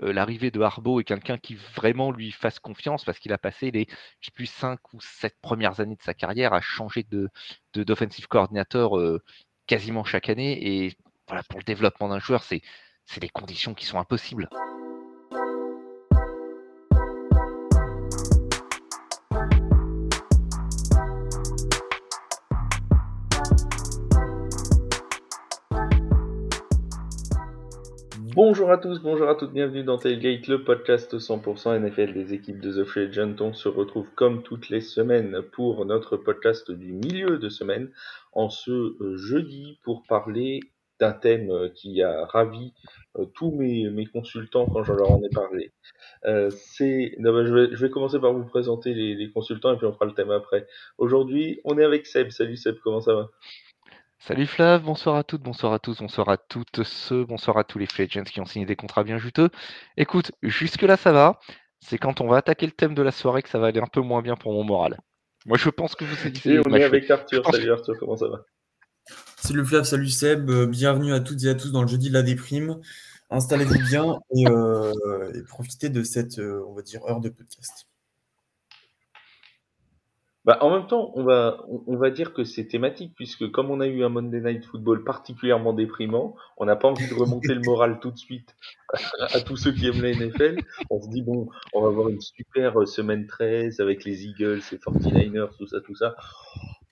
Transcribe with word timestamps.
l'arrivée 0.00 0.50
de 0.50 0.60
Harbaugh 0.60 1.00
est 1.00 1.04
quelqu'un 1.04 1.38
qui 1.38 1.54
vraiment 1.54 2.10
lui 2.10 2.32
fasse 2.32 2.58
confiance 2.58 3.04
parce 3.04 3.18
qu'il 3.18 3.32
a 3.32 3.38
passé 3.38 3.70
les 3.70 3.86
plus 4.34 4.46
5 4.46 4.78
ou 4.94 5.00
7 5.00 5.36
premières 5.40 5.80
années 5.80 5.96
de 5.96 6.02
sa 6.02 6.14
carrière 6.14 6.52
à 6.52 6.60
changer 6.60 7.04
de, 7.04 7.28
d'offensive 7.74 8.26
coordinateur 8.26 8.92
quasiment 9.66 10.04
chaque 10.04 10.28
année. 10.28 10.84
Et 10.84 10.96
voilà, 11.28 11.42
pour 11.44 11.58
le 11.58 11.64
développement 11.64 12.08
d'un 12.08 12.18
joueur, 12.18 12.42
c'est 12.42 12.62
des 13.20 13.28
conditions 13.28 13.74
qui 13.74 13.86
sont 13.86 13.98
impossibles. 13.98 14.48
Bonjour 28.42 28.70
à 28.72 28.78
tous, 28.78 29.02
bonjour 29.02 29.28
à 29.28 29.34
toutes, 29.34 29.52
bienvenue 29.52 29.84
dans 29.84 29.98
Tailgate, 29.98 30.46
le 30.46 30.64
podcast 30.64 31.18
100% 31.18 31.78
NFL 31.78 32.14
des 32.14 32.32
équipes 32.32 32.58
de 32.58 32.72
The 32.72 32.86
Free 32.86 33.02
Agent. 33.02 33.34
On 33.40 33.52
se 33.52 33.68
retrouve 33.68 34.10
comme 34.14 34.42
toutes 34.42 34.70
les 34.70 34.80
semaines 34.80 35.42
pour 35.52 35.84
notre 35.84 36.16
podcast 36.16 36.70
du 36.70 36.94
milieu 36.94 37.36
de 37.36 37.50
semaine 37.50 37.90
en 38.32 38.48
ce 38.48 38.70
euh, 38.70 39.18
jeudi 39.18 39.78
pour 39.82 40.04
parler 40.04 40.60
d'un 40.98 41.12
thème 41.12 41.50
euh, 41.50 41.68
qui 41.68 42.02
a 42.02 42.24
ravi 42.24 42.72
euh, 43.18 43.26
tous 43.26 43.50
mes, 43.50 44.06
consultants 44.06 44.64
quand 44.64 44.84
je 44.84 44.94
leur 44.94 45.12
en 45.12 45.22
ai 45.22 45.28
parlé. 45.28 45.72
bah, 46.24 47.44
je, 47.44 47.76
vais, 47.76 47.90
commencer 47.90 48.18
par 48.20 48.32
vous 48.32 48.46
présenter 48.46 48.94
les 48.94 49.30
consultants 49.30 49.74
et 49.74 49.76
puis 49.76 49.84
on 49.84 49.92
fera 49.92 50.06
le 50.06 50.14
thème 50.14 50.30
après. 50.30 50.66
Aujourd'hui, 50.96 51.60
on 51.64 51.76
est 51.76 51.84
avec 51.84 52.06
Seb. 52.06 52.30
Salut 52.30 52.56
Seb, 52.56 52.76
comment 52.82 53.02
ça 53.02 53.14
va? 53.14 53.30
Salut 54.22 54.46
Flav, 54.46 54.82
bonsoir 54.82 55.16
à 55.16 55.24
toutes, 55.24 55.40
bonsoir 55.40 55.72
à 55.72 55.78
tous, 55.78 55.96
bonsoir 55.98 56.28
à 56.28 56.36
toutes 56.36 56.82
ceux, 56.82 57.24
bonsoir 57.24 57.56
à 57.56 57.64
tous 57.64 57.78
les 57.78 57.86
free 57.86 58.02
agents 58.02 58.22
qui 58.22 58.38
ont 58.38 58.44
signé 58.44 58.66
des 58.66 58.76
contrats 58.76 59.02
bien 59.02 59.16
juteux. 59.16 59.48
Écoute, 59.96 60.32
jusque-là 60.42 60.98
ça 60.98 61.10
va, 61.10 61.40
c'est 61.80 61.96
quand 61.96 62.20
on 62.20 62.28
va 62.28 62.36
attaquer 62.36 62.66
le 62.66 62.72
thème 62.72 62.94
de 62.94 63.00
la 63.00 63.12
soirée 63.12 63.40
que 63.40 63.48
ça 63.48 63.58
va 63.58 63.68
aller 63.68 63.80
un 63.80 63.86
peu 63.90 64.02
moins 64.02 64.20
bien 64.20 64.36
pour 64.36 64.52
mon 64.52 64.62
moral. 64.62 65.00
Moi 65.46 65.56
je 65.56 65.70
pense 65.70 65.94
que 65.94 66.04
vous 66.04 66.26
êtes 66.26 66.44
Et 66.44 66.58
on 66.58 66.74
est 66.74 66.84
avec 66.84 67.10
Arthur, 67.10 67.46
salut 67.50 67.72
Arthur, 67.72 67.94
comment 67.98 68.18
ça 68.18 68.28
va? 68.28 68.44
Salut 69.38 69.64
Flav, 69.64 69.84
salut 69.84 70.10
Seb, 70.10 70.50
euh, 70.50 70.66
bienvenue 70.66 71.14
à 71.14 71.20
toutes 71.20 71.42
et 71.44 71.48
à 71.48 71.54
tous 71.54 71.72
dans 71.72 71.80
le 71.80 71.88
jeudi 71.88 72.10
de 72.10 72.14
la 72.14 72.22
déprime. 72.22 72.78
Installez-vous 73.30 73.78
bien 73.88 74.18
et, 74.36 74.46
euh, 74.48 74.92
profitez 75.48 75.88
de 75.88 76.02
cette, 76.02 76.38
euh, 76.38 76.62
on 76.68 76.74
va 76.74 76.82
dire, 76.82 77.00
heure 77.06 77.20
de 77.20 77.30
podcast. 77.30 77.86
Bah, 80.50 80.58
en 80.62 80.70
même 80.76 80.88
temps, 80.88 81.12
on 81.14 81.22
va, 81.22 81.64
on 81.86 81.96
va 81.96 82.10
dire 82.10 82.34
que 82.34 82.42
c'est 82.42 82.66
thématique, 82.66 83.12
puisque 83.14 83.48
comme 83.52 83.70
on 83.70 83.78
a 83.78 83.86
eu 83.86 84.02
un 84.02 84.08
Monday 84.08 84.40
Night 84.40 84.64
Football 84.64 85.04
particulièrement 85.04 85.72
déprimant, 85.72 86.34
on 86.56 86.64
n'a 86.64 86.74
pas 86.74 86.88
envie 86.88 87.06
de 87.08 87.14
remonter 87.14 87.54
le 87.54 87.60
moral 87.60 88.00
tout 88.00 88.10
de 88.10 88.18
suite 88.18 88.56
à, 89.20 89.40
tous 89.42 89.56
ceux 89.56 89.70
qui 89.70 89.86
aiment 89.86 90.02
la 90.02 90.10
NFL. 90.10 90.58
On 90.90 91.00
se 91.00 91.08
dit, 91.08 91.22
bon, 91.22 91.48
on 91.72 91.82
va 91.82 91.86
avoir 91.90 92.08
une 92.08 92.20
super 92.20 92.88
semaine 92.88 93.28
13 93.28 93.78
avec 93.78 94.04
les 94.04 94.26
Eagles, 94.26 94.60
les 94.72 94.78
49ers, 94.78 95.56
tout 95.56 95.68
ça, 95.68 95.80
tout 95.82 95.94
ça. 95.94 96.16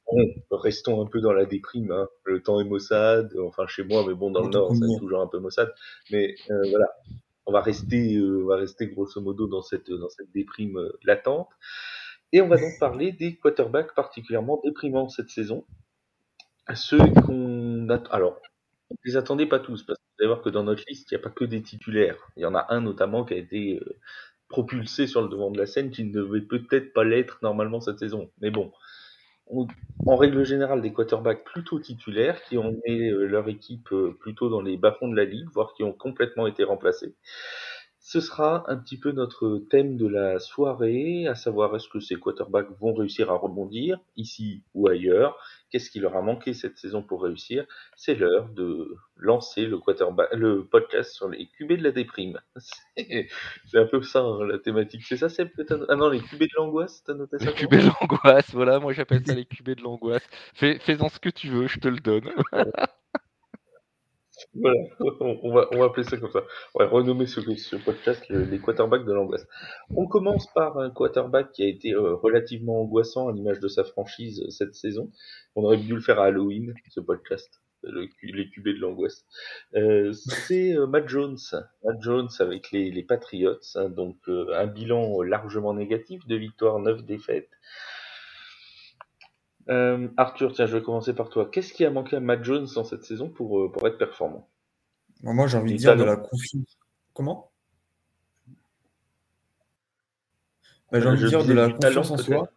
Bon, 0.07 0.25
restons 0.53 1.03
un 1.03 1.07
peu 1.07 1.21
dans 1.21 1.33
la 1.33 1.45
déprime. 1.45 1.91
Hein. 1.91 2.07
Le 2.27 2.41
temps 2.41 2.61
est 2.61 2.65
maussade, 2.65 3.35
enfin 3.45 3.67
chez 3.67 3.83
moi, 3.83 4.05
mais 4.07 4.15
bon, 4.15 4.31
dans 4.31 4.45
le 4.45 4.51
Nord, 4.51 4.73
c'est 4.73 5.01
toujours 5.01 5.21
un 5.21 5.27
peu 5.27 5.41
maussade. 5.41 5.75
Mais 6.13 6.37
euh, 6.49 6.63
voilà, 6.71 6.87
on 7.45 7.51
va 7.51 7.61
rester, 7.61 8.15
euh, 8.15 8.45
on 8.45 8.47
va 8.47 8.57
rester 8.57 8.87
grosso 8.87 9.21
modo 9.21 9.49
dans 9.49 9.63
cette, 9.63 9.91
dans 9.91 10.11
cette 10.11 10.31
déprime 10.33 10.79
euh, 10.79 10.93
latente. 11.03 11.49
Et 12.33 12.41
on 12.43 12.49
va 12.49 12.57
donc 12.57 12.79
parler 12.79 13.13
des 13.13 13.37
quarterbacks 13.37 13.95
particulièrement 13.95 14.61
déprimants 14.63 15.09
cette 15.09 15.31
saison. 15.31 15.65
Ceux 16.75 16.99
qu'on. 16.99 17.89
Alors, 18.11 18.41
on 18.91 18.97
les 19.05 19.17
attendait 19.17 19.47
pas 19.47 19.59
tous, 19.59 19.83
parce 19.83 19.99
que 19.99 20.05
vous 20.05 20.23
allez 20.23 20.29
voir 20.29 20.43
que 20.43 20.51
dans 20.51 20.65
notre 20.65 20.85
liste, 20.89 21.11
il 21.11 21.15
n'y 21.15 21.21
a 21.21 21.23
pas 21.23 21.31
que 21.31 21.45
des 21.45 21.63
titulaires. 21.63 22.19
Il 22.37 22.43
y 22.43 22.47
en 22.47 22.55
a 22.55 22.67
un 22.71 22.81
notamment 22.81 23.25
qui 23.25 23.35
a 23.35 23.39
été 23.39 23.81
euh, 23.81 23.99
propulsé 24.49 25.07
sur 25.07 25.23
le 25.23 25.29
devant 25.29 25.51
de 25.51 25.59
la 25.59 25.67
scène, 25.67 25.91
qui 25.91 26.05
ne 26.05 26.13
devait 26.13 26.43
peut-être 26.43 26.93
pas 26.93 27.05
l'être 27.05 27.39
normalement 27.43 27.81
cette 27.81 27.99
saison. 27.99 28.31
Mais 28.41 28.51
bon, 28.51 28.73
en 30.07 30.17
règle 30.17 30.45
générale, 30.45 30.83
des 30.83 30.93
quarterbacks 30.93 31.45
plutôt 31.45 31.81
titulaires, 31.81 32.43
qui 32.43 32.59
ont 32.59 32.77
mis 32.87 33.11
euh, 33.11 33.27
leur 33.27 33.49
équipe 33.49 33.91
euh, 33.93 34.17
plutôt 34.21 34.49
dans 34.49 34.61
les 34.61 34.77
bas-fonds 34.77 35.09
de 35.09 35.17
la 35.17 35.25
ligue, 35.25 35.49
voire 35.53 35.75
qui 35.75 35.85
ont 35.85 35.93
complètement 35.93 36.47
été 36.47 36.65
remplacés. 36.65 37.15
Ce 38.01 38.21
sera 38.21 38.65
un 38.71 38.77
petit 38.77 38.99
peu 38.99 39.11
notre 39.11 39.59
thème 39.71 39.97
de 39.97 40.07
la 40.07 40.39
soirée, 40.39 41.27
à 41.27 41.35
savoir 41.35 41.75
est-ce 41.75 41.89
que 41.89 42.01
ces 42.01 42.15
quarterbacks 42.15 42.71
vont 42.81 42.95
réussir 42.95 43.31
à 43.31 43.37
rebondir, 43.37 43.99
ici 44.17 44.63
ou 44.73 44.89
ailleurs, 44.89 45.37
qu'est-ce 45.71 45.91
qui 45.91 45.99
leur 45.99 46.17
a 46.17 46.23
manqué 46.23 46.55
cette 46.55 46.79
saison 46.79 47.03
pour 47.03 47.23
réussir? 47.23 47.67
C'est 47.97 48.15
l'heure 48.15 48.49
de 48.51 48.97
lancer 49.17 49.67
le, 49.67 49.79
quarterback, 49.79 50.33
le 50.33 50.65
podcast 50.65 51.13
sur 51.13 51.29
les 51.29 51.49
QB 51.49 51.73
de 51.73 51.83
la 51.83 51.91
déprime. 51.91 52.41
C'est 52.97 53.29
un 53.79 53.87
peu 53.87 54.01
ça 54.03 54.21
hein, 54.21 54.47
la 54.47 54.59
thématique, 54.59 55.03
c'est 55.03 55.17
ça 55.17 55.29
c'est 55.29 55.47
peut-être... 55.47 55.85
Ah 55.89 55.97
non, 55.97 56.09
les 56.09 56.21
QB 56.21 56.41
de 56.41 56.57
l'angoisse, 56.57 57.03
t'as 57.05 57.15
noté 57.15 57.39
ça 57.39 57.47
Les 57.47 57.53
QB 57.53 57.71
de 57.73 57.89
l'angoisse, 57.89 58.51
voilà, 58.53 58.79
moi 58.79 58.93
j'appelle 58.93 59.27
ça 59.27 59.35
les 59.35 59.45
QB 59.45 59.71
de 59.71 59.83
l'angoisse. 59.83 60.27
Fais, 60.55 60.79
fais-en 60.79 61.09
ce 61.09 61.19
que 61.19 61.31
tu 61.31 61.49
veux, 61.49 61.67
je 61.67 61.81
te 61.81 61.89
le 61.89 61.99
donne. 61.99 62.31
Voilà, 64.55 64.81
on 65.21 65.53
va, 65.53 65.69
on 65.73 65.79
va 65.79 65.85
appeler 65.87 66.05
ça 66.05 66.17
comme 66.17 66.31
ça. 66.31 66.43
On 66.75 66.81
va 66.81 66.89
renommer 66.89 67.27
ce, 67.27 67.41
podcast 67.77 68.25
les 68.29 68.59
quarterbacks 68.59 69.05
de 69.05 69.13
l'angoisse. 69.13 69.47
On 69.95 70.07
commence 70.07 70.53
par 70.53 70.79
un 70.79 70.91
quarterback 70.91 71.53
qui 71.53 71.63
a 71.63 71.67
été 71.67 71.93
euh, 71.93 72.15
relativement 72.15 72.83
angoissant 72.83 73.29
à 73.29 73.33
l'image 73.33 73.61
de 73.61 73.69
sa 73.69 73.85
franchise 73.85 74.43
euh, 74.43 74.51
cette 74.51 74.75
saison. 74.75 75.11
On 75.57 75.65
aurait 75.65 75.79
dû 75.79 75.95
le 75.95 76.01
faire 76.01 76.21
à 76.21 76.27
Halloween, 76.27 76.75
ce 76.89 77.01
podcast, 77.01 77.61
le, 77.83 78.09
les 78.23 78.49
QB 78.51 78.69
de 78.69 78.81
l'angoisse. 78.81 79.25
Euh, 79.75 80.13
c'est 80.13 80.75
Matt 80.89 81.09
Jones. 81.09 81.39
Matt 81.85 82.01
Jones 82.01 82.29
avec 82.41 82.71
les, 82.71 82.91
les 82.91 83.03
Patriots, 83.03 83.59
hein, 83.75 83.89
donc 83.89 84.17
un 84.29 84.67
bilan 84.67 85.23
largement 85.23 85.75
négatif, 85.75 86.27
de 86.27 86.37
victoires, 86.37 86.79
9 86.79 87.05
défaites. 87.05 87.51
Euh, 89.71 90.09
Arthur, 90.17 90.53
tiens, 90.55 90.67
je 90.67 90.77
vais 90.77 90.83
commencer 90.83 91.13
par 91.13 91.29
toi. 91.29 91.49
Qu'est-ce 91.51 91.73
qui 91.73 91.85
a 91.85 91.91
manqué 91.91 92.17
à 92.17 92.21
Matt 92.21 92.43
Jones 92.43 92.67
dans 92.75 92.85
cette 92.85 93.05
saison 93.05 93.29
pour, 93.29 93.61
euh, 93.61 93.71
pour 93.71 93.87
être 93.87 93.99
performant? 93.99 94.49
Moi, 95.23 95.47
j'ai 95.47 95.59
envie 95.59 95.73
de 95.73 95.79
dire 95.79 95.97
de 95.97 96.05
la 96.05 96.17
confiance. 96.17 96.79
Comment? 97.13 97.51
Bah, 100.91 101.01
J'ai 101.01 101.09
envie 101.09 101.23
de 101.23 101.29
dire 101.29 101.45
de 101.45 101.53
la 101.53 101.71
confiance 101.71 102.11
en 102.11 102.17
soi. 102.17 102.51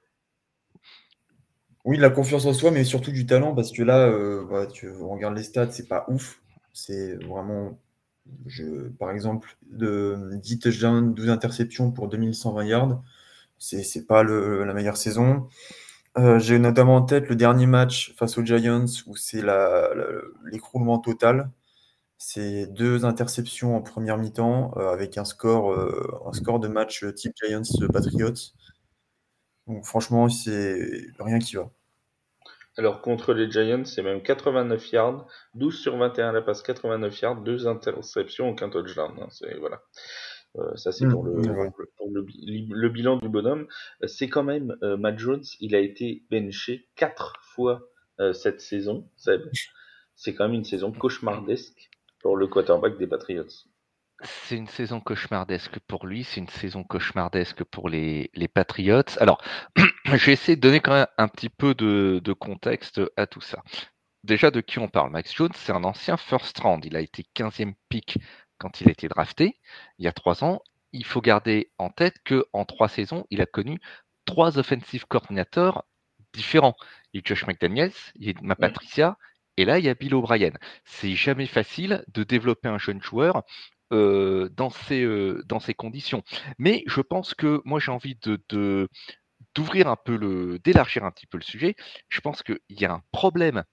Oui, 1.83 1.97
de 1.97 2.01
la 2.01 2.11
confiance 2.11 2.45
en 2.45 2.53
soi, 2.53 2.71
mais 2.71 2.83
surtout 2.83 3.11
du 3.11 3.25
talent, 3.25 3.55
parce 3.55 3.71
que 3.71 3.81
là, 3.81 4.07
euh, 4.07 4.67
tu 4.67 4.91
regardes 4.91 5.35
les 5.35 5.43
stats, 5.43 5.71
c'est 5.71 5.87
pas 5.87 6.05
ouf. 6.07 6.41
C'est 6.73 7.15
vraiment, 7.25 7.79
je, 8.45 8.87
par 8.89 9.11
exemple, 9.11 9.57
de 9.71 10.29
10 10.35 10.59
touchdowns, 10.59 11.13
12 11.13 11.29
interceptions 11.29 11.91
pour 11.91 12.07
2120 12.07 12.65
yards. 12.65 13.03
C'est 13.57 14.07
pas 14.07 14.23
le, 14.23 14.63
la 14.63 14.73
meilleure 14.73 14.97
saison. 14.97 15.47
Euh, 16.17 16.39
j'ai 16.39 16.59
notamment 16.59 16.97
en 16.97 17.01
tête 17.03 17.29
le 17.29 17.35
dernier 17.35 17.67
match 17.67 18.13
face 18.17 18.37
aux 18.37 18.43
Giants 18.43 18.85
où 19.07 19.15
c'est 19.15 19.43
l'écroulement 20.51 20.99
total. 20.99 21.49
C'est 22.17 22.67
deux 22.67 23.05
interceptions 23.05 23.75
en 23.75 23.81
première 23.81 24.17
mi-temps 24.17 24.73
euh, 24.77 24.91
avec 24.91 25.17
un 25.17 25.25
score, 25.25 25.71
euh, 25.71 26.21
un 26.27 26.33
score 26.33 26.59
de 26.59 26.67
match 26.67 27.05
type 27.15 27.33
Giants 27.43 27.63
Patriots. 27.91 28.53
Donc 29.67 29.85
franchement, 29.85 30.29
c'est 30.29 31.07
rien 31.19 31.39
qui 31.39 31.55
va. 31.55 31.71
Alors 32.77 33.01
contre 33.01 33.33
les 33.33 33.49
Giants, 33.49 33.85
c'est 33.85 34.01
même 34.01 34.21
89 34.21 34.91
yards, 34.91 35.27
12 35.55 35.77
sur 35.77 35.97
21 35.97 36.29
à 36.29 36.31
la 36.31 36.41
passe, 36.41 36.61
89 36.61 37.21
yards, 37.21 37.41
deux 37.41 37.67
interceptions, 37.67 38.49
aucun 38.49 38.69
touchdown. 38.69 39.13
Hein, 39.19 39.27
voilà. 39.59 39.81
Euh, 40.57 40.75
ça, 40.75 40.91
c'est 40.91 41.07
pour, 41.07 41.23
mmh, 41.23 41.71
le, 42.09 42.25
le, 42.69 42.89
bilan 42.89 43.17
du 43.17 43.29
bonhomme. 43.29 43.67
Euh, 44.03 44.07
c'est 44.07 44.27
quand 44.27 44.43
même 44.43 44.75
euh, 44.83 44.97
Matt 44.97 45.17
Jones, 45.17 45.43
il 45.59 45.75
a 45.75 45.79
été 45.79 46.23
benché 46.29 46.89
quatre 46.95 47.39
fois 47.41 47.81
cette 48.33 48.61
saison, 48.61 49.09
C'est 50.13 50.35
quand 50.35 50.43
même 50.43 50.53
une 50.53 50.63
saison 50.63 50.91
cauchemardesque 50.91 51.89
pour 52.19 52.37
le 52.37 52.45
quarterback 52.45 52.99
des 52.99 53.07
Patriots. 53.07 53.47
C'est 54.21 54.57
une 54.57 54.67
saison 54.67 54.99
cauchemardesque 54.99 55.79
pour 55.87 56.05
lui, 56.05 56.23
c'est 56.23 56.39
une 56.39 56.47
saison 56.47 56.83
cauchemardesque 56.83 57.63
pour 57.63 57.89
les, 57.89 58.29
les 58.35 58.47
Patriots. 58.47 59.17
Alors, 59.17 59.41
je 60.05 60.23
vais 60.23 60.33
essayer 60.33 60.55
de 60.55 60.61
donner 60.61 60.81
quand 60.81 60.93
même 60.93 61.07
un 61.17 61.27
petit 61.27 61.49
peu 61.49 61.73
de, 61.73 62.21
de 62.23 62.33
contexte 62.33 63.01
à 63.17 63.25
tout 63.25 63.41
ça. 63.41 63.63
Déjà, 64.23 64.51
de 64.51 64.61
qui 64.61 64.77
on 64.77 64.87
parle? 64.87 65.09
Max 65.09 65.33
Jones, 65.33 65.49
c'est 65.55 65.71
un 65.71 65.83
ancien 65.83 66.15
first 66.15 66.59
round. 66.59 66.85
Il 66.85 66.95
a 66.95 66.99
été 67.01 67.25
15e 67.35 67.73
pick 67.89 68.19
quand 68.61 68.79
il 68.79 68.89
a 68.89 68.91
été 68.91 69.07
drafté, 69.07 69.59
il 69.97 70.05
y 70.05 70.07
a 70.07 70.11
trois 70.11 70.43
ans, 70.43 70.61
il 70.93 71.03
faut 71.03 71.19
garder 71.19 71.71
en 71.79 71.89
tête 71.89 72.17
qu'en 72.23 72.63
trois 72.63 72.89
saisons, 72.89 73.25
il 73.31 73.41
a 73.41 73.47
connu 73.47 73.79
trois 74.25 74.59
offensive 74.59 75.07
coordinateurs 75.07 75.83
différents. 76.31 76.75
Il 77.11 77.17
y 77.17 77.21
a 77.21 77.23
Josh 77.25 77.47
McDaniels, 77.47 77.91
il 78.15 78.27
y 78.27 78.29
a 78.29 78.33
Ma 78.43 78.55
Patricia, 78.55 79.17
et 79.57 79.65
là, 79.65 79.79
il 79.79 79.85
y 79.85 79.89
a 79.89 79.95
Bill 79.95 80.13
O'Brien. 80.13 80.51
C'est 80.85 81.15
jamais 81.15 81.47
facile 81.47 82.05
de 82.09 82.23
développer 82.23 82.69
un 82.69 82.77
jeune 82.77 83.01
joueur 83.01 83.41
euh, 83.91 84.47
dans, 84.49 84.69
ces, 84.69 85.01
euh, 85.01 85.41
dans 85.47 85.59
ces 85.59 85.73
conditions. 85.73 86.23
Mais 86.59 86.83
je 86.85 87.01
pense 87.01 87.33
que 87.33 87.61
moi, 87.65 87.79
j'ai 87.79 87.91
envie 87.91 88.15
de, 88.21 88.87
d'ouvrir 89.55 89.87
un 89.87 89.97
peu 89.97 90.15
le, 90.15 90.59
d'élargir 90.59 91.03
un 91.03 91.11
petit 91.11 91.25
peu 91.25 91.37
le 91.39 91.43
sujet. 91.43 91.75
Je 92.09 92.21
pense 92.21 92.43
qu'il 92.43 92.59
y 92.69 92.85
a 92.85 92.93
un 92.93 93.01
problème 93.11 93.63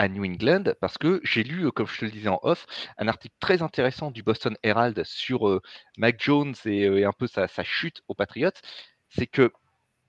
à 0.00 0.08
New 0.08 0.24
England 0.24 0.64
parce 0.80 0.96
que 0.96 1.20
j'ai 1.24 1.42
lu, 1.42 1.70
comme 1.72 1.86
je 1.86 1.98
te 1.98 2.04
le 2.06 2.10
disais 2.10 2.30
en 2.30 2.40
off, 2.42 2.66
un 2.96 3.06
article 3.06 3.34
très 3.38 3.60
intéressant 3.60 4.10
du 4.10 4.22
Boston 4.22 4.56
Herald 4.62 5.04
sur 5.04 5.60
Mac 5.98 6.16
Jones 6.18 6.54
et, 6.64 7.04
un 7.04 7.12
peu 7.12 7.26
sa, 7.26 7.46
chute 7.62 8.00
aux 8.08 8.14
Patriots. 8.14 8.48
C'est 9.10 9.26
que 9.26 9.52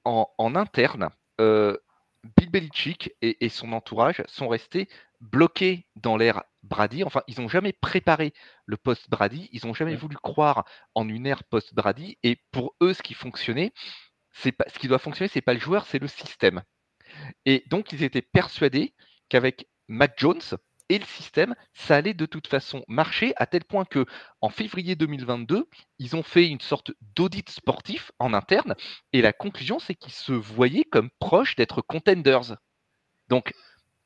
en, 0.06 0.56
interne, 0.56 1.10
Bill 1.38 2.50
Belichick 2.50 3.14
et, 3.22 3.50
son 3.50 3.74
entourage 3.74 4.24
sont 4.28 4.48
restés 4.48 4.88
bloqués 5.20 5.86
dans 5.98 6.16
l'ère 6.16 6.44
Brady. 6.64 7.04
Enfin, 7.04 7.24
ils 7.28 7.42
n'ont 7.42 7.50
jamais 7.50 7.74
préparé 7.74 8.34
le 8.66 8.78
post-Brady. 8.78 9.50
Ils 9.52 9.66
n'ont 9.66 9.74
jamais 9.74 9.98
voulu 9.98 10.16
croire 10.16 10.64
en 10.96 11.10
une 11.10 11.28
ère 11.28 11.44
post-Brady. 11.44 12.18
Et 12.24 12.38
pour 12.52 12.76
eux, 12.82 12.94
ce 12.94 13.04
qui 13.04 13.14
fonctionnait, 13.14 13.74
c'est 14.32 14.54
pas, 14.54 14.64
ce 14.74 14.80
qui 14.80 14.88
doit 14.88 15.00
fonctionner, 15.00 15.28
c'est 15.28 15.42
pas 15.42 15.54
le 15.54 15.60
joueur, 15.60 15.86
c'est 15.86 16.00
le 16.00 16.08
système. 16.08 16.64
Et 17.46 17.66
donc, 17.68 17.92
ils 17.92 18.04
étaient 18.04 18.22
persuadés 18.22 18.94
qu'avec 19.28 19.68
Mac 19.88 20.14
Jones 20.18 20.42
et 20.90 21.00
le 21.00 21.06
système, 21.06 21.56
ça 21.74 21.96
allait 21.96 22.14
de 22.14 22.26
toute 22.26 22.48
façon 22.48 22.84
marcher 22.88 23.34
à 23.38 23.46
tel 23.46 23.64
point 23.64 23.86
que 23.86 24.06
en 24.42 24.50
février 24.50 24.96
2022, 24.96 25.70
ils 26.00 26.16
ont 26.18 26.24
fait 26.24 26.48
une 26.48 26.60
sorte 26.60 26.92
d'audit 27.16 27.50
sportif 27.50 28.12
en 28.20 28.34
interne 28.34 28.76
et 29.14 29.22
la 29.22 29.32
conclusion, 29.32 29.80
c'est 29.80 29.96
qu'ils 29.96 30.14
se 30.14 30.34
voyaient 30.34 30.84
comme 30.84 31.10
proches 31.20 31.56
d'être 31.56 31.82
contenders. 31.82 32.58
Donc, 33.30 33.54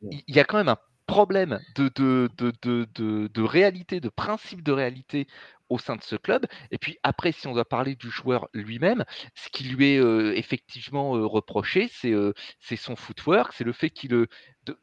il 0.01 0.35
y 0.35 0.39
a 0.39 0.43
quand 0.43 0.57
même 0.57 0.69
un 0.69 0.77
problème 1.05 1.59
de, 1.75 1.89
de, 1.95 2.29
de, 2.37 3.27
de, 3.27 3.41
réalité, 3.41 3.99
de 3.99 4.09
principe 4.09 4.63
de 4.63 4.71
réalité 4.71 5.27
au 5.69 5.79
sein 5.79 5.95
de 5.95 6.03
ce 6.03 6.15
club. 6.15 6.45
Et 6.71 6.77
puis 6.77 6.97
après, 7.03 7.31
si 7.31 7.47
on 7.47 7.53
doit 7.53 7.65
parler 7.65 7.95
du 7.95 8.09
joueur 8.09 8.47
lui-même, 8.53 9.03
ce 9.35 9.49
qui 9.49 9.63
lui 9.63 9.93
est 9.93 10.37
effectivement 10.37 11.11
reproché, 11.11 11.89
c'est 11.91 12.75
son 12.75 12.95
footwork, 12.95 13.53
c'est 13.53 13.63
le 13.63 13.73
fait 13.73 13.89
qu'il, 13.89 14.27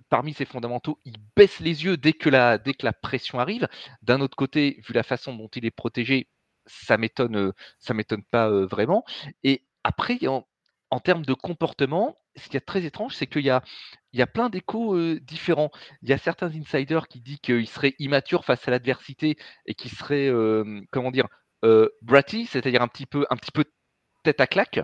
parmi 0.08 0.34
ses 0.34 0.44
fondamentaux, 0.44 0.98
il 1.04 1.16
baisse 1.36 1.60
les 1.60 1.84
yeux 1.84 1.96
dès 1.96 2.12
que 2.12 2.28
la, 2.28 2.58
dès 2.58 2.74
que 2.74 2.84
la 2.84 2.92
pression 2.92 3.38
arrive. 3.38 3.69
D'un 4.02 4.20
autre 4.20 4.36
côté, 4.36 4.80
vu 4.86 4.92
la 4.94 5.02
façon 5.02 5.34
dont 5.34 5.48
il 5.54 5.64
est 5.64 5.70
protégé, 5.70 6.28
ça 6.66 6.96
m'étonne, 6.98 7.52
ça 7.78 7.94
m'étonne 7.94 8.24
pas 8.24 8.48
vraiment. 8.66 9.04
Et 9.44 9.64
après, 9.84 10.19
en, 10.26 10.46
en 10.90 11.00
termes 11.00 11.24
de 11.24 11.34
comportement, 11.34 12.19
ce 12.37 12.49
qui 12.49 12.56
est 12.56 12.61
très 12.61 12.84
étrange, 12.84 13.14
c'est 13.14 13.26
qu'il 13.26 13.44
y 13.44 13.50
a, 13.50 13.62
il 14.12 14.19
y 14.19 14.23
a 14.23 14.26
plein 14.26 14.49
d'échos 14.49 15.19
différents. 15.20 15.70
Il 16.02 16.11
y 16.11 16.12
a 16.12 16.19
certains 16.19 16.55
insiders 16.55 17.08
qui 17.08 17.20
disent 17.20 17.40
qu'il 17.40 17.69
serait 17.69 17.94
immature 17.99 18.44
face 18.44 18.67
à 18.69 18.70
l'adversité 18.70 19.37
et 19.67 19.75
qu'il 19.75 19.90
serait, 19.90 20.31
comment 20.90 21.11
dire, 21.11 21.29
bratty, 22.02 22.46
c'est-à-dire 22.46 22.82
un 22.82 22.88
petit 22.88 23.06
peu, 23.06 23.26
un 23.31 23.37
petit 23.37 23.52
peu 23.52 23.64
tête 24.23 24.40
à 24.40 24.46
claque. 24.46 24.81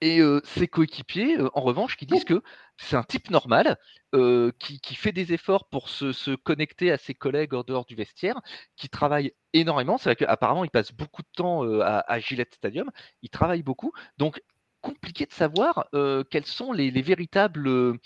Et 0.00 0.20
ses 0.44 0.68
coéquipiers, 0.68 1.38
en 1.54 1.60
revanche, 1.60 1.96
qui 1.96 2.06
disent 2.06 2.24
que 2.24 2.42
c'est 2.76 2.96
un 2.96 3.02
type 3.02 3.30
normal, 3.30 3.76
qui, 4.12 4.94
fait 4.94 5.12
des 5.12 5.32
efforts 5.32 5.68
pour 5.68 5.88
se, 5.88 6.34
connecter 6.36 6.90
à 6.92 6.98
ses 6.98 7.14
collègues 7.14 7.54
en 7.54 7.62
dehors 7.62 7.84
du 7.84 7.94
vestiaire, 7.94 8.40
qui 8.76 8.88
travaille 8.88 9.32
énormément. 9.52 9.98
C'est 9.98 10.10
vrai 10.10 10.16
qu'apparemment, 10.16 10.64
il 10.64 10.70
passe 10.70 10.92
beaucoup 10.92 11.22
de 11.22 11.28
temps 11.34 11.62
à, 11.80 12.04
à 12.06 12.18
Gillette 12.20 12.54
Stadium. 12.54 12.90
Il 13.22 13.30
travaille 13.30 13.62
beaucoup. 13.62 13.92
Donc, 14.18 14.40
compliqué 14.80 15.26
de 15.26 15.32
savoir 15.32 15.88
quelles 16.30 16.46
sont 16.46 16.72
les, 16.72 16.90
véritables, 17.02 17.98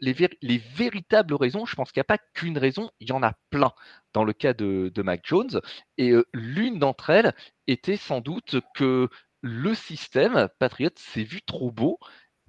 les, 0.00 0.58
véritables 0.58 1.34
raisons. 1.34 1.66
Je 1.66 1.74
pense 1.74 1.92
qu'il 1.92 2.00
n'y 2.00 2.06
a 2.06 2.16
pas 2.16 2.18
qu'une 2.34 2.58
raison, 2.58 2.90
il 3.00 3.08
y 3.08 3.12
en 3.12 3.22
a 3.22 3.34
plein 3.50 3.72
dans 4.14 4.24
le 4.24 4.32
cas 4.32 4.52
de, 4.54 5.02
Mac 5.02 5.22
Jones. 5.24 5.60
Et 5.96 6.12
l'une 6.32 6.78
d'entre 6.78 7.10
elles 7.10 7.34
était 7.66 7.96
sans 7.96 8.20
doute 8.20 8.56
que 8.74 9.08
le 9.42 9.74
système 9.74 10.48
Patriot 10.58 10.90
s'est 10.96 11.22
vu 11.22 11.42
trop 11.42 11.70
beau 11.70 11.98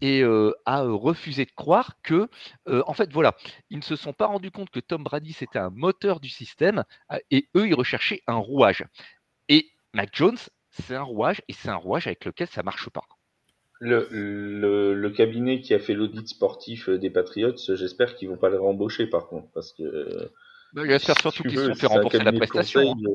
et 0.01 0.24
a 0.66 0.81
refusé 0.81 1.45
de 1.45 1.51
croire 1.51 1.98
que, 2.04 2.30
en 2.68 2.94
fait, 2.94 3.12
voilà, 3.12 3.36
ils 3.69 3.77
ne 3.77 3.83
se 3.83 3.95
sont 3.95 4.13
pas 4.13 4.27
rendus 4.27 4.51
compte 4.51 4.69
que 4.69 4.80
Tom 4.80 5.04
Brady 5.04 5.33
c'était 5.33 5.60
un 5.60 5.69
moteur 5.69 6.19
du 6.19 6.30
système 6.30 6.83
et 7.31 7.50
eux 7.56 7.68
ils 7.68 7.75
recherchaient 7.75 8.21
un 8.27 8.38
rouage. 8.38 8.86
Et 9.50 9.71
Mac 9.94 10.10
Jones, 10.13 10.38
c'est 10.69 10.95
un 10.95 11.04
rouage 11.04 11.42
et 11.48 11.54
c'est 11.54 11.69
un 11.69 11.75
rouage 11.75 12.07
avec 12.07 12.25
lequel 12.25 12.48
ça 12.48 12.63
marche 12.63 12.89
pas. 12.89 13.04
Le, 13.81 14.08
le, 14.12 14.94
le, 14.94 15.10
cabinet 15.10 15.62
qui 15.62 15.74
a 15.74 15.80
fait 15.80 15.94
l'audit 15.94 16.28
sportif 16.28 16.90
des 16.90 17.10
Patriots, 17.10 17.56
j'espère 17.56 18.16
qu'ils 18.16 18.28
vont 18.28 18.38
pas 18.38 18.50
le 18.50 18.60
rembaucher 18.60 19.08
par 19.08 19.28
contre, 19.28 19.48
parce 19.54 19.72
que. 19.72 20.30
Bah, 20.74 20.84
j'espère 20.86 21.18
surtout 21.20 21.44
qu'ils 21.44 21.58
se 21.58 21.74
fait 21.74 21.88
rembourser 21.88 22.20
la 22.20 22.34
prestation. 22.34 22.92
Hein. 22.92 23.14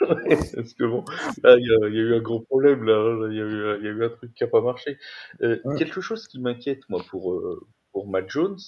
parce 0.54 0.74
que 0.74 0.84
bon, 0.84 1.04
là, 1.42 1.56
il 1.58 1.66
y, 1.66 1.72
a 1.72 1.88
eu 1.88 2.14
un 2.14 2.20
gros 2.20 2.40
problème, 2.40 2.84
là, 2.84 3.28
il 3.30 3.36
y, 3.36 3.40
a 3.40 3.44
eu, 3.44 3.84
y 3.84 3.88
a 3.88 3.90
eu 3.90 4.04
un 4.04 4.08
truc 4.10 4.34
qui 4.34 4.44
a 4.44 4.46
pas 4.46 4.60
marché. 4.60 4.98
Euh, 5.42 5.58
quelque 5.78 6.00
chose 6.00 6.26
qui 6.28 6.40
m'inquiète, 6.40 6.82
moi, 6.88 7.02
pour, 7.08 7.34
euh, 7.34 7.66
pour 7.92 8.08
Matt 8.08 8.28
Jones, 8.28 8.58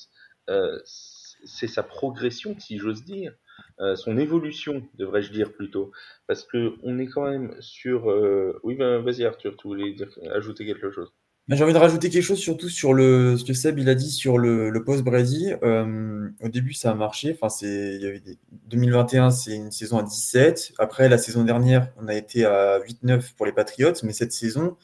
euh, 0.48 0.78
c'est 0.84 1.66
sa 1.66 1.82
progression, 1.82 2.58
si 2.58 2.78
j'ose 2.78 3.04
dire. 3.04 3.32
Euh, 3.80 3.94
son 3.94 4.16
évolution, 4.16 4.82
devrais-je 4.94 5.30
dire 5.30 5.52
plutôt, 5.52 5.92
parce 6.26 6.44
que 6.44 6.74
on 6.82 6.98
est 6.98 7.06
quand 7.06 7.28
même 7.28 7.54
sur. 7.60 8.10
Euh, 8.10 8.58
oui, 8.62 8.74
ben, 8.74 9.02
vas-y 9.02 9.24
Arthur, 9.24 9.54
tu 9.56 9.68
voulais 9.68 9.94
ajouter 10.34 10.64
quelque 10.64 10.90
chose. 10.90 11.12
J'ai 11.48 11.62
envie 11.62 11.74
de 11.74 11.78
rajouter 11.78 12.10
quelque 12.10 12.24
chose 12.24 12.40
surtout 12.40 12.68
sur 12.68 12.92
le, 12.92 13.36
ce 13.36 13.44
que 13.44 13.52
Seb 13.52 13.78
il 13.78 13.88
a 13.88 13.94
dit 13.94 14.10
sur 14.10 14.36
le, 14.38 14.70
le 14.70 14.82
post-Brady. 14.82 15.52
Euh, 15.62 16.28
au 16.40 16.48
début, 16.48 16.72
ça 16.72 16.90
a 16.90 16.94
marché. 16.94 17.36
Enfin, 17.36 17.48
c'est, 17.50 17.94
il 17.94 18.02
y 18.02 18.06
avait 18.06 18.20
2021, 18.68 19.30
c'est 19.30 19.54
une 19.54 19.70
saison 19.70 19.98
à 19.98 20.02
17. 20.02 20.72
Après, 20.78 21.08
la 21.08 21.18
saison 21.18 21.44
dernière, 21.44 21.92
on 22.00 22.08
a 22.08 22.14
été 22.14 22.44
à 22.44 22.80
8-9 22.80 23.34
pour 23.36 23.46
les 23.46 23.52
Patriots. 23.52 23.92
Mais 24.02 24.12
cette 24.12 24.32
saison, 24.32 24.76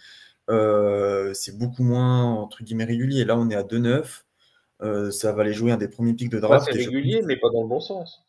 c'est 0.49 1.59
beaucoup 1.59 1.83
moins, 1.83 2.27
entre 2.27 2.63
guillemets, 2.63 2.85
régulier. 2.85 3.25
Là, 3.25 3.37
on 3.37 3.51
est 3.51 3.57
à 3.57 3.65
2-9. 3.65 5.11
ça 5.11 5.33
va 5.33 5.43
aller 5.43 5.55
jouer 5.55 5.73
un 5.73 5.79
des 5.79 5.89
premiers 5.89 6.15
pics 6.15 6.31
de 6.31 6.39
draft. 6.39 6.69
c'est 6.71 6.79
régulier, 6.79 7.23
mais 7.25 7.39
pas 7.39 7.51
dans 7.51 7.63
le 7.63 7.69
bon 7.69 7.81
sens. 7.81 8.23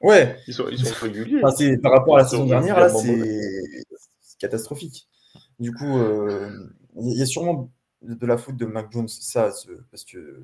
Ouais. 0.00 0.36
Ils 0.46 0.54
sont, 0.54 0.68
ils 0.70 0.84
sont 0.84 0.94
réguliers. 1.04 1.42
c'est, 1.56 1.78
par 1.78 1.92
rapport 1.92 2.16
à 2.16 2.22
la 2.22 2.28
saison 2.28 2.46
dernière, 2.46 2.78
là, 2.78 2.88
c'est, 2.88 3.84
catastrophique. 4.38 5.08
Du 5.58 5.72
coup, 5.72 5.98
euh, 5.98 6.50
il 6.96 7.18
y 7.18 7.22
a 7.22 7.26
sûrement 7.26 7.70
de 8.02 8.26
la 8.26 8.38
faute 8.38 8.56
de 8.56 8.64
Mac 8.64 8.90
Jones, 8.90 9.08
ça, 9.08 9.50
parce 9.90 10.04
que 10.04 10.42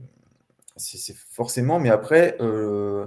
c'est, 0.77 1.17
forcément, 1.31 1.81
mais 1.81 1.89
après, 1.89 2.37
euh, 2.41 3.07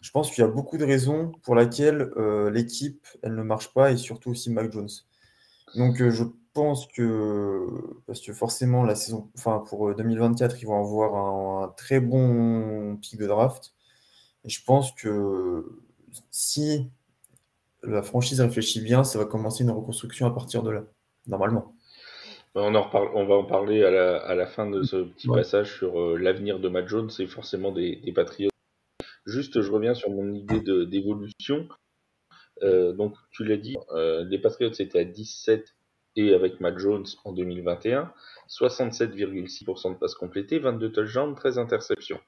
je 0.00 0.10
pense 0.10 0.30
qu'il 0.30 0.42
y 0.42 0.46
a 0.46 0.50
beaucoup 0.50 0.76
de 0.76 0.84
raisons 0.84 1.32
pour 1.42 1.54
lesquelles 1.54 2.10
euh, 2.16 2.50
l'équipe, 2.50 3.06
elle 3.22 3.36
ne 3.36 3.42
marche 3.42 3.72
pas, 3.72 3.92
et 3.92 3.96
surtout 3.96 4.30
aussi 4.30 4.50
Mac 4.50 4.72
Jones. 4.72 4.90
Donc, 5.76 5.96
je 6.08 6.24
pense 6.54 6.88
que, 6.88 7.68
parce 8.06 8.20
que 8.20 8.32
forcément, 8.32 8.82
la 8.82 8.96
saison, 8.96 9.30
enfin, 9.36 9.62
pour 9.68 9.94
2024, 9.94 10.60
ils 10.60 10.66
vont 10.66 10.80
avoir 10.80 11.14
un, 11.14 11.66
un 11.66 11.68
très 11.68 12.00
bon 12.00 12.96
pic 12.96 13.16
de 13.16 13.26
draft. 13.28 13.74
Et 14.44 14.48
je 14.48 14.64
pense 14.64 14.92
que 14.92 15.64
si 16.30 16.90
la 17.82 18.02
franchise 18.02 18.40
réfléchit 18.40 18.80
bien, 18.80 19.04
ça 19.04 19.18
va 19.18 19.24
commencer 19.24 19.64
une 19.64 19.70
reconstruction 19.70 20.26
à 20.26 20.30
partir 20.30 20.62
de 20.62 20.70
là, 20.70 20.84
normalement. 21.26 21.74
On, 22.54 22.74
en 22.74 22.82
reparle, 22.82 23.10
on 23.14 23.24
va 23.26 23.36
en 23.36 23.44
parler 23.44 23.84
à 23.84 23.90
la, 23.90 24.16
à 24.16 24.34
la 24.34 24.46
fin 24.46 24.68
de 24.68 24.82
ce 24.82 24.96
petit 24.96 25.28
passage 25.28 25.76
sur 25.76 26.00
euh, 26.00 26.16
l'avenir 26.16 26.58
de 26.58 26.68
Matt 26.68 26.88
Jones 26.88 27.10
et 27.18 27.26
forcément 27.26 27.70
des, 27.70 27.96
des 27.96 28.12
Patriots. 28.12 28.50
Juste, 29.26 29.60
je 29.60 29.70
reviens 29.70 29.94
sur 29.94 30.10
mon 30.10 30.32
idée 30.32 30.60
d'évolution. 30.86 31.68
Euh, 32.62 32.92
donc, 32.94 33.14
tu 33.30 33.44
l'as 33.44 33.58
dit, 33.58 33.76
euh, 33.92 34.24
les 34.24 34.38
Patriots 34.38 34.72
étaient 34.72 34.98
à 34.98 35.04
17 35.04 35.76
et 36.16 36.34
avec 36.34 36.60
Matt 36.60 36.78
Jones 36.78 37.06
en 37.24 37.32
2021, 37.32 38.12
67,6% 38.48 39.92
de 39.92 39.98
passes 39.98 40.14
complétées, 40.14 40.58
22 40.58 40.90
touchdowns, 40.90 41.34
13 41.34 41.58
interceptions. 41.58 42.18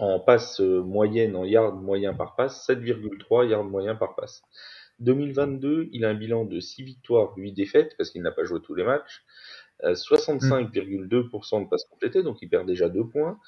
Euh, 0.00 0.04
en 0.04 0.20
passe 0.20 0.60
moyenne, 0.60 1.36
en 1.36 1.44
yard 1.44 1.80
moyen 1.82 2.14
par 2.14 2.34
passe, 2.34 2.66
7,3 2.68 3.48
yards 3.48 3.64
moyen 3.64 3.94
par 3.94 4.14
passe. 4.14 4.42
2022, 5.00 5.88
il 5.92 6.04
a 6.04 6.10
un 6.10 6.14
bilan 6.14 6.44
de 6.44 6.60
6 6.60 6.82
victoires, 6.82 7.32
8 7.36 7.52
défaites, 7.52 7.96
parce 7.96 8.10
qu'il 8.10 8.22
n'a 8.22 8.32
pas 8.32 8.44
joué 8.44 8.60
tous 8.60 8.74
les 8.74 8.84
matchs. 8.84 9.24
65,2% 9.82 11.64
de 11.64 11.68
passes 11.68 11.84
complétées, 11.84 12.22
donc 12.22 12.42
il 12.42 12.50
perd 12.50 12.66
déjà 12.66 12.88
2 12.88 13.06
points. 13.06 13.38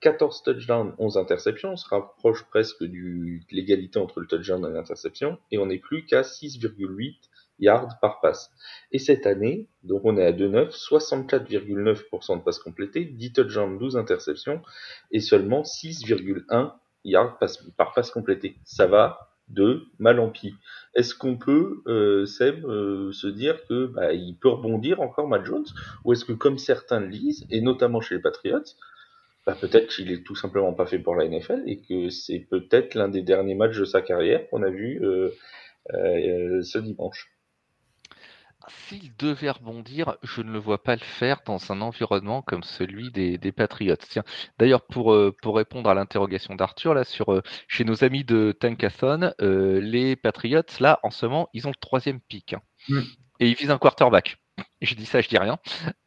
14 0.00 0.42
touchdowns, 0.42 0.94
11 0.98 1.16
interceptions, 1.16 1.72
on 1.72 1.76
se 1.76 1.88
rapproche 1.88 2.44
presque 2.44 2.82
de 2.82 3.40
l'égalité 3.52 4.00
entre 4.00 4.20
le 4.20 4.26
touchdown 4.26 4.64
et 4.66 4.72
l'interception, 4.72 5.38
et 5.52 5.58
on 5.58 5.66
n'est 5.66 5.78
plus 5.78 6.04
qu'à 6.04 6.22
6,8 6.22 7.16
yards 7.58 7.98
par 8.00 8.20
passe. 8.20 8.50
Et 8.90 8.98
cette 8.98 9.26
année, 9.26 9.68
donc 9.82 10.02
on 10.04 10.16
est 10.16 10.24
à 10.24 10.32
2,9, 10.32 10.70
64,9% 10.70 12.38
de 12.38 12.42
passes 12.42 12.58
complétées, 12.58 13.04
10 13.04 13.32
touchdowns, 13.32 13.78
12 13.78 13.96
interceptions 13.96 14.62
et 15.10 15.20
seulement 15.20 15.62
6,1 15.62 16.72
yards 17.04 17.38
par 17.76 17.92
passe 17.94 18.10
complétée. 18.10 18.56
Ça 18.64 18.86
va 18.86 19.32
de 19.48 19.84
mal 19.98 20.18
en 20.20 20.30
pis. 20.30 20.54
Est-ce 20.94 21.14
qu'on 21.14 21.36
peut, 21.36 21.82
euh, 21.86 22.26
Seb, 22.26 22.64
euh, 22.64 23.12
se 23.12 23.26
dire 23.26 23.64
que 23.66 23.86
bah, 23.86 24.12
il 24.12 24.36
peut 24.36 24.48
rebondir 24.48 25.00
encore 25.00 25.28
Matt 25.28 25.44
Jones? 25.44 25.66
Ou 26.04 26.12
est-ce 26.12 26.24
que 26.24 26.32
comme 26.32 26.58
certains 26.58 27.00
le 27.00 27.08
lisent, 27.08 27.46
et 27.50 27.60
notamment 27.60 28.00
chez 28.00 28.16
les 28.16 28.20
Patriots, 28.20 28.62
bah, 29.46 29.56
peut-être 29.60 29.88
qu'il 29.88 30.12
est 30.12 30.24
tout 30.24 30.36
simplement 30.36 30.72
pas 30.72 30.86
fait 30.86 30.98
pour 30.98 31.16
la 31.16 31.26
NFL 31.26 31.64
et 31.66 31.80
que 31.80 32.10
c'est 32.10 32.40
peut-être 32.50 32.94
l'un 32.94 33.08
des 33.08 33.22
derniers 33.22 33.54
matchs 33.54 33.78
de 33.78 33.84
sa 33.84 34.00
carrière 34.00 34.48
qu'on 34.50 34.62
a 34.62 34.70
vu 34.70 35.00
euh, 35.04 35.30
euh 35.94 36.62
ce 36.62 36.78
dimanche? 36.78 37.31
S'il 38.68 39.14
devait 39.16 39.50
rebondir, 39.50 40.16
je 40.22 40.42
ne 40.42 40.50
le 40.50 40.58
vois 40.58 40.82
pas 40.82 40.94
le 40.94 41.00
faire 41.00 41.40
dans 41.46 41.72
un 41.72 41.80
environnement 41.80 42.42
comme 42.42 42.62
celui 42.62 43.10
des, 43.10 43.52
Patriots. 43.52 43.96
Tiens, 44.08 44.24
d'ailleurs, 44.58 44.86
pour, 44.86 45.12
euh, 45.12 45.34
pour 45.42 45.56
répondre 45.56 45.88
à 45.90 45.94
l'interrogation 45.94 46.54
d'Arthur, 46.54 46.94
là, 46.94 47.04
sur 47.04 47.32
euh, 47.32 47.42
chez 47.68 47.84
nos 47.84 48.04
amis 48.04 48.24
de 48.24 48.52
Tankathon, 48.58 49.32
euh, 49.40 49.80
les 49.80 50.16
Patriots, 50.16 50.62
là, 50.80 51.00
en 51.02 51.10
ce 51.10 51.26
moment, 51.26 51.48
ils 51.52 51.66
ont 51.66 51.70
le 51.70 51.80
troisième 51.80 52.20
pic. 52.20 52.54
Hein. 52.54 52.62
Mm. 52.88 53.00
Et 53.40 53.48
ils 53.48 53.54
visent 53.54 53.70
un 53.70 53.78
quarterback. 53.78 54.38
Je 54.80 54.94
dis 54.94 55.06
ça, 55.06 55.20
je 55.20 55.28
dis 55.28 55.38
rien. 55.38 55.58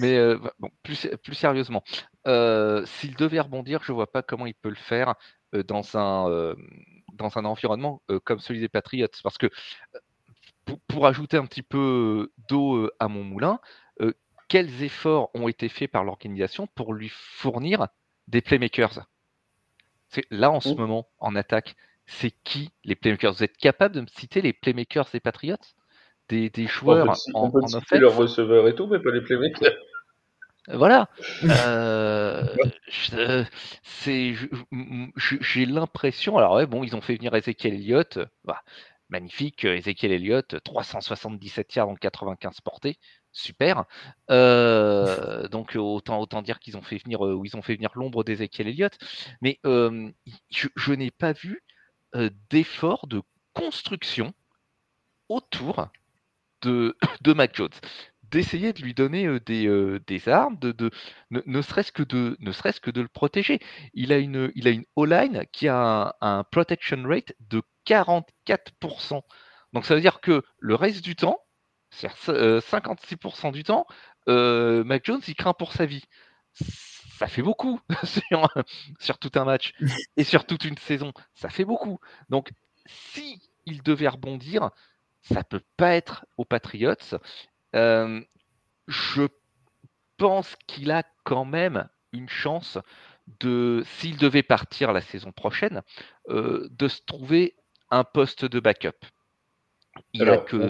mais 0.00 0.36
bon, 0.58 0.70
plus, 0.82 1.08
plus 1.22 1.34
sérieusement, 1.34 1.84
s'il 2.24 3.14
devait 3.16 3.40
rebondir, 3.40 3.82
je 3.82 3.92
ne 3.92 3.96
vois 3.96 4.10
pas 4.10 4.22
comment 4.22 4.46
il 4.46 4.54
peut 4.54 4.70
le 4.70 4.76
faire 4.76 5.14
dans 5.52 5.96
un 5.96 6.54
dans 7.12 7.38
un 7.38 7.44
environnement 7.44 8.02
comme 8.24 8.38
celui 8.38 8.60
des 8.60 8.68
Patriots. 8.68 9.08
Parce 9.22 9.38
que 9.38 9.50
pour, 10.88 11.06
ajouter 11.06 11.36
un 11.36 11.46
petit 11.46 11.62
peu 11.62 12.32
d'eau 12.48 12.90
à 12.98 13.08
mon 13.08 13.22
moulin, 13.22 13.60
quels 14.48 14.82
efforts 14.82 15.30
ont 15.34 15.48
été 15.48 15.68
faits 15.68 15.90
par 15.90 16.04
l'organisation 16.04 16.66
pour 16.68 16.94
lui 16.94 17.10
fournir 17.10 17.88
des 18.28 18.40
playmakers? 18.40 19.06
Là, 20.30 20.50
en 20.50 20.60
ce 20.60 20.70
mmh. 20.70 20.76
moment, 20.76 21.08
en 21.18 21.34
attaque, 21.34 21.76
c'est 22.06 22.30
qui 22.44 22.70
les 22.84 22.94
playmakers? 22.94 23.34
Vous 23.34 23.44
êtes 23.44 23.56
capable 23.56 23.94
de 23.94 24.00
me 24.02 24.06
citer 24.06 24.40
les 24.40 24.52
playmakers 24.52 25.08
des 25.12 25.20
Patriots 25.20 25.56
des, 26.28 26.50
des, 26.50 26.66
joueurs 26.66 27.16
on 27.34 27.50
peut, 27.50 27.60
en, 27.62 27.66
citer 27.68 27.98
leurs 27.98 28.16
receveurs 28.16 28.66
et 28.68 28.74
tout, 28.74 28.86
mais 28.86 28.98
pas 28.98 29.10
les 29.10 29.20
playmakers. 29.20 29.72
Voilà. 30.68 31.08
Euh, 31.44 32.44
j'ai 35.40 35.66
l'impression. 35.66 36.38
Alors 36.38 36.54
ouais, 36.54 36.66
bon, 36.66 36.82
ils 36.82 36.96
ont 36.96 37.00
fait 37.00 37.14
venir 37.14 37.34
Ezekiel 37.34 37.74
Elliott. 37.74 38.18
Bah, 38.44 38.62
magnifique. 39.08 39.64
Ezekiel 39.64 40.12
Elliott, 40.12 40.62
377 40.62 41.74
yards 41.74 41.88
en 41.88 41.96
95 41.96 42.60
portées. 42.60 42.98
Super. 43.32 43.84
Euh, 44.30 45.48
donc 45.48 45.76
autant, 45.76 46.20
autant 46.20 46.42
dire 46.42 46.58
qu'ils 46.58 46.76
ont 46.76 46.82
fait 46.82 46.98
venir 46.98 47.24
euh, 47.24 47.40
ils 47.44 47.56
ont 47.56 47.62
fait 47.62 47.74
venir 47.74 47.90
l'ombre 47.94 48.24
d'Ezekiel 48.24 48.68
Elliott. 48.68 48.96
Mais 49.42 49.60
je, 49.64 50.92
n'ai 50.92 51.10
pas 51.10 51.32
vu 51.32 51.62
d'effort 52.50 53.06
de 53.06 53.22
construction 53.52 54.32
autour 55.28 55.88
de, 56.62 56.96
de 57.20 57.32
Mac 57.32 57.54
Jones 57.54 57.70
d'essayer 58.30 58.72
de 58.72 58.82
lui 58.82 58.94
donner 58.94 59.40
des, 59.40 59.98
des 60.06 60.28
armes, 60.28 60.58
de, 60.58 60.90
ne, 61.30 61.62
serait-ce 61.62 61.92
que 61.92 62.02
de 62.02 62.36
ne 62.40 62.52
serait-ce 62.52 62.80
que 62.80 62.90
de 62.90 63.00
le 63.00 63.08
protéger. 63.08 63.60
Il 63.94 64.12
a 64.12 64.18
une 64.18 64.84
O-line 64.96 65.44
qui 65.52 65.68
a 65.68 66.16
un, 66.20 66.44
protection 66.44 67.02
rate 67.04 67.32
de 67.40 67.62
44%. 67.86 69.22
Donc 69.72 69.84
ça 69.86 69.94
veut 69.94 70.00
dire 70.00 70.20
que 70.20 70.42
le 70.58 70.74
reste 70.74 71.04
du 71.04 71.16
temps, 71.16 71.38
c'est-à-dire 71.90 72.60
56% 72.60 73.52
du 73.52 73.64
temps, 73.64 73.86
Mac 74.26 75.04
Jones 75.04 75.22
il 75.26 75.34
craint 75.34 75.54
pour 75.54 75.72
sa 75.72 75.86
vie. 75.86 76.04
Ça 77.18 77.26
fait 77.28 77.42
beaucoup 77.42 77.80
sur, 78.04 78.48
sur 78.98 79.18
tout 79.18 79.32
un 79.36 79.44
match 79.44 79.72
et 80.16 80.24
sur 80.24 80.46
toute 80.46 80.64
une 80.64 80.78
saison. 80.78 81.12
Ça 81.34 81.48
fait 81.48 81.64
beaucoup. 81.64 81.98
Donc 82.28 82.50
si 82.86 83.40
il 83.66 83.82
devait 83.82 84.08
rebondir, 84.08 84.70
ça 85.22 85.44
peut 85.44 85.62
pas 85.76 85.94
être 85.94 86.24
aux 86.36 86.44
Patriots 86.44 86.94
je 87.74 89.26
pense 90.16 90.56
qu'il 90.66 90.90
a 90.90 91.02
quand 91.24 91.44
même 91.44 91.88
une 92.12 92.28
chance 92.28 92.78
de, 93.40 93.82
s'il 93.84 94.16
devait 94.16 94.42
partir 94.42 94.92
la 94.92 95.00
saison 95.00 95.32
prochaine, 95.32 95.82
de 96.28 96.88
se 96.88 97.00
trouver 97.06 97.54
un 97.90 98.04
poste 98.04 98.44
de 98.44 98.60
backup. 98.60 98.96
Il 100.12 100.28
a 100.28 100.38
que... 100.38 100.68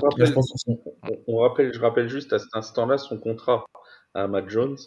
on, 1.26 1.38
rappelle, 1.38 1.73
je 1.73 1.81
rappelle 1.81 2.09
juste 2.09 2.33
à 2.33 2.38
cet 2.38 2.55
instant-là 2.55 2.99
son 2.99 3.19
contrat 3.19 3.65
à 4.15 4.26
Matt 4.29 4.49
Jones. 4.49 4.79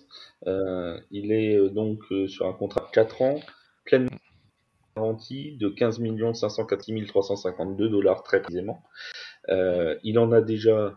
il 0.45 1.31
est 1.31 1.69
donc 1.69 2.01
sur 2.27 2.47
un 2.47 2.53
contrat 2.53 2.81
de 2.81 2.91
4 2.91 3.21
ans, 3.21 3.39
pleine 3.85 4.09
garantie 4.95 5.57
de 5.57 5.69
15 5.69 5.99
504 6.33 7.05
352 7.07 7.89
dollars 7.89 8.23
très 8.23 8.41
précisément. 8.41 8.83
il 9.47 10.19
en 10.19 10.31
a 10.31 10.41
déjà 10.41 10.71
euh, 10.71 10.91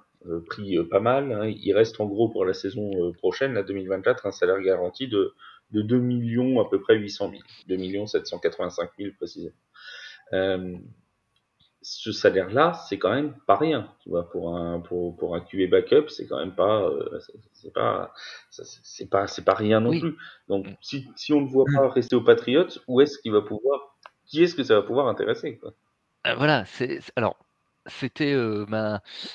pris 0.47 0.77
euh, 0.77 0.89
pas 0.89 1.01
mal. 1.01 1.33
Hein. 1.33 1.53
Il 1.57 1.73
reste 1.75 2.01
en 2.01 2.07
gros 2.07 2.29
pour 2.29 2.45
la 2.45 2.55
saison 2.55 2.91
euh, 2.95 3.13
prochaine, 3.13 3.55
la 3.55 3.63
2024, 3.63 4.27
un 4.27 4.33
salaire 4.33 4.61
garanti 4.61 5.09
de, 5.09 5.35
de 5.71 5.83
2 5.83 5.99
millions 5.99 6.61
à 6.61 6.69
peu 6.69 6.81
près 6.81 6.97
800 6.97 7.31
000, 7.31 7.43
2 7.69 7.77
millions 7.77 8.07
785 8.07 8.91
000 8.99 9.11
précisément. 9.17 9.55
ce 11.85 12.13
salaire-là, 12.13 12.75
c'est 12.89 12.99
quand 12.99 13.13
même 13.13 13.35
pas 13.47 13.57
rien, 13.57 13.89
tu 14.01 14.11
vois, 14.11 14.31
pour 14.31 14.57
un 14.57 14.81
pour, 14.81 15.17
pour 15.17 15.35
un 15.35 15.41
QB 15.41 15.69
backup, 15.69 16.09
c'est 16.09 16.27
quand 16.27 16.39
même 16.39 16.55
pas 16.55 16.89
c'est 17.53 17.73
pas 17.73 18.13
c'est 18.51 19.11
pas 19.11 19.27
c'est 19.27 19.45
pas 19.45 19.55
rien 19.55 19.81
non 19.81 19.99
plus. 19.99 20.17
Donc 20.49 20.67
si, 20.81 21.09
si 21.17 21.33
on 21.33 21.41
ne 21.41 21.49
voit 21.49 21.67
pas 21.75 21.89
rester 21.89 22.15
aux 22.15 22.23
Patriots, 22.23 22.69
où 22.87 23.01
est-ce 23.01 23.19
qu'il 23.19 23.33
va 23.33 23.43
pouvoir 23.43 23.97
qui 24.27 24.45
est-ce 24.45 24.55
que 24.55 24.63
ça 24.63 24.77
va 24.77 24.83
pouvoir 24.83 25.09
intéresser 25.09 25.59
quoi? 25.59 25.73
Voilà, 26.25 26.65
c'est 26.67 27.01
alors 27.17 27.37
c'était 27.87 28.35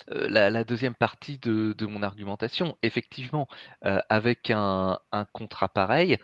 la, 0.08 0.64
deuxième 0.64 0.96
partie 0.96 1.38
de, 1.40 1.86
mon 1.86 2.04
argumentation. 2.04 2.78
Effectivement, 2.84 3.48
avec 3.82 4.52
un, 4.52 5.00
contrat 5.34 5.70
pareil, 5.70 6.18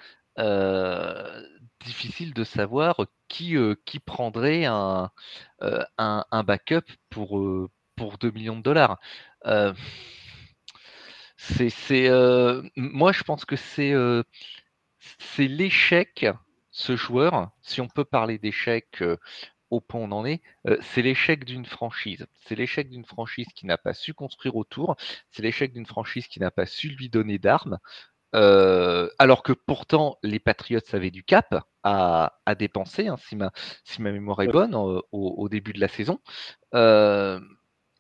difficile 1.86 2.34
de 2.34 2.44
savoir 2.44 2.98
qui, 3.28 3.56
prendrait 4.06 4.66
un, 4.66 5.10
backup 6.46 6.86
pour, 7.10 7.70
pour 7.96 8.18
2 8.18 8.32
millions 8.32 8.58
de 8.58 8.64
dollars. 8.64 9.00
moi, 12.76 13.12
je 13.12 13.24
pense 13.24 13.46
que 13.46 13.56
c'est 13.56 13.94
l'échec, 15.38 16.26
ce 16.72 16.96
joueur, 16.96 17.52
si 17.62 17.82
on 17.82 17.88
peut 17.88 18.06
parler 18.06 18.38
d'échec 18.40 19.04
au 19.74 19.82
point 19.82 20.02
où 20.02 20.04
on 20.04 20.12
en 20.12 20.26
est, 20.26 20.42
euh, 20.68 20.78
c'est 20.82 21.02
l'échec 21.02 21.46
d'une 21.46 21.66
franchise. 21.66 22.28
C'est 22.46 22.56
l'échec 22.56 22.90
d'une 22.90 23.06
franchise 23.06 23.48
qui 23.56 23.66
n'a 23.66 23.78
pas 23.78 23.94
su 23.94 24.14
construire 24.14 24.56
autour, 24.56 24.96
c'est 25.32 25.42
l'échec 25.42 25.74
d'une 25.74 25.88
franchise 25.88 26.28
qui 26.28 26.40
n'a 26.40 26.52
pas 26.52 26.68
su 26.68 26.90
lui 26.90 27.10
donner 27.10 27.40
d'armes, 27.40 27.80
euh, 28.36 29.10
alors 29.18 29.42
que 29.42 29.52
pourtant 29.52 30.20
les 30.22 30.40
Patriots 30.40 30.80
avaient 30.94 31.12
du 31.12 31.24
cap 31.24 31.66
à, 31.84 32.32
dépenser, 32.58 33.08
hein, 33.08 33.18
si, 33.18 33.36
ma, 33.36 33.52
si, 33.84 34.02
ma, 34.02 34.12
mémoire 34.12 34.42
est 34.44 34.48
bonne, 34.48 34.76
au, 34.76 35.50
début 35.50 35.74
de 35.74 35.80
la 35.80 35.88
saison. 35.88 36.20
Euh, 36.76 37.40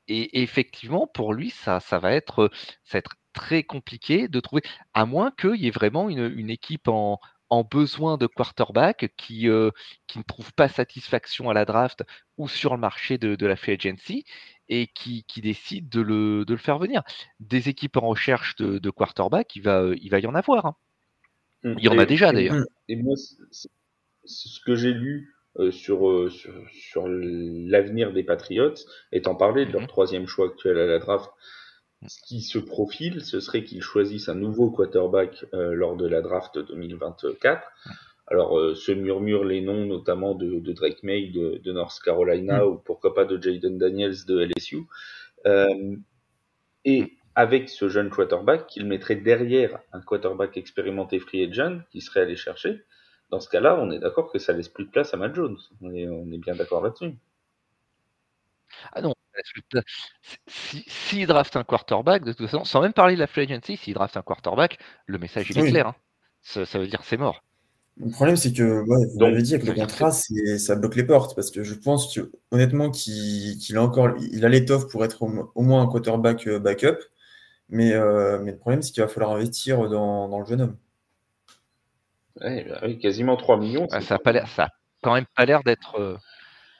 et, 0.07 0.43
effectivement, 0.43 1.07
pour 1.07 1.33
lui, 1.33 1.49
ça, 1.49 1.79
ça, 1.79 1.97
va 1.97 2.13
être, 2.13 2.51
ça 2.83 2.97
va 2.97 2.99
être 2.99 3.15
très 3.33 3.63
compliqué 3.63 4.27
de 4.27 4.39
trouver, 4.39 4.61
à 4.93 5.05
moins 5.05 5.31
qu'il 5.31 5.55
y 5.55 5.67
ait 5.67 5.71
vraiment 5.71 6.09
une 6.09 6.49
équipe 6.51 6.87
en, 6.87 7.19
en 7.53 7.63
besoin 7.63 8.17
de 8.17 8.25
quarterback 8.25 9.13
qui, 9.15 9.47
euh, 9.47 9.69
qui 10.07 10.17
ne 10.17 10.23
trouve 10.23 10.51
pas 10.53 10.67
satisfaction 10.67 11.51
à 11.51 11.53
la 11.53 11.65
draft 11.65 12.03
ou 12.37 12.47
sur 12.47 12.73
le 12.73 12.79
marché 12.79 13.19
de, 13.19 13.45
la 13.45 13.55
free 13.55 13.73
agency 13.73 14.25
et 14.69 14.87
qui, 14.87 15.23
qui 15.25 15.41
décide 15.41 15.87
de 15.87 16.01
le, 16.01 16.45
de 16.45 16.53
le, 16.53 16.59
faire 16.59 16.79
venir. 16.79 17.03
Des 17.39 17.69
équipes 17.69 17.97
en 17.97 18.07
recherche 18.07 18.55
de, 18.55 18.79
de 18.79 18.89
quarterback, 18.89 19.55
il 19.55 19.61
va, 19.61 19.91
il 20.01 20.09
va 20.09 20.19
y 20.19 20.25
en 20.25 20.33
avoir. 20.33 20.65
Hein. 20.65 20.75
Mmh. 21.63 21.75
Il 21.77 21.83
y 21.83 21.89
en 21.89 21.99
a 21.99 22.05
déjà 22.05 22.31
d'ailleurs. 22.31 22.65
Et 22.87 22.95
moi, 22.95 23.15
ce 24.25 24.59
que 24.65 24.73
j'ai 24.75 24.91
lu 24.91 25.35
euh, 25.59 25.69
sur, 25.69 26.09
euh, 26.09 26.31
sur, 26.31 26.51
sur 26.71 27.07
l'avenir 27.07 28.13
des 28.13 28.23
Patriots, 28.23 28.73
étant 29.11 29.35
parlé 29.35 29.67
de 29.67 29.71
leur 29.71 29.83
mmh 29.83 29.87
troisième 29.87 30.25
choix 30.25 30.47
actuel 30.47 30.79
à 30.79 30.87
la 30.87 30.97
draft, 30.97 31.29
ce 32.07 32.21
qui 32.21 32.41
se 32.41 32.59
profile, 32.59 33.21
ce 33.23 33.39
serait 33.39 33.63
qu'ils 33.63 33.81
choisissent 33.81 34.29
un 34.29 34.35
nouveau 34.35 34.69
quarterback 34.69 35.45
euh, 35.53 35.73
lors 35.73 35.95
de 35.95 36.07
la 36.07 36.21
draft 36.21 36.57
2024. 36.57 37.61
Alors, 38.27 38.57
euh, 38.57 38.75
se 38.75 38.91
murmurent 38.91 39.43
les 39.43 39.61
noms 39.61 39.85
notamment 39.85 40.33
de, 40.33 40.59
Drake 40.71 41.03
May 41.03 41.27
de, 41.27 41.71
North 41.71 41.99
Carolina 42.03 42.63
mm. 42.63 42.67
ou 42.67 42.75
pourquoi 42.77 43.13
pas 43.13 43.25
de 43.25 43.41
Jaden 43.41 43.77
Daniels 43.77 44.25
de 44.27 44.39
LSU. 44.45 44.83
Euh, 45.45 45.95
et 46.85 47.13
avec 47.35 47.69
ce 47.69 47.89
jeune 47.89 48.09
quarterback, 48.09 48.67
qu'il 48.67 48.85
mettrait 48.85 49.15
derrière 49.15 49.79
un 49.91 50.01
quarterback 50.01 50.57
expérimenté 50.57 51.19
free 51.19 51.43
agent 51.43 51.79
qui 51.91 52.01
serait 52.01 52.21
allé 52.21 52.35
chercher. 52.35 52.83
Dans 53.29 53.39
ce 53.39 53.49
cas-là, 53.49 53.77
on 53.79 53.89
est 53.91 53.99
d'accord 53.99 54.31
que 54.31 54.37
ça 54.37 54.53
laisse 54.53 54.69
plus 54.69 54.85
de 54.85 54.91
place 54.91 55.13
à 55.13 55.17
Matt 55.17 55.33
Jones. 55.33 55.57
On 55.81 55.93
est, 55.93 56.07
on 56.07 56.31
est 56.31 56.37
bien 56.37 56.55
d'accord 56.55 56.83
là-dessus. 56.83 57.15
Ah 58.91 59.01
non, 59.01 59.12
s'il 60.47 60.83
si, 60.87 61.25
draft 61.25 61.55
un 61.55 61.63
quarterback, 61.63 62.23
de 62.23 62.33
toute 62.33 62.47
façon, 62.47 62.63
sans 62.65 62.81
même 62.81 62.93
parler 62.93 63.15
de 63.15 63.19
la 63.19 63.27
free 63.27 63.41
agency, 63.41 63.77
s'il 63.77 63.93
draft 63.93 64.17
un 64.17 64.21
quarterback, 64.21 64.77
le 65.05 65.17
message 65.17 65.49
il 65.49 65.59
est 65.59 65.69
clair. 65.69 65.87
Hein. 65.87 65.95
Ça, 66.41 66.79
veut 66.79 66.87
dire 66.87 67.01
c'est 67.03 67.17
mort. 67.17 67.43
Le 67.97 68.09
problème, 68.09 68.35
c'est 68.35 68.51
que, 68.51 68.83
vous 68.83 69.19
l'avez 69.19 69.41
dit, 69.41 69.53
avec 69.53 69.67
le 69.67 69.73
contrat, 69.73 70.11
ça 70.11 70.75
bloque 70.75 70.95
les 70.95 71.03
portes. 71.03 71.35
Parce 71.35 71.51
que 71.51 71.63
je 71.63 71.75
pense 71.75 72.13
que, 72.13 72.31
honnêtement 72.51 72.89
qu'il 72.89 73.77
a 73.77 73.81
encore 73.81 74.09
il 74.19 74.43
a 74.45 74.49
l'étoffe 74.49 74.87
pour 74.89 75.05
être 75.05 75.21
au, 75.21 75.61
moins 75.61 75.83
un 75.83 75.87
quarterback 75.87 76.47
euh, 76.47 76.59
backup. 76.59 76.97
Mais, 77.69 77.93
euh, 77.93 78.39
mais 78.41 78.51
le 78.51 78.57
problème, 78.57 78.81
c'est 78.81 78.91
qu'il 78.91 79.03
va 79.03 79.07
falloir 79.07 79.31
investir 79.31 79.89
dans, 79.89 80.39
le 80.39 80.45
jeune 80.45 80.61
homme. 80.61 80.77
Ouais, 82.41 82.65
bah 82.67 82.81
quasiment 82.95 83.37
3 83.37 83.57
millions. 83.57 83.87
ça 83.89 83.99
n'a 83.99 84.19
pas 84.19 84.31
l'air, 84.31 84.47
ça 84.47 84.69
quand 85.03 85.13
même 85.13 85.25
pas 85.35 85.45
l'air 85.45 85.63
d'être. 85.63 85.99
Euh, 85.99 86.17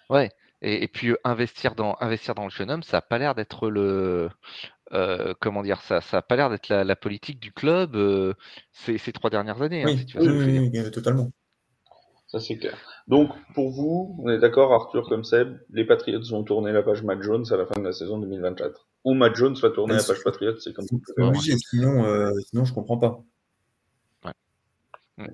ouais, 0.10 0.32
Et, 0.64 0.88
puis 0.88 1.14
investir 1.24 1.76
dans 1.76 1.98
investir 2.00 2.36
dans 2.36 2.46
le 2.46 2.50
jeune 2.50 2.72
homme, 2.72 2.84
ça 2.84 2.98
n'a 2.98 3.02
pas 3.02 3.18
l'air 3.18 3.36
d'être 3.36 3.70
le 3.70 4.30
comment 5.40 5.62
dire 5.62 5.82
ça, 5.82 6.02
ça 6.02 6.18
a 6.18 6.22
pas 6.22 6.36
l'air 6.36 6.50
d'être 6.50 6.70
la, 6.70 6.96
politique 6.96 7.40
du 7.40 7.52
club 7.52 7.98
ces, 8.72 9.12
trois 9.12 9.30
dernières 9.30 9.62
années. 9.62 9.84
Hein, 9.84 9.96
oui, 10.16 10.70
oui, 10.72 10.92
totalement. 10.92 11.32
Ça 12.28 12.40
c'est 12.40 12.58
clair. 12.58 12.76
Donc 13.08 13.30
pour 13.54 13.70
vous, 13.70 14.16
on 14.24 14.30
est 14.30 14.40
d'accord, 14.40 14.74
Arthur 14.74 15.08
comme 15.08 15.24
Seb, 15.24 15.60
les 15.70 15.86
Patriots 15.86 16.24
vont 16.32 16.44
tourner 16.44 16.72
la 16.72 16.82
page 16.82 17.04
Matt 17.04 17.22
Jones 17.22 17.46
à 17.52 17.58
la 17.58 17.68
fin 17.68 17.80
de 17.80 17.86
la 17.86 17.92
saison 17.92 18.18
2024. 18.18 18.88
Ou 19.04 19.14
Matt 19.14 19.36
Jones 19.36 19.56
va 19.62 19.70
tourner 19.70 19.96
la 19.96 20.04
page 20.04 20.24
Patriots, 20.24 20.58
c'est 20.58 20.74
comme 20.74 20.88
ça. 20.88 20.96
Sinon, 21.70 22.06
euh, 22.06 22.32
sinon 22.50 22.66
je 22.66 22.74
comprends 22.74 22.98
pas. 22.98 23.22
Ouais. 24.26 25.28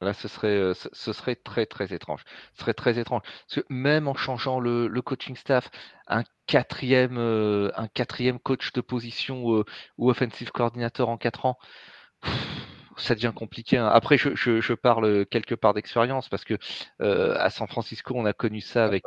Là, 0.00 0.12
ce 0.12 0.28
serait, 0.28 0.56
euh, 0.56 0.74
ce 0.74 1.12
serait 1.12 1.34
très 1.34 1.66
très 1.66 1.92
étrange. 1.92 2.22
Ce 2.54 2.60
serait 2.60 2.74
très 2.74 2.98
étrange. 3.00 3.22
Parce 3.22 3.60
que 3.60 3.72
même 3.72 4.06
en 4.06 4.14
changeant 4.14 4.60
le, 4.60 4.88
coaching 5.02 5.34
staff, 5.34 5.70
un 6.06 6.22
quatrième, 6.46 7.18
euh, 7.18 7.70
un 7.74 7.88
quatrième 7.88 8.38
coach 8.38 8.72
de 8.72 8.80
position 8.80 9.56
euh, 9.56 9.64
ou 9.96 10.08
offensive 10.08 10.52
coordinateur 10.52 11.08
en 11.08 11.16
quatre 11.16 11.46
ans, 11.46 11.58
ça 12.96 13.16
devient 13.16 13.32
compliqué. 13.34 13.76
Hein. 13.76 13.88
Après, 13.88 14.18
je, 14.18 14.74
parle 14.74 15.26
quelque 15.26 15.56
part 15.56 15.74
d'expérience 15.74 16.28
parce 16.28 16.44
que 16.44 16.54
à 17.00 17.50
San 17.50 17.66
Francisco, 17.66 18.14
on 18.16 18.24
a 18.24 18.32
connu 18.32 18.60
ça 18.60 18.84
avec, 18.84 19.02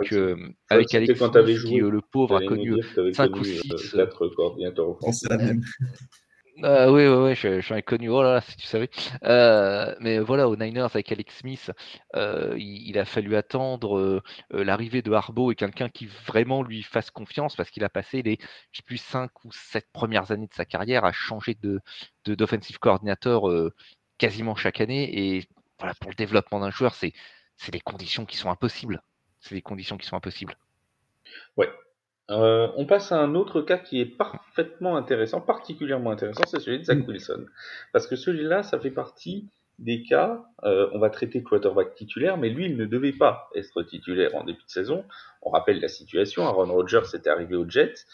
avec 0.70 0.94
Alex 0.94 1.20
qui, 1.66 1.78
le 1.78 2.02
pauvre, 2.02 2.36
a 2.36 2.46
connu 2.46 2.76
5 3.14 3.36
ou 3.38 3.44
6. 3.46 3.96
coordinateurs 4.36 4.98
euh, 6.64 6.92
oui, 6.92 7.08
oui, 7.08 7.36
oui, 7.44 7.62
j'en 7.62 7.76
ai 7.76 7.82
connu, 7.82 8.10
oh 8.10 8.22
là 8.22 8.34
là, 8.34 8.42
si 8.42 8.56
tu 8.56 8.68
savais. 8.68 8.90
Euh, 9.24 9.96
mais 10.00 10.20
voilà, 10.20 10.48
aux 10.48 10.56
Niners 10.56 10.82
avec 10.82 11.12
Alex 11.12 11.38
Smith, 11.38 11.72
euh, 12.16 12.56
il, 12.58 12.98
a 13.00 13.06
fallu 13.06 13.36
attendre 13.36 14.22
l'arrivée 14.52 15.02
de 15.02 15.12
Harbaugh 15.12 15.52
et 15.52 15.56
quelqu'un 15.56 15.90
qui 15.90 16.06
vraiment 16.06 16.62
lui 16.62 16.84
fasse 16.84 17.10
confiance 17.10 17.56
parce 17.56 17.72
qu'il 17.72 17.84
a 17.84 17.90
passé 17.90 18.22
les, 18.22 18.38
je 18.72 18.78
sais 18.78 18.84
plus, 18.84 18.98
5 18.98 19.32
ou 19.46 19.52
7 19.52 19.88
premières 19.92 20.32
années 20.32 20.48
de 20.48 20.54
sa 20.54 20.66
carrière 20.66 21.06
à 21.06 21.12
changer 21.12 21.56
de, 21.56 21.82
d'offensive 22.26 22.80
coordinateur 22.80 23.44
quasiment 24.18 24.56
chaque 24.56 24.82
année. 24.82 25.38
Et 25.38 25.48
voilà, 25.80 25.96
pour 25.96 26.12
le 26.12 26.16
développement 26.16 26.60
d'un 26.60 26.72
joueur, 26.72 26.94
c'est, 26.94 27.14
c'est 27.58 27.72
des 27.72 27.80
conditions 27.80 28.26
qui 28.26 28.38
sont 28.38 28.50
impossibles. 28.50 29.02
C'est 29.40 29.56
des 29.56 29.62
conditions 29.64 29.98
qui 29.98 30.06
sont 30.06 30.16
impossibles. 30.16 30.56
Ouais, 31.58 31.70
euh, 32.30 32.68
on 32.78 32.86
passe 32.86 33.12
à 33.12 33.20
un 33.20 33.36
autre 33.36 33.62
cas 33.62 33.78
qui 33.78 34.00
est 34.00 34.06
parfaitement 34.06 34.96
intéressant, 34.96 35.42
particulièrement 35.42 36.12
intéressant, 36.12 36.44
c'est 36.46 36.60
celui 36.60 36.80
de 36.80 36.84
Zach 36.84 37.00
mm. 37.00 37.08
Wilson. 37.08 37.46
Parce 37.94 38.08
que 38.08 38.16
celui-là, 38.16 38.64
ça 38.64 38.80
fait 38.80 38.92
partie 38.92 39.50
des 39.80 40.04
cas, 40.04 40.46
euh, 40.64 40.90
on 40.94 41.00
va 41.00 41.10
traiter 41.10 41.42
quarterback 41.42 41.96
titulaire, 41.96 42.38
mais 42.38 42.50
lui, 42.50 42.66
il 42.66 42.78
ne 42.78 42.86
devait 42.86 43.14
pas 43.14 43.50
être 43.56 43.82
titulaire 43.84 44.36
en 44.36 44.44
début 44.44 44.64
de 44.64 44.70
saison. 44.70 45.04
On 45.42 45.50
rappelle 45.50 45.80
la 45.82 45.88
situation, 45.88 46.46
Aaron 46.46 46.72
Rodgers 46.72 47.16
était 47.16 47.30
arrivé 47.30 47.56
aux 47.56 47.68
Jets, 47.68 48.06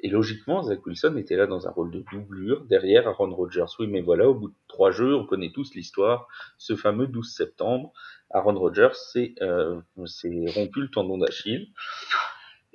et 0.00 0.08
logiquement, 0.08 0.62
Zach 0.62 0.84
Wilson 0.86 1.16
était 1.16 1.36
là 1.36 1.46
dans 1.46 1.66
un 1.66 1.70
rôle 1.70 1.90
de 1.90 2.04
doublure 2.12 2.64
derrière 2.66 3.08
Aaron 3.08 3.34
Rodgers. 3.34 3.64
Oui, 3.78 3.86
mais 3.86 4.02
voilà, 4.02 4.28
au 4.28 4.34
bout 4.34 4.48
de 4.48 4.54
trois 4.68 4.90
jeux, 4.90 5.16
on 5.16 5.24
connaît 5.24 5.52
tous 5.52 5.74
l'histoire, 5.74 6.28
ce 6.58 6.76
fameux 6.76 7.06
12 7.06 7.28
septembre, 7.28 7.92
Aaron 8.30 8.58
Rodgers 8.58 8.94
s'est 8.94 9.34
euh, 9.40 9.80
rompu 9.96 10.80
le 10.80 10.90
tendon 10.90 11.18
d'Achille. 11.18 11.72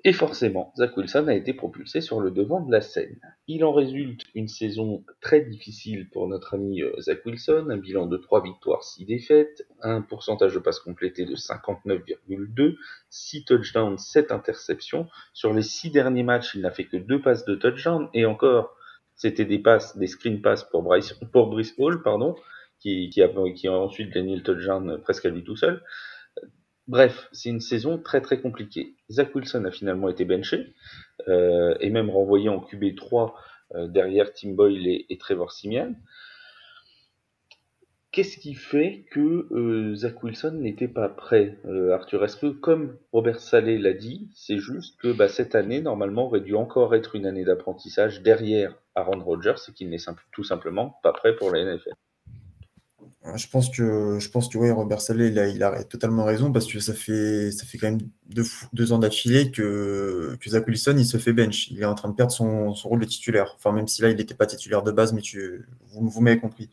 Et 0.03 0.13
forcément, 0.13 0.73
Zach 0.77 0.97
Wilson 0.97 1.27
a 1.27 1.35
été 1.35 1.53
propulsé 1.53 2.01
sur 2.01 2.21
le 2.21 2.31
devant 2.31 2.59
de 2.61 2.71
la 2.71 2.81
scène. 2.81 3.19
Il 3.47 3.63
en 3.63 3.71
résulte 3.71 4.23
une 4.33 4.47
saison 4.47 5.03
très 5.21 5.41
difficile 5.41 6.09
pour 6.09 6.27
notre 6.27 6.55
ami 6.55 6.81
euh, 6.81 6.91
Zach 6.99 7.23
Wilson, 7.23 7.67
un 7.69 7.77
bilan 7.77 8.07
de 8.07 8.17
3 8.17 8.41
victoires, 8.41 8.83
6 8.83 9.05
défaites, 9.05 9.67
un 9.83 10.01
pourcentage 10.01 10.55
de 10.55 10.59
passes 10.59 10.79
complétées 10.79 11.25
de 11.25 11.35
59,2, 11.35 12.77
6 13.11 13.45
touchdowns, 13.45 13.99
7 13.99 14.31
interceptions. 14.31 15.07
Sur 15.33 15.53
les 15.53 15.61
6 15.61 15.91
derniers 15.91 16.23
matchs, 16.23 16.55
il 16.55 16.61
n'a 16.61 16.71
fait 16.71 16.85
que 16.85 16.97
2 16.97 17.21
passes 17.21 17.45
de 17.45 17.53
touchdown, 17.53 18.09
et 18.15 18.25
encore, 18.25 18.75
c'était 19.15 19.45
des 19.45 19.59
passes, 19.59 19.95
des 19.97 20.07
screen 20.07 20.41
passes 20.41 20.63
pour, 20.63 20.81
Bryce, 20.81 21.13
pour 21.31 21.47
Brice 21.47 21.75
Hall, 21.77 22.01
pardon, 22.01 22.35
qui, 22.79 23.11
qui, 23.11 23.21
qui 23.53 23.67
a 23.67 23.71
ensuite 23.71 24.11
gagné 24.11 24.35
le 24.35 24.41
touchdown 24.41 24.99
presque 25.03 25.25
à 25.27 25.29
lui 25.29 25.43
tout 25.43 25.55
seul. 25.55 25.83
Bref, 26.87 27.29
c'est 27.31 27.49
une 27.49 27.61
saison 27.61 27.99
très 27.99 28.21
très 28.21 28.41
compliquée. 28.41 28.95
Zach 29.09 29.33
Wilson 29.35 29.65
a 29.65 29.71
finalement 29.71 30.09
été 30.09 30.25
benché 30.25 30.73
euh, 31.27 31.75
et 31.79 31.89
même 31.89 32.09
renvoyé 32.09 32.49
en 32.49 32.59
QB3 32.59 33.33
euh, 33.75 33.87
derrière 33.87 34.33
Tim 34.33 34.51
Boyle 34.51 34.87
et, 34.87 35.17
Trevor 35.19 35.51
Simian. 35.51 35.93
Qu'est-ce 38.11 38.37
qui 38.37 38.55
fait 38.55 39.05
que 39.11 39.47
euh, 39.53 39.95
Zach 39.95 40.21
Wilson 40.21 40.51
n'était 40.59 40.89
pas 40.89 41.07
prêt, 41.07 41.59
Arthur? 41.93 42.25
Est-ce 42.25 42.35
que, 42.35 42.47
comme 42.47 42.97
Robert 43.13 43.39
Saleh 43.39 43.77
l'a 43.77 43.93
dit, 43.93 44.29
c'est 44.33 44.57
juste 44.57 44.99
que 44.99 45.13
bah, 45.13 45.29
cette 45.29 45.55
année, 45.55 45.81
normalement, 45.81 46.25
aurait 46.25 46.41
dû 46.41 46.55
encore 46.55 46.93
être 46.93 47.15
une 47.15 47.25
année 47.25 47.45
d'apprentissage 47.45 48.21
derrière 48.21 48.75
Aaron 48.95 49.23
Rodgers 49.23 49.55
et 49.69 49.71
qu'il 49.71 49.89
n'est 49.89 50.03
tout 50.33 50.43
simplement 50.43 50.99
pas 51.03 51.13
prêt 51.13 51.37
pour 51.37 51.51
la 51.51 51.63
NFL 51.63 51.93
je 53.35 53.47
pense 53.47 53.69
que, 53.69 54.17
je 54.19 54.29
pense 54.29 54.49
que 54.49 54.57
ouais, 54.57 54.71
Robert 54.71 54.99
Saleh, 54.99 55.27
il 55.29 55.39
a, 55.39 55.47
il 55.47 55.85
totalement 55.87 56.25
raison 56.25 56.51
parce 56.51 56.65
que 56.65 56.79
ça 56.79 56.93
fait, 56.93 57.51
ça 57.51 57.65
fait 57.65 57.77
quand 57.77 57.91
même 57.91 57.99
deux, 58.73 58.93
ans 58.93 58.97
d'affilée 58.97 59.51
que, 59.51 60.35
Zach 60.47 60.67
Wilson 60.67 60.95
il 60.97 61.05
se 61.05 61.17
fait 61.17 61.31
bench. 61.33 61.69
Il 61.69 61.81
est 61.81 61.85
en 61.85 61.93
train 61.93 62.09
de 62.09 62.15
perdre 62.15 62.31
son, 62.31 62.73
rôle 62.73 62.99
de 62.99 63.05
titulaire. 63.05 63.53
Enfin, 63.57 63.73
même 63.73 63.87
si 63.87 64.01
là, 64.01 64.09
il 64.09 64.17
n'était 64.17 64.33
pas 64.33 64.47
titulaire 64.47 64.81
de 64.81 64.91
base, 64.91 65.13
mais 65.13 65.21
tu, 65.21 65.67
vous, 65.91 66.21
m'avez 66.21 66.39
compris. 66.39 66.69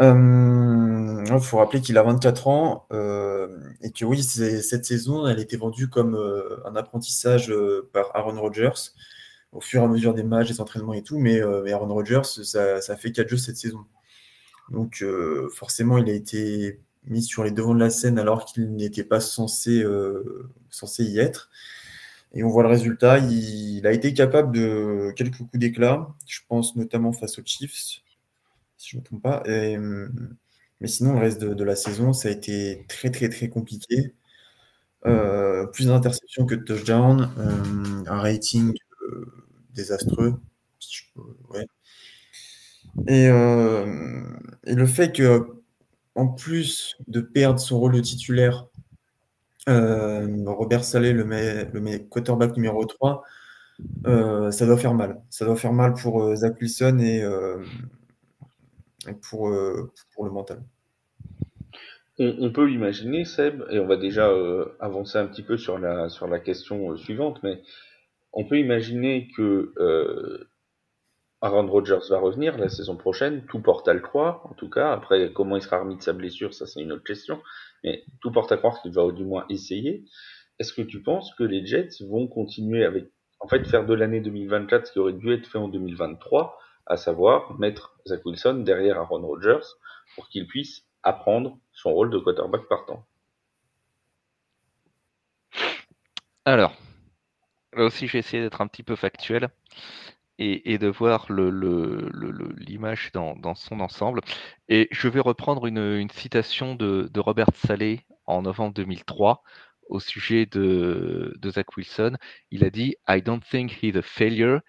Il 0.00 0.04
euh, 0.04 1.40
faut 1.40 1.58
rappeler 1.58 1.80
qu'il 1.80 1.98
a 1.98 2.02
24 2.02 2.48
ans 2.48 2.86
euh, 2.92 3.48
et 3.82 3.90
que 3.90 4.04
oui, 4.04 4.22
cette 4.22 4.84
saison, 4.86 5.26
elle 5.26 5.38
a 5.38 5.42
été 5.42 5.56
vendue 5.56 5.88
comme 5.88 6.14
euh, 6.14 6.56
un 6.66 6.76
apprentissage 6.76 7.52
par 7.92 8.10
Aaron 8.14 8.40
Rodgers 8.40 8.92
au 9.52 9.60
fur 9.60 9.82
et 9.82 9.84
à 9.84 9.88
mesure 9.88 10.14
des 10.14 10.22
matchs, 10.22 10.48
des 10.48 10.60
entraînements 10.60 10.94
et 10.94 11.02
tout. 11.02 11.18
Mais, 11.18 11.42
mais 11.64 11.72
Aaron 11.72 11.92
Rodgers, 11.92 12.22
ça, 12.24 12.80
ça 12.80 12.96
fait 12.96 13.12
4 13.12 13.28
jeux 13.28 13.36
cette 13.36 13.56
saison. 13.56 13.84
Donc 14.70 15.02
euh, 15.02 15.48
forcément, 15.50 15.98
il 15.98 16.08
a 16.10 16.12
été 16.12 16.80
mis 17.04 17.22
sur 17.22 17.44
les 17.44 17.50
devants 17.50 17.74
de 17.74 17.80
la 17.80 17.90
scène 17.90 18.18
alors 18.18 18.44
qu'il 18.44 18.74
n'était 18.74 19.04
pas 19.04 19.20
censé, 19.20 19.82
euh, 19.82 20.50
censé 20.70 21.04
y 21.04 21.18
être. 21.18 21.50
Et 22.34 22.42
on 22.44 22.48
voit 22.48 22.62
le 22.62 22.68
résultat. 22.68 23.18
Il, 23.18 23.86
a 23.86 23.92
été 23.92 24.12
capable 24.12 24.54
de 24.54 25.12
quelques 25.16 25.38
coups 25.38 25.58
d'éclat. 25.58 26.08
Je 26.26 26.40
pense 26.48 26.76
notamment 26.76 27.12
face 27.12 27.38
aux 27.38 27.42
Chiefs, 27.44 28.02
si 28.76 28.90
je 28.90 28.96
ne 28.96 29.00
me 29.00 29.04
trompe 29.06 29.22
pas. 29.22 29.42
mais 30.80 30.88
sinon, 30.88 31.14
le 31.14 31.20
reste 31.20 31.42
de, 31.42 31.64
la 31.64 31.76
saison, 31.76 32.12
ça 32.12 32.28
a 32.28 32.32
été 32.32 32.84
très 32.88 33.10
très 33.10 33.28
très 33.28 33.48
compliqué. 33.48 34.14
Euh, 35.06 35.66
plus 35.66 35.86
d'interceptions 35.86 36.44
que 36.44 36.54
de 36.54 36.64
touchdowns, 36.64 37.30
un 38.06 38.20
rating 38.20 38.74
désastreux. 39.74 40.34
Euh, 43.08 44.22
et, 44.64 44.74
le 44.74 44.86
fait 44.86 45.12
que, 45.12 45.46
en 46.14 46.28
plus 46.28 46.96
de 47.06 47.20
perdre 47.20 47.60
son 47.60 47.78
rôle 47.78 47.94
de 47.94 48.00
titulaire, 48.00 48.66
euh, 49.68 50.44
Robert 50.46 50.84
Salé, 50.84 51.12
le, 51.12 51.24
le 51.24 51.98
quarterback 51.98 52.56
numéro 52.56 52.84
3, 52.84 53.24
euh, 54.06 54.50
ça 54.50 54.66
doit 54.66 54.78
faire 54.78 54.94
mal. 54.94 55.20
Ça 55.30 55.44
doit 55.44 55.56
faire 55.56 55.72
mal 55.72 55.94
pour 55.94 56.34
Zach 56.34 56.60
Wilson 56.60 56.98
et, 56.98 57.24
pour, 59.30 59.52
pour 60.14 60.24
le 60.24 60.30
mental. 60.30 60.62
On, 62.20 62.50
peut 62.50 62.68
imaginer, 62.68 63.24
Seb, 63.24 63.62
et 63.70 63.78
on 63.78 63.86
va 63.86 63.96
déjà 63.96 64.28
avancer 64.80 65.18
un 65.18 65.26
petit 65.26 65.42
peu 65.42 65.56
sur 65.56 65.78
la, 65.78 66.08
sur 66.08 66.26
la 66.26 66.40
question 66.40 66.96
suivante, 66.96 67.38
mais 67.44 67.62
on 68.32 68.44
peut 68.44 68.58
imaginer 68.58 69.28
que 69.36 69.72
Aaron 71.40 71.68
Rodgers 71.68 72.00
va 72.10 72.18
revenir 72.18 72.58
la 72.58 72.68
saison 72.68 72.96
prochaine, 72.96 73.46
tout 73.46 73.60
porte 73.60 73.86
à 73.86 73.94
le 73.94 74.00
croire, 74.00 74.44
en 74.46 74.54
tout 74.54 74.68
cas. 74.68 74.92
Après, 74.92 75.32
comment 75.32 75.56
il 75.56 75.62
sera 75.62 75.78
remis 75.78 75.96
de 75.96 76.02
sa 76.02 76.12
blessure, 76.12 76.52
ça 76.52 76.66
c'est 76.66 76.80
une 76.80 76.92
autre 76.92 77.04
question. 77.04 77.40
Mais 77.84 78.04
tout 78.20 78.32
porte 78.32 78.50
à 78.50 78.56
croire 78.56 78.82
qu'il 78.82 78.92
va 78.92 79.08
du 79.12 79.24
moins 79.24 79.46
essayer. 79.48 80.04
Est-ce 80.58 80.72
que 80.72 80.82
tu 80.82 81.00
penses 81.00 81.32
que 81.34 81.44
les 81.44 81.64
Jets 81.64 82.04
vont 82.08 82.26
continuer 82.26 82.84
avec, 82.84 83.12
en 83.38 83.46
fait, 83.46 83.64
faire 83.64 83.86
de 83.86 83.94
l'année 83.94 84.20
2024 84.20 84.86
ce 84.86 84.92
qui 84.92 84.98
aurait 84.98 85.12
dû 85.12 85.32
être 85.32 85.46
fait 85.46 85.58
en 85.58 85.68
2023, 85.68 86.58
à 86.86 86.96
savoir 86.96 87.56
mettre 87.60 87.96
Zach 88.08 88.24
Wilson 88.26 88.62
derrière 88.64 88.98
Aaron 88.98 89.24
Rodgers 89.24 89.64
pour 90.16 90.28
qu'il 90.28 90.48
puisse 90.48 90.86
apprendre 91.04 91.56
son 91.72 91.92
rôle 91.92 92.10
de 92.10 92.18
quarterback 92.18 92.66
partant? 92.68 93.06
Alors, 96.44 96.74
là 97.74 97.84
aussi, 97.84 98.08
j'ai 98.08 98.18
essayé 98.18 98.42
d'être 98.42 98.60
un 98.60 98.66
petit 98.66 98.82
peu 98.82 98.96
factuel 98.96 99.50
et, 100.38 100.78
de 100.78 100.88
voir 100.88 101.26
l'image 101.30 103.10
dans, 103.12 103.54
son 103.54 103.80
ensemble. 103.80 104.20
Et 104.68 104.88
je 104.90 105.08
vais 105.08 105.20
reprendre 105.20 105.66
une, 105.66 106.08
citation 106.10 106.74
de, 106.74 107.10
Robert 107.18 107.50
Saleh 107.54 108.00
en 108.26 108.42
novembre 108.42 108.74
2003 108.74 109.42
au 109.88 110.00
sujet 110.00 110.46
de, 110.46 111.38
Zach 111.44 111.76
Wilson. 111.76 112.16
Il 112.50 112.64
a 112.64 112.70
dit 112.70 112.96
I 113.08 113.22
don't 113.22 113.40
think 113.40 113.82
he's 113.82 113.96
a 113.96 114.02
failure. 114.02 114.60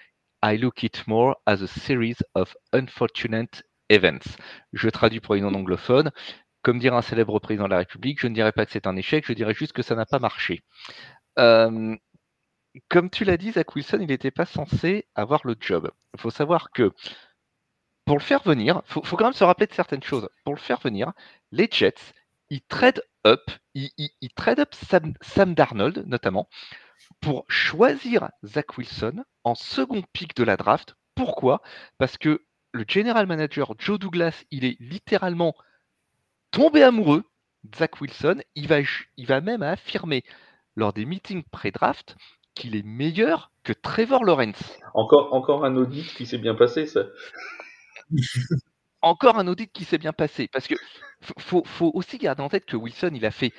I 0.43 0.57
look 0.57 0.83
it 0.83 1.05
more 1.05 1.35
as 1.45 1.61
a 1.61 1.67
series 1.67 2.17
of 2.33 2.55
unfortunate 2.73 3.63
events. 3.89 4.37
Je 4.73 4.89
traduis 4.89 5.19
pour 5.19 5.35
une 5.35 5.43
non-anglophone. 5.43 6.11
Comme 6.61 6.79
dirait 6.79 6.95
un 6.95 7.01
célèbre 7.01 7.39
président 7.39 7.65
de 7.65 7.69
la 7.69 7.77
République, 7.77 8.19
je 8.19 8.27
ne 8.27 8.33
dirais 8.33 8.51
pas 8.51 8.65
que 8.65 8.71
c'est 8.71 8.87
un 8.87 8.95
échec, 8.97 9.25
je 9.25 9.33
dirais 9.33 9.53
juste 9.53 9.71
que 9.71 9.81
ça 9.81 9.95
n'a 9.95 10.05
pas 10.05 10.19
marché. 10.19 10.61
Euh, 11.37 11.95
comme 12.87 13.09
tu 13.09 13.23
l'as 13.25 13.37
dit, 13.37 13.51
Zach 13.51 13.75
Wilson, 13.75 13.99
il 14.01 14.07
n'était 14.07 14.31
pas 14.31 14.45
censé 14.45 15.07
avoir 15.15 15.41
le 15.45 15.55
job. 15.59 15.91
Il 16.13 16.19
faut 16.19 16.29
savoir 16.29 16.71
que 16.71 16.91
pour 18.05 18.17
le 18.17 18.23
faire 18.23 18.41
venir, 18.43 18.81
il 18.87 18.91
faut, 18.91 19.17
quand 19.17 19.25
même 19.25 19.33
se 19.33 19.43
rappeler 19.43 19.67
de 19.67 19.73
certaines 19.73 20.03
choses. 20.03 20.29
Pour 20.43 20.53
le 20.53 20.59
faire 20.59 20.79
venir, 20.79 21.11
les 21.51 21.67
Jets, 21.71 22.13
ils 22.49 22.61
trade 22.61 23.03
up, 23.25 23.51
ils, 23.75 23.89
trade 24.35 24.59
up 24.59 24.73
Sam, 25.21 25.53
Darnold 25.53 26.03
notamment, 26.07 26.49
pour 27.19 27.45
choisir 27.49 28.29
Zach 28.43 28.77
Wilson 28.77 29.23
en 29.43 29.55
second 29.55 30.03
pick 30.13 30.35
de 30.35 30.43
la 30.43 30.57
draft. 30.57 30.95
Pourquoi? 31.15 31.61
Parce 31.97 32.17
que 32.17 32.45
le 32.71 32.85
general 32.87 33.27
manager 33.27 33.73
Joe 33.77 33.99
Douglas, 33.99 34.43
il 34.51 34.65
est 34.65 34.79
littéralement 34.79 35.55
tombé 36.51 36.83
amoureux 36.83 37.29
de 37.63 37.77
Zach 37.77 37.99
Wilson. 38.01 38.41
Il 38.55 38.67
va, 38.67 38.77
il 39.17 39.25
va 39.27 39.41
même 39.41 39.63
affirmer 39.63 40.23
lors 40.75 40.93
des 40.93 41.05
meetings 41.05 41.43
pré-draft 41.43 42.15
qu'il 42.59 42.75
est 42.75 42.85
meilleur 42.85 43.51
que 43.63 43.71
Trevor 43.71 44.25
Lawrence. 44.25 44.77
Encore, 44.93 45.33
encore 45.33 45.63
un 45.63 45.77
audit 45.77 46.05
qui 46.13 46.25
s'est 46.25 46.37
bien 46.37 46.55
passé, 46.55 46.85
ça. 46.85 47.05
encore 49.01 49.39
un 49.39 49.47
audit 49.47 49.71
qui 49.71 49.85
s'est 49.85 49.97
bien 49.97 50.11
passé. 50.11 50.49
Parce 50.51 50.67
que 50.67 50.75
faut, 51.39 51.63
faut 51.65 51.91
aussi 51.93 52.17
garder 52.17 52.43
en 52.43 52.49
tête 52.49 52.65
que 52.65 52.75
Wilson, 52.75 53.11
il 53.13 53.25
a 53.25 53.31
fait 53.31 53.53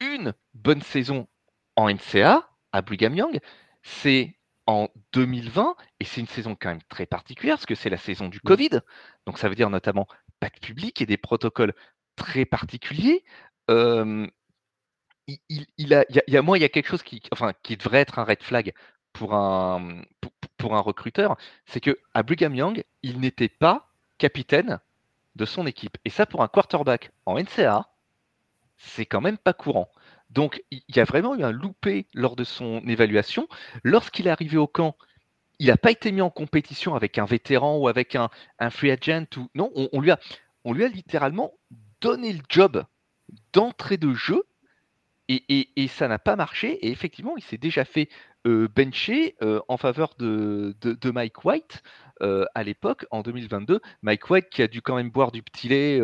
une 0.00 0.32
bonne 0.54 0.80
saison 0.80 1.28
en 1.76 1.90
NCA 1.90 2.48
à 2.72 2.82
Brigham 2.82 3.14
Young. 3.14 3.40
C'est 3.82 4.34
en 4.66 4.88
2020, 5.12 5.76
et 6.00 6.04
c'est 6.04 6.20
une 6.22 6.26
saison 6.26 6.56
quand 6.58 6.70
même 6.70 6.82
très 6.88 7.06
particulière, 7.06 7.56
parce 7.56 7.66
que 7.66 7.74
c'est 7.74 7.90
la 7.90 7.98
saison 7.98 8.28
du 8.28 8.40
Covid. 8.40 8.80
Donc 9.26 9.38
ça 9.38 9.48
veut 9.48 9.54
dire 9.54 9.70
notamment 9.70 10.08
pas 10.40 10.48
de 10.48 10.58
public 10.58 11.00
et 11.02 11.06
des 11.06 11.18
protocoles 11.18 11.74
très 12.16 12.46
particuliers. 12.46 13.22
Il, 15.26 15.66
y 15.78 15.94
a, 16.36 16.42
moi, 16.42 16.58
il 16.58 16.62
y 16.62 16.64
a 16.64 16.68
quelque 16.68 16.88
chose 16.88 17.02
qui, 17.02 17.20
devrait 17.76 18.00
être 18.00 18.18
un 18.18 18.24
red 18.24 18.42
flag 18.42 18.72
pour 19.12 19.34
un, 19.34 20.02
recruteur, 20.60 21.36
c'est 21.66 21.80
que 21.80 21.98
à 22.14 22.22
Brigham 22.22 22.54
Young, 22.54 22.84
il 23.02 23.20
n'était 23.20 23.48
pas 23.48 23.88
capitaine 24.18 24.80
de 25.36 25.44
son 25.44 25.66
équipe. 25.66 25.96
Et 26.04 26.10
ça, 26.10 26.26
pour 26.26 26.42
un 26.42 26.48
quarterback 26.48 27.12
en 27.24 27.38
NCA, 27.38 27.88
c'est 28.76 29.06
quand 29.06 29.20
même 29.20 29.38
pas 29.38 29.52
courant. 29.52 29.90
Donc, 30.30 30.62
il 30.70 30.82
y 30.94 31.00
a 31.00 31.04
vraiment 31.04 31.34
eu 31.34 31.44
un 31.44 31.52
loupé 31.52 32.06
lors 32.14 32.36
de 32.36 32.44
son 32.44 32.80
évaluation. 32.86 33.48
Lorsqu'il 33.84 34.26
est 34.26 34.30
arrivé 34.30 34.56
au 34.56 34.66
camp, 34.66 34.96
il 35.58 35.68
n'a 35.68 35.76
pas 35.76 35.90
été 35.90 36.12
mis 36.12 36.20
en 36.20 36.30
compétition 36.30 36.94
avec 36.94 37.18
un 37.18 37.24
vétéran 37.24 37.78
ou 37.78 37.88
avec 37.88 38.16
un, 38.16 38.28
free 38.70 38.90
agent. 38.90 39.26
Ou... 39.36 39.48
Non, 39.54 39.70
on 39.74 40.00
lui 40.00 40.10
a 40.84 40.88
littéralement 40.88 41.52
donné 42.00 42.32
le 42.32 42.42
job 42.48 42.84
d'entrée 43.52 43.96
de 43.96 44.12
jeu 44.12 44.42
et, 45.28 45.88
ça 45.88 46.08
n'a 46.08 46.18
pas 46.18 46.36
marché. 46.36 46.72
Et 46.86 46.90
effectivement, 46.90 47.36
il 47.36 47.42
s'est 47.42 47.58
déjà 47.58 47.84
fait 47.84 48.08
euh, 48.46 48.68
benché 48.68 49.34
euh, 49.42 49.60
en 49.66 49.76
faveur 49.76 50.14
de, 50.18 50.74
Mike 51.04 51.44
White 51.44 51.82
euh, 52.22 52.44
à 52.54 52.62
l'époque, 52.62 53.06
en 53.10 53.22
2022. 53.22 53.80
Mike 54.02 54.30
White 54.30 54.48
qui 54.50 54.62
a 54.62 54.68
dû 54.68 54.82
quand 54.82 54.94
même 54.94 55.10
boire 55.10 55.32
du 55.32 55.42
petit 55.42 55.68
lait 55.68 56.00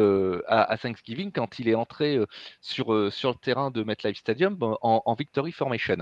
à, 0.49 0.77
Thanksgiving 0.77 1.31
quand 1.31 1.59
il 1.59 1.69
est 1.69 1.75
entré 1.75 2.19
sur, 2.61 3.13
sur 3.13 3.31
le 3.31 3.37
terrain 3.37 3.71
de 3.71 3.85
MetLife 3.85 4.19
Stadium 4.19 4.57
en, 4.61 5.15
Victory 5.15 5.53
Formation. 5.53 5.99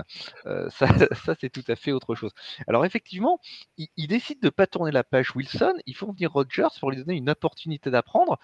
ça, 0.69 0.87
ça 1.25 1.35
c'est 1.39 1.49
tout 1.49 1.63
à 1.67 1.75
fait 1.75 1.91
autre 1.91 2.15
chose. 2.15 2.31
Alors 2.67 2.85
effectivement, 2.85 3.39
il, 3.77 4.07
décide 4.07 4.41
de 4.41 4.47
ne 4.47 4.51
pas 4.51 4.67
tourner 4.67 4.91
la 4.91 5.03
page 5.03 5.35
Wilson. 5.35 5.73
Il 5.85 5.95
faut 5.95 6.11
venir 6.11 6.31
Rogers 6.31 6.67
pour 6.79 6.91
lui 6.91 6.97
donner 6.97 7.15
une 7.17 7.29
opportunité 7.29 7.91
d'apprendre. 7.91 8.39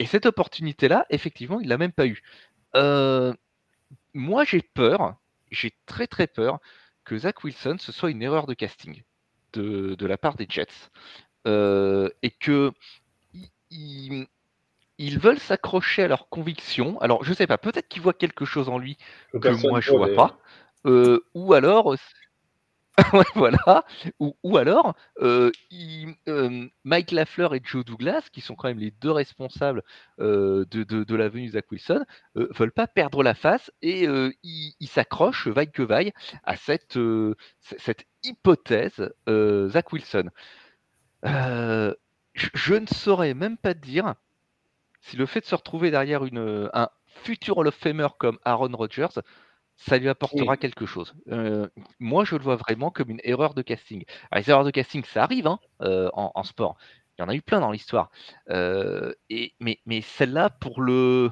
Et 0.00 0.06
cette 0.06 0.26
opportunité-là, 0.26 1.06
effectivement, 1.10 1.60
il 1.60 1.68
l'a 1.68 1.78
même 1.78 1.92
pas 1.92 2.06
eu. 2.06 2.22
Moi, 4.14 4.44
j'ai 4.44 4.62
peur, 4.62 5.16
j'ai 5.50 5.72
très 5.86 6.06
très 6.06 6.26
peur 6.26 6.58
que 7.04 7.18
Zach 7.18 7.42
Wilson, 7.44 7.76
ce 7.78 7.92
soit 7.92 8.10
une 8.10 8.22
erreur 8.22 8.46
de 8.46 8.54
casting 8.54 9.02
de, 9.52 10.06
la 10.06 10.18
part 10.18 10.34
des 10.34 10.46
Jets. 10.48 10.90
Euh, 11.46 12.10
et 12.22 12.30
que 12.30 12.72
ils, 13.70 14.26
veulent 15.18 15.38
s'accrocher 15.38 16.02
à 16.02 16.08
leurs 16.08 16.28
convictions. 16.28 17.00
Alors, 17.00 17.24
je 17.24 17.32
sais 17.32 17.46
pas, 17.46 17.56
peut-être 17.56 17.88
qu'ils 17.88 18.02
voient 18.02 18.12
quelque 18.12 18.44
chose 18.44 18.68
en 18.68 18.78
lui 18.78 18.98
que, 19.32 19.66
moi 19.66 19.80
je 19.80 19.92
vois 19.92 20.14
pas. 20.14 20.38
Euh, 20.86 21.24
ou 21.34 21.54
alors 21.54 21.96
voilà. 23.34 23.84
Ou, 24.18 24.56
alors, 24.56 24.94
euh, 25.20 25.50
euh, 26.28 26.68
Mike 26.84 27.12
Lafleur 27.12 27.54
et 27.54 27.60
Joe 27.62 27.84
Douglas, 27.84 28.28
qui 28.32 28.40
sont 28.40 28.54
quand 28.54 28.68
même 28.68 28.78
les 28.78 28.90
deux 28.90 29.10
responsables 29.10 29.82
euh, 30.20 30.64
de, 30.70 31.14
la 31.14 31.28
venue 31.28 31.46
de 31.46 31.52
Zach 31.52 31.70
Wilson, 31.70 32.04
veulent 32.34 32.72
pas 32.72 32.86
perdre 32.86 33.22
la 33.22 33.34
face 33.34 33.70
et 33.82 34.06
ils 34.42 34.88
s'accrochent, 34.88 35.48
vaille 35.48 35.70
que 35.70 35.82
vaille, 35.82 36.12
à 36.44 36.56
cette, 36.56 36.98
hypothèse 38.22 39.12
Zach 39.28 39.92
Wilson. 39.92 40.30
Je, 41.24 42.74
ne 42.74 42.86
saurais 42.86 43.34
même 43.34 43.56
pas 43.56 43.74
dire 43.74 44.14
si 45.00 45.16
le 45.16 45.26
fait 45.26 45.40
de 45.40 45.46
se 45.46 45.54
retrouver 45.54 45.90
derrière 45.90 46.22
un 46.22 46.88
futur 47.06 47.58
Hall 47.58 47.68
of 47.68 47.74
Famer 47.74 48.08
comme 48.18 48.38
Aaron 48.44 48.74
Rodgers 48.74 49.20
ça 49.80 49.96
lui 49.96 50.08
apportera 50.08 50.56
quelque 50.56 50.84
chose. 50.84 51.14
Euh, 51.30 51.66
moi, 51.98 52.24
je 52.24 52.36
le 52.36 52.42
vois 52.42 52.56
vraiment 52.56 52.90
comme 52.90 53.10
une 53.10 53.20
erreur 53.24 53.54
de 53.54 53.62
casting. 53.62 54.04
Alors, 54.30 54.44
les 54.44 54.50
erreurs 54.50 54.64
de 54.64 54.70
casting, 54.70 55.02
ça 55.04 55.22
arrive 55.22 55.46
hein, 55.46 55.58
euh, 55.80 56.10
en, 56.12 56.42
sport. 56.42 56.76
Il 57.18 57.22
y 57.22 57.24
en 57.24 57.28
a 57.28 57.34
eu 57.34 57.40
plein 57.40 57.60
dans 57.60 57.70
l'histoire. 57.70 58.10
Euh, 58.50 59.14
mais, 59.58 59.80
mais 59.86 60.02
celle-là, 60.02 60.50
pour 60.50 60.82
le, 60.82 61.30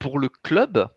pour 0.00 0.18
le 0.18 0.28
club, 0.28 0.88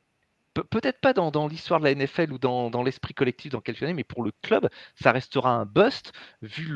peut-être 0.64 1.00
pas 1.00 1.14
dans, 1.14 1.48
l'histoire 1.48 1.80
de 1.80 1.86
la 1.86 1.96
NFL 1.96 2.32
ou 2.32 2.38
dans, 2.38 2.84
l'esprit 2.84 3.14
collectif 3.14 3.52
dans 3.52 3.62
quelques 3.62 3.84
années, 3.84 3.94
mais 3.94 4.04
pour 4.04 4.24
le 4.24 4.32
club, 4.42 4.70
ça 4.96 5.12
restera 5.12 5.52
un 5.52 5.66
bust 5.66 6.14
vu 6.42 6.74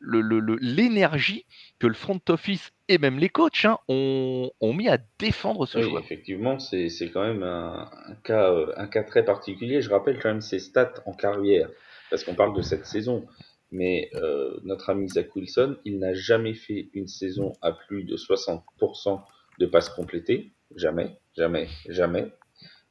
l'énergie 0.00 1.46
le, 1.48 1.78
que 1.78 1.86
le 1.86 1.94
front 1.94 2.20
office 2.28 2.72
et 2.88 2.98
même 2.98 3.18
les 3.18 3.28
coachs 3.28 3.64
hein, 3.64 3.78
ont, 3.88 4.50
mis 4.62 4.88
à 4.88 4.98
défendre 5.18 5.66
ce 5.66 5.78
oui, 5.78 5.94
Effectivement, 5.98 6.58
c'est 6.58 6.88
quand 7.12 7.22
même 7.22 7.42
un, 7.42 7.88
cas, 8.24 8.52
un 8.76 8.86
cas 8.86 9.04
très 9.04 9.24
particulier. 9.24 9.80
Je 9.80 9.90
rappelle 9.90 10.18
quand 10.18 10.30
même 10.30 10.40
ses 10.40 10.58
stats 10.58 10.94
en 11.06 11.12
carrière, 11.12 11.68
parce 12.10 12.24
qu'on 12.24 12.34
parle 12.34 12.56
de 12.56 12.62
cette 12.62 12.86
saison. 12.86 13.26
Mais 13.72 14.10
euh, 14.14 14.58
notre 14.64 14.90
ami 14.90 15.08
Zach 15.08 15.34
Wilson, 15.36 15.76
il 15.84 16.00
n'a 16.00 16.12
jamais 16.12 16.54
fait 16.54 16.88
une 16.92 17.06
saison 17.06 17.52
à 17.62 17.70
plus 17.70 18.02
de 18.02 18.16
60% 18.16 19.22
de 19.60 19.66
passes 19.66 19.88
complétées. 19.88 20.50
Jamais, 20.74 21.16
jamais, 21.36 21.68
jamais. 21.88 22.32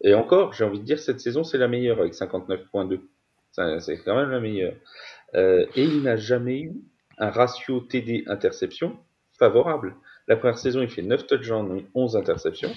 Et 0.02 0.14
encore, 0.14 0.54
j'ai 0.54 0.64
envie 0.64 0.80
de 0.80 0.86
dire, 0.86 1.00
cette 1.00 1.20
saison, 1.20 1.44
c'est 1.44 1.58
la 1.58 1.68
meilleure 1.68 2.00
avec 2.00 2.14
59.2. 2.14 3.02
C'est 3.80 3.98
quand 4.04 4.16
même 4.16 4.30
la 4.30 4.40
meilleure. 4.40 4.76
Euh, 5.36 5.66
et 5.76 5.84
il 5.84 6.02
n'a 6.02 6.16
jamais 6.16 6.62
eu 6.62 6.76
un 7.18 7.30
ratio 7.30 7.82
TD 7.82 8.24
interception 8.28 8.98
favorable. 9.38 9.96
La 10.28 10.36
première 10.38 10.58
saison, 10.58 10.82
il 10.82 10.90
fait 10.90 11.02
9 11.02 11.28
touchdowns, 11.28 11.84
11 11.94 12.16
interceptions. 12.16 12.72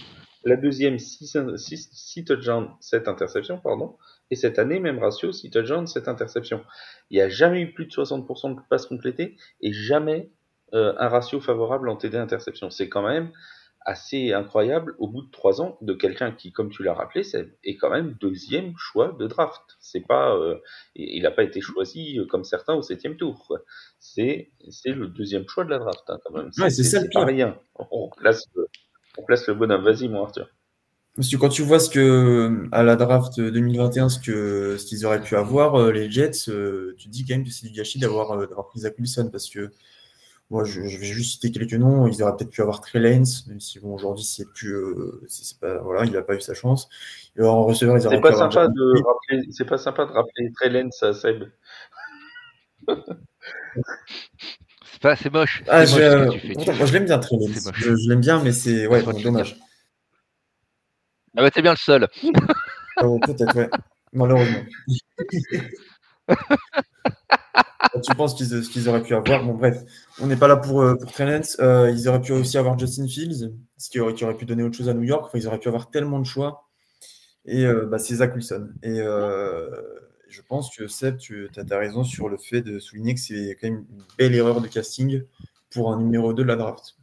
La 0.45 0.57
deuxième, 0.57 0.99
6, 0.99 1.37
6, 1.57 2.25
touchdowns, 2.25 2.71
7 2.81 3.07
interceptions, 3.07 3.59
pardon. 3.59 3.97
Et 4.31 4.37
cette 4.37 4.59
année, 4.59 4.81
même 4.81 4.99
ratio, 4.99 5.31
6 5.31 5.51
touchdowns, 5.51 5.87
7 5.87 6.09
interceptions. 6.09 6.65
Il 7.11 7.17
n'y 7.17 7.23
a 7.23 7.29
jamais 7.29 7.61
eu 7.61 7.73
plus 7.73 7.87
de 7.87 7.93
60% 7.93 8.57
de 8.57 8.61
passes 8.69 8.87
complétées 8.87 9.37
et 9.61 9.73
jamais 9.73 10.31
euh, 10.75 10.95
un 10.99 11.09
ratio 11.09 11.41
favorable 11.41 11.89
en 11.89 11.97
TD 11.97 12.17
interception. 12.17 12.71
C'est 12.71 12.89
quand 12.89 13.07
même 13.07 13.31
assez 13.85 14.33
incroyable 14.33 14.95
au 14.99 15.09
bout 15.09 15.23
de 15.23 15.31
trois 15.31 15.61
ans 15.61 15.79
de 15.81 15.93
quelqu'un 15.95 16.33
qui, 16.33 16.53
comme 16.53 16.71
tu 16.71 16.83
l'as 16.83 16.95
rappelé, 16.95 17.23
est 17.65 17.77
quand 17.77 17.91
même 17.91 18.15
deuxième 18.21 18.75
choix 18.77 19.17
de 19.19 19.27
draft. 19.27 19.63
C'est 19.81 20.07
pas, 20.07 20.37
euh, 20.37 20.59
il 20.95 21.23
n'a 21.23 21.31
pas 21.31 21.43
été 21.43 21.61
choisi 21.61 22.19
euh, 22.19 22.27
comme 22.27 22.45
certains 22.45 22.75
au 22.75 22.83
septième 22.83 23.17
tour. 23.17 23.59
C'est, 23.99 24.51
c'est 24.71 24.91
le 24.91 25.09
deuxième 25.09 25.49
choix 25.49 25.65
de 25.65 25.71
la 25.71 25.79
draft 25.79 26.03
hein, 26.09 26.19
quand 26.25 26.35
même. 26.35 26.51
c'est, 26.71 27.13
pas 27.13 27.25
rien. 27.25 27.59
On 27.91 28.11
place, 28.11 28.45
on 29.19 29.23
place 29.23 29.47
le 29.47 29.55
bonhomme. 29.55 29.85
Vas-y, 29.85 30.09
mon 30.09 30.25
Arthur. 30.25 30.49
Parce 31.15 31.29
que 31.29 31.37
quand 31.37 31.51
tu 31.51 31.63
vois 31.63 31.79
ce 31.79 31.91
que 31.91 32.69
à 32.73 32.83
la 32.83 32.97
draft 32.97 33.39
2021, 33.39 34.09
ce 34.09 34.19
que 34.19 34.79
ce 34.79 34.87
qu'ils 34.87 35.05
auraient 35.05 35.21
pu 35.21 35.37
avoir, 35.37 35.75
euh, 35.75 35.93
les 35.93 36.11
Jets, 36.11 36.31
tu 36.31 37.07
te 37.07 37.09
dis 37.09 37.27
quand 37.27 37.35
même 37.35 37.45
que 37.45 37.51
c'est 37.51 37.67
du 37.67 37.73
gâchis 37.73 37.99
d'avoir 37.99 38.39
d'avoir 38.39 38.69
pris 38.69 38.81
Zach 38.81 38.95
Wilson 38.99 39.29
parce 39.31 39.51
que 39.51 39.71
moi, 40.51 40.65
je, 40.65 40.81
vais 40.81 40.89
juste 40.89 41.33
citer 41.33 41.51
quelques 41.51 41.75
noms. 41.75 42.07
Ils 42.07 42.23
auraient 42.23 42.37
peut-être 42.37 42.51
pu 42.51 42.61
avoir 42.61 42.81
Trey 42.81 43.01
Lance, 43.01 43.47
même 43.47 43.61
si 43.61 43.81
bon, 43.81 43.95
aujourd'hui, 43.95 44.25
c'est 44.25 44.51
plus, 44.53 44.75
euh, 44.75 45.23
c'est 45.29 45.59
pas, 45.59 45.79
voilà, 45.79 46.05
il 46.05 46.13
n'a 46.13 46.23
pas 46.23 46.35
eu 46.35 46.41
sa 46.41 46.55
chance. 46.55 46.89
Et 47.37 47.43
en 47.43 47.65
receveur, 47.65 47.97
ils 47.97 48.07
auraient 48.07 48.21
pas 48.21 48.35
sympa 48.35 48.69
de 48.69 49.03
rappeler, 49.03 49.49
c'est 49.51 49.65
pas 49.65 49.79
sympa 49.79 50.05
de 50.05 50.13
rappeler 50.13 50.53
Trey 50.53 50.69
Lance 50.69 51.03
à 51.03 51.15
Seb. 51.15 51.45
c'est 52.87 52.97
pas, 55.01 55.17
c'est 55.17 55.33
moche. 55.33 55.63
Ah, 55.69 55.87
je, 55.87 56.77
moi, 56.77 56.87
je 56.87 56.93
l'aime 56.93 57.07
bien 57.07 57.19
Trey 57.19 57.37
Lance. 57.41 57.71
Je, 57.75 57.97
je 57.97 58.09
l'aime 58.11 58.21
bien, 58.21 58.43
mais 58.43 58.53
c'est 58.53 58.87
ouais, 58.87 59.03
dommage. 59.23 59.59
Ah 61.35 61.41
bah, 61.41 61.51
t'es 61.51 61.63
bien 61.63 61.73
le 61.73 61.79
seul. 61.79 62.09
peut-être, 62.99 63.57
ouais. 63.57 63.71
Malheureusement. 64.13 64.65
tu 68.03 68.15
penses 68.15 68.35
qu'ils 68.35 68.89
auraient 68.89 69.03
pu 69.03 69.15
avoir. 69.15 69.45
Bon, 69.45 69.55
bref, 69.55 69.83
on 70.21 70.27
n'est 70.27 70.37
pas 70.37 70.49
là 70.49 70.57
pour, 70.57 70.83
euh, 70.83 70.95
pour 70.95 71.11
euh, 71.21 71.91
ils 71.91 72.09
auraient 72.09 72.21
pu 72.21 72.33
aussi 72.33 72.59
avoir 72.59 72.79
Justin 72.79 73.07
Fields, 73.07 73.53
ce 73.77 73.91
qui 73.91 74.01
aurait, 74.01 74.37
pu 74.37 74.45
donner 74.45 74.63
autre 74.63 74.77
chose 74.77 74.89
à 74.89 74.95
New 74.95 75.03
York. 75.03 75.31
Ils 75.35 75.47
auraient 75.47 75.59
pu 75.59 75.69
avoir 75.69 75.91
tellement 75.91 76.21
de 76.21 76.27
choix. 76.27 76.69
Et 77.45 77.67
euh, 77.67 77.87
bah, 77.87 77.99
c'est 77.99 78.17
Zach 78.17 78.35
Wilson. 78.35 78.71
Et 78.83 78.99
je 78.99 80.41
pense 80.49 80.75
que 80.75 80.87
Seb, 80.87 81.19
tu 81.19 81.49
as, 81.57 81.79
raison 81.79 82.05
sur 82.05 82.29
le 82.29 82.39
fait 82.39 82.63
de 82.63 82.79
souligner 82.79 83.15
que 83.15 83.21
c'est 83.21 83.57
quand 83.61 83.69
même 83.69 83.85
une 83.91 84.05
belle 84.19 84.35
erreur 84.35 84.61
de 84.61 84.69
casting 84.69 85.23
pour 85.71 85.93
un 85.93 85.99
numéro 85.99 86.33
2 86.33 86.43
de 86.43 86.49
la 86.49 86.57
draft. 86.57 86.97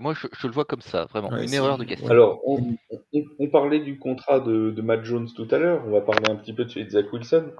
Moi, 0.00 0.14
je, 0.14 0.46
le 0.46 0.52
vois 0.52 0.64
comme 0.64 0.80
ça, 0.80 1.04
vraiment. 1.06 1.36
une 1.36 1.52
erreur 1.54 1.78
de 1.78 1.84
casting. 1.84 2.10
Alors, 2.10 2.40
on, 2.46 3.48
parlait 3.48 3.80
du 3.80 3.98
contrat 3.98 4.40
de, 4.40 4.80
Matt 4.82 5.04
Jones 5.04 5.28
tout 5.34 5.46
à 5.50 5.58
l'heure. 5.58 5.82
On 5.86 5.90
va 5.90 6.00
parler 6.00 6.28
un 6.30 6.36
petit 6.36 6.52
peu 6.52 6.64
de 6.64 6.90
Zach 6.90 7.12
Wilson. 7.12 7.52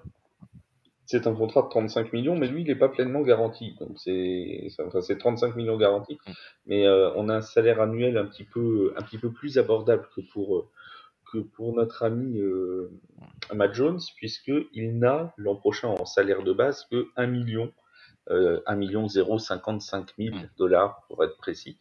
C'est 1.06 1.26
un 1.26 1.34
contrat 1.34 1.62
de 1.62 1.68
35 1.68 2.12
millions, 2.12 2.36
mais 2.36 2.46
lui, 2.46 2.62
il 2.62 2.68
n'est 2.68 2.76
pas 2.76 2.88
pleinement 2.88 3.22
garanti. 3.22 3.74
Donc, 3.80 3.96
c'est 3.96 4.68
enfin, 4.80 5.00
35 5.00 5.56
millions 5.56 5.76
garantis. 5.76 6.18
Mm. 6.26 6.32
Mais 6.66 6.86
euh, 6.86 7.10
on 7.16 7.28
a 7.28 7.36
un 7.36 7.40
salaire 7.40 7.80
annuel 7.80 8.16
un 8.16 8.26
petit 8.26 8.44
peu, 8.44 8.92
un 8.96 9.02
petit 9.02 9.18
peu 9.18 9.30
plus 9.30 9.58
abordable 9.58 10.08
que 10.14 10.20
pour, 10.32 10.56
euh, 10.56 10.68
que 11.32 11.38
pour 11.38 11.74
notre 11.74 12.04
ami 12.04 12.38
euh, 12.38 12.90
Matt 13.54 13.74
Jones, 13.74 14.00
puisqu'il 14.16 14.98
n'a 14.98 15.32
l'an 15.36 15.56
prochain 15.56 15.88
en 15.88 16.04
salaire 16.04 16.42
de 16.42 16.52
base 16.52 16.86
que 16.90 17.08
1 17.16 17.26
million, 17.26 17.72
euh, 18.30 18.62
1 18.66 18.76
million 18.76 19.08
055 19.08 20.12
000 20.18 20.36
hmm. 20.36 20.40
dollars 20.56 21.02
pour 21.08 21.24
être 21.24 21.36
précis. 21.36 21.76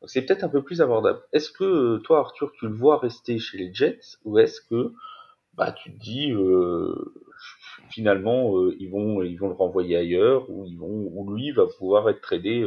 Donc 0.00 0.10
c'est 0.10 0.22
peut-être 0.22 0.44
un 0.44 0.48
peu 0.48 0.62
plus 0.62 0.80
abordable. 0.80 1.20
Est-ce 1.32 1.50
que 1.50 1.64
euh, 1.64 1.98
toi, 1.98 2.20
Arthur, 2.20 2.52
tu 2.52 2.68
le 2.68 2.74
vois 2.74 2.98
rester 2.98 3.38
chez 3.38 3.58
les 3.58 3.74
Jets 3.74 4.18
ou 4.24 4.38
est-ce 4.38 4.60
que 4.60 4.92
bah, 5.54 5.72
tu 5.72 5.92
te 5.92 5.98
dis 5.98 6.30
euh, 6.30 6.94
finalement 7.90 8.56
euh, 8.56 8.76
ils 8.78 8.90
vont 8.90 9.22
ils 9.22 9.36
vont 9.36 9.48
le 9.48 9.54
renvoyer 9.54 9.96
ailleurs 9.96 10.48
ou 10.50 10.64
ils 10.66 10.78
vont 10.78 11.10
ou 11.12 11.34
lui 11.34 11.50
va 11.50 11.66
pouvoir 11.66 12.08
être 12.10 12.20
tradé 12.20 12.64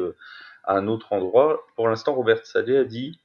à 0.65 0.75
un 0.77 0.87
autre 0.87 1.13
endroit? 1.13 1.65
Pour 1.75 1.87
l'instant, 1.87 2.13
Robert 2.13 2.45
Saleh 2.45 2.77
a 2.77 2.83
dit 2.83 3.19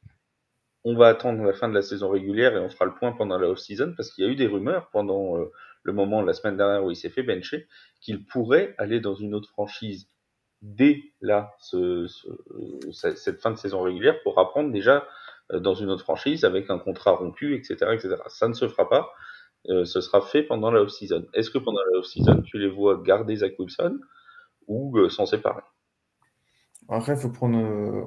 on 0.84 0.94
va 0.94 1.08
attendre 1.08 1.42
la 1.42 1.52
fin 1.52 1.68
de 1.68 1.74
la 1.74 1.82
saison 1.82 2.08
régulière 2.10 2.56
et 2.56 2.60
on 2.60 2.68
fera 2.68 2.84
le 2.84 2.94
point 2.94 3.10
pendant 3.10 3.38
la 3.38 3.48
off-season 3.48 3.94
parce 3.96 4.12
qu'il 4.12 4.24
y 4.24 4.28
a 4.28 4.30
eu 4.30 4.36
des 4.36 4.46
rumeurs 4.46 4.88
pendant 4.92 5.36
le 5.86 5.92
moment 5.92 6.20
la 6.20 6.34
semaine 6.34 6.56
dernière 6.56 6.84
où 6.84 6.90
il 6.90 6.96
s'est 6.96 7.08
fait 7.08 7.22
bencher 7.22 7.66
qu'il 8.00 8.26
pourrait 8.26 8.74
aller 8.76 9.00
dans 9.00 9.14
une 9.14 9.34
autre 9.34 9.48
franchise 9.48 10.10
dès 10.62 11.02
là 11.20 11.52
ce, 11.60 12.06
cette 12.92 13.40
fin 13.40 13.52
de 13.52 13.56
saison 13.56 13.82
régulière 13.82 14.20
pour 14.22 14.38
apprendre 14.38 14.72
déjà 14.72 15.06
euh, 15.52 15.60
dans 15.60 15.74
une 15.74 15.90
autre 15.90 16.02
franchise 16.02 16.44
avec 16.44 16.70
un 16.70 16.78
contrat 16.78 17.12
rompu, 17.12 17.54
etc., 17.54 17.92
etc. 17.92 18.16
Ça 18.28 18.48
ne 18.48 18.54
se 18.54 18.68
fera 18.68 18.88
pas. 18.88 19.12
Euh, 19.68 19.84
ce 19.84 20.00
sera 20.00 20.20
fait 20.20 20.42
pendant 20.42 20.70
la 20.70 20.82
off-season. 20.82 21.26
Est-ce 21.34 21.50
que 21.50 21.58
pendant 21.58 21.80
la 21.92 21.98
off-season, 21.98 22.42
tu 22.42 22.58
les 22.58 22.68
vois 22.68 23.00
garder 23.02 23.36
Zach 23.36 23.58
Wilson 23.58 24.00
ou 24.66 25.08
s'en 25.08 25.26
séparer? 25.26 25.62
Après, 26.88 27.14
il 27.14 27.18
faut 27.18 27.30
prendre 27.30 27.58
euh, 27.58 28.04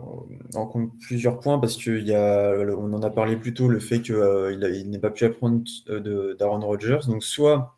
en 0.56 0.66
compte 0.66 0.92
plusieurs 1.00 1.40
points 1.40 1.60
parce 1.60 1.76
qu'on 1.84 1.92
on 1.92 2.94
en 2.94 3.04
a 3.04 3.10
parlé 3.10 3.36
plus 3.36 3.54
tôt, 3.54 3.68
le 3.68 3.80
fait 3.80 4.02
qu'il 4.02 4.16
euh, 4.16 4.84
n'ait 4.86 5.00
pas 5.00 5.12
pu 5.12 5.26
apprendre 5.26 5.62
euh, 5.90 6.34
d'Aaron 6.36 6.62
Rodgers. 6.62 7.00
Donc, 7.08 7.24
soit 7.24 7.76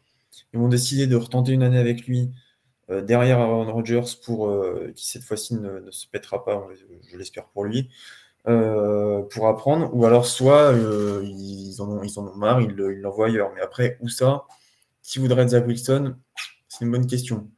ils 0.53 0.59
vont 0.59 0.67
décider 0.67 1.07
de 1.07 1.15
retenter 1.15 1.53
une 1.53 1.63
année 1.63 1.79
avec 1.79 2.07
lui 2.07 2.31
derrière 2.89 3.39
Aaron 3.39 3.71
Rodgers 3.71 4.17
pour 4.25 4.53
qui 4.95 5.07
cette 5.07 5.23
fois-ci 5.23 5.55
ne, 5.55 5.89
se 5.91 6.07
pètera 6.07 6.43
pas, 6.43 6.67
je 7.09 7.17
l'espère 7.17 7.45
pour 7.45 7.63
lui, 7.63 7.89
pour 8.43 9.47
apprendre, 9.47 9.89
ou 9.93 10.05
alors 10.05 10.25
soit 10.25 10.73
ils, 11.23 11.81
en 11.81 11.89
ont, 11.89 12.03
ils 12.03 12.19
en 12.19 12.27
ont 12.27 12.35
marre, 12.35 12.59
ils 12.61 12.75
l'envoient 12.75 13.27
ailleurs. 13.27 13.51
Mais 13.55 13.61
après, 13.61 13.97
où 14.01 14.09
ça? 14.09 14.45
Qui 15.03 15.19
voudrait 15.19 15.47
Zach 15.47 15.65
Wilson? 15.67 16.15
C'est 16.67 16.83
une 16.83 16.91
bonne 16.91 17.07
question. 17.07 17.49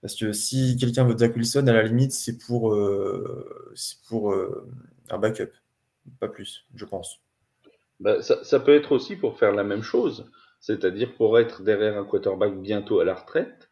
Parce 0.00 0.14
que 0.14 0.32
si 0.32 0.76
quelqu'un 0.78 1.04
veut 1.04 1.16
Zach 1.16 1.36
Wilson, 1.36 1.66
à 1.66 1.72
la 1.72 1.82
limite, 1.82 2.12
c'est 2.12 2.38
pour, 2.38 2.74
euh, 2.74 3.72
pour 4.08 4.32
euh, 4.32 4.66
un 5.10 5.18
backup. 5.18 5.50
Pas 6.18 6.28
plus, 6.28 6.64
je 6.74 6.84
pense. 6.86 7.20
Bah, 8.00 8.22
ça, 8.22 8.60
peut 8.60 8.74
être 8.74 8.92
aussi 8.92 9.16
pour 9.16 9.38
faire 9.38 9.52
la 9.52 9.62
même 9.62 9.82
chose, 9.82 10.30
c'est-à-dire 10.58 11.14
pour 11.16 11.38
être 11.38 11.62
derrière 11.62 11.98
un 11.98 12.04
quarterback 12.04 12.58
bientôt 12.58 13.00
à 13.00 13.04
la 13.04 13.14
retraite, 13.14 13.70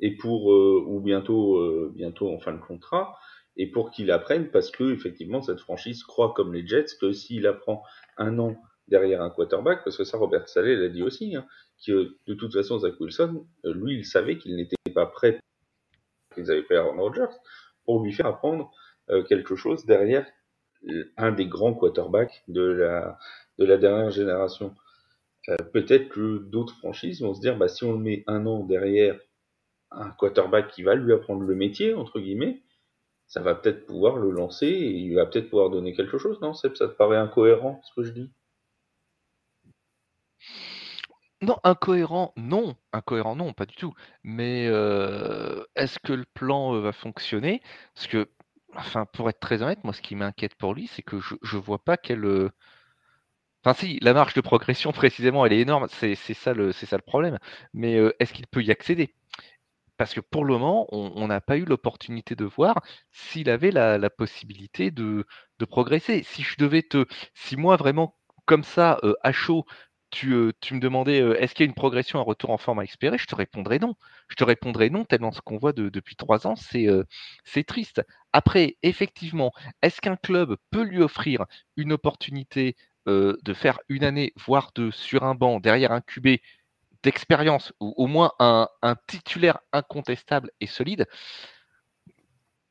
et 0.00 0.16
pour 0.16 0.52
euh, 0.52 0.82
ou 0.84 1.00
bientôt, 1.00 1.88
bientôt 1.90 2.34
en 2.34 2.40
fin 2.40 2.52
de 2.52 2.60
contrat, 2.60 3.14
et 3.56 3.70
pour 3.70 3.92
qu'il 3.92 4.10
apprenne, 4.10 4.50
parce 4.50 4.72
que 4.72 4.92
effectivement 4.92 5.40
cette 5.40 5.60
franchise 5.60 6.02
croit 6.02 6.34
comme 6.34 6.52
les 6.52 6.66
Jets 6.66 6.96
que 7.00 7.12
s'il 7.12 7.46
apprend 7.46 7.84
un 8.16 8.40
an 8.40 8.56
derrière 8.88 9.22
un 9.22 9.30
quarterback, 9.30 9.84
parce 9.84 9.96
que 9.96 10.04
ça 10.04 10.18
Robert 10.18 10.48
Saleh 10.48 10.74
l'a 10.74 10.88
dit 10.88 11.02
aussi, 11.04 11.36
hein, 11.36 11.46
que 11.86 12.16
de 12.26 12.34
toute 12.34 12.52
façon 12.52 12.80
Zach 12.80 12.98
Wilson, 12.98 13.46
lui 13.62 13.98
il 13.98 14.04
savait 14.04 14.36
qu'il 14.36 14.56
n'était 14.56 14.76
pas 14.92 15.06
prêt 15.06 15.38
qu'ils 16.34 16.50
avaient 16.50 16.62
fait 16.62 16.76
Aaron 16.76 17.00
Rodgers, 17.00 17.34
pour 17.84 18.02
lui 18.02 18.12
faire 18.12 18.26
apprendre 18.26 18.70
euh, 19.10 19.22
quelque 19.24 19.56
chose 19.56 19.84
derrière 19.86 20.26
un 21.16 21.32
des 21.32 21.46
grands 21.46 21.74
quarterbacks 21.74 22.42
de 22.48 22.62
la, 22.62 23.18
de 23.58 23.64
la 23.64 23.76
dernière 23.76 24.10
génération. 24.10 24.74
Euh, 25.48 25.56
peut-être 25.72 26.08
que 26.08 26.38
d'autres 26.38 26.76
franchises 26.76 27.22
vont 27.22 27.34
se 27.34 27.40
dire, 27.40 27.56
bah, 27.56 27.68
si 27.68 27.84
on 27.84 27.92
le 27.92 27.98
met 27.98 28.24
un 28.26 28.46
an 28.46 28.64
derrière 28.64 29.18
un 29.90 30.10
quarterback 30.10 30.68
qui 30.68 30.82
va 30.82 30.94
lui 30.94 31.12
apprendre 31.12 31.42
le 31.42 31.54
métier, 31.54 31.94
entre 31.94 32.20
guillemets, 32.20 32.62
ça 33.26 33.40
va 33.40 33.54
peut-être 33.54 33.86
pouvoir 33.86 34.16
le 34.16 34.30
lancer 34.30 34.66
et 34.66 34.90
il 34.90 35.14
va 35.14 35.26
peut-être 35.26 35.50
pouvoir 35.50 35.70
donner 35.70 35.94
quelque 35.94 36.18
chose, 36.18 36.40
non 36.40 36.52
Ça 36.54 36.68
te 36.68 36.84
paraît 36.84 37.16
incohérent, 37.16 37.80
ce 37.84 38.00
que 38.00 38.06
je 38.06 38.12
dis? 38.12 38.30
Non, 41.42 41.56
incohérent, 41.64 42.32
non. 42.36 42.76
Incohérent, 42.92 43.36
non, 43.36 43.52
pas 43.52 43.66
du 43.66 43.74
tout. 43.76 43.94
Mais 44.22 44.64
est-ce 45.76 45.98
que 45.98 46.12
le 46.12 46.24
plan 46.34 46.80
va 46.80 46.92
fonctionner? 46.92 47.62
Parce 47.94 48.06
que, 48.06 48.28
enfin, 48.76 49.06
pour 49.06 49.28
être 49.30 49.40
très 49.40 49.62
honnête, 49.62 49.82
moi, 49.84 49.92
ce 49.94 50.02
qui 50.02 50.16
m'inquiète 50.16 50.54
pour 50.54 50.74
lui, 50.74 50.86
c'est 50.88 51.02
que 51.02 51.20
je, 51.20 51.34
je 51.42 51.56
vois 51.56 51.82
pas 51.82 51.96
quelle. 51.96 52.50
Enfin, 53.64 53.74
si, 53.78 53.98
la 54.00 54.14
marge 54.14 54.34
de 54.34 54.40
progression, 54.40 54.92
précisément, 54.92 55.44
elle 55.46 55.52
est 55.52 55.60
énorme. 55.60 55.86
C'est 55.90 56.14
ça, 56.34 56.54
le, 56.54 56.72
ça 56.72 56.96
le 56.96 57.02
problème. 57.02 57.38
Mais 57.74 57.94
est-ce 58.18 58.32
qu'il 58.32 58.46
peut 58.46 58.62
y 58.62 58.70
accéder? 58.70 59.14
Parce 59.96 60.14
que 60.14 60.20
pour 60.20 60.44
le 60.46 60.54
moment, 60.54 60.86
on 60.92 61.28
n'a 61.28 61.40
pas 61.42 61.58
eu 61.58 61.64
l'opportunité 61.66 62.34
de 62.34 62.44
voir 62.46 62.82
s'il 63.12 63.50
avait 63.50 63.70
la, 63.70 64.10
possibilité 64.10 64.90
de, 64.90 65.26
de 65.58 65.64
progresser. 65.66 66.22
Si 66.22 66.42
je 66.42 66.56
devais 66.58 66.82
te. 66.82 67.06
Si 67.34 67.56
moi, 67.56 67.76
vraiment, 67.76 68.16
comme 68.46 68.64
ça, 68.64 68.98
à 69.22 69.32
chaud, 69.32 69.66
tu, 70.10 70.52
tu 70.60 70.74
me 70.74 70.80
demandais 70.80 71.18
est-ce 71.38 71.54
qu'il 71.54 71.64
y 71.64 71.68
a 71.68 71.70
une 71.70 71.74
progression, 71.74 72.18
un 72.18 72.22
retour 72.22 72.50
en 72.50 72.58
forme 72.58 72.80
à 72.80 72.84
espérer 72.84 73.18
Je 73.18 73.26
te 73.26 73.34
répondrais 73.34 73.78
non. 73.78 73.94
Je 74.28 74.36
te 74.36 74.44
répondrais 74.44 74.90
non, 74.90 75.04
tellement 75.04 75.32
ce 75.32 75.40
qu'on 75.40 75.58
voit 75.58 75.72
depuis 75.72 76.16
trois 76.16 76.46
ans, 76.46 76.56
c'est 76.56 76.86
c'est 77.44 77.64
triste. 77.64 78.02
Après, 78.32 78.76
effectivement, 78.82 79.52
est-ce 79.82 80.00
qu'un 80.00 80.16
club 80.16 80.56
peut 80.70 80.82
lui 80.82 81.02
offrir 81.02 81.46
une 81.76 81.92
opportunité 81.92 82.76
de 83.06 83.54
faire 83.54 83.80
une 83.88 84.04
année, 84.04 84.32
voire 84.46 84.72
deux, 84.74 84.90
sur 84.90 85.24
un 85.24 85.34
banc, 85.34 85.60
derrière 85.60 85.92
un 85.92 86.00
QB 86.00 86.38
d'expérience, 87.02 87.72
ou 87.80 87.94
au 87.96 88.06
moins 88.06 88.32
un, 88.38 88.68
un 88.82 88.96
titulaire 89.06 89.58
incontestable 89.72 90.50
et 90.60 90.66
solide? 90.66 91.06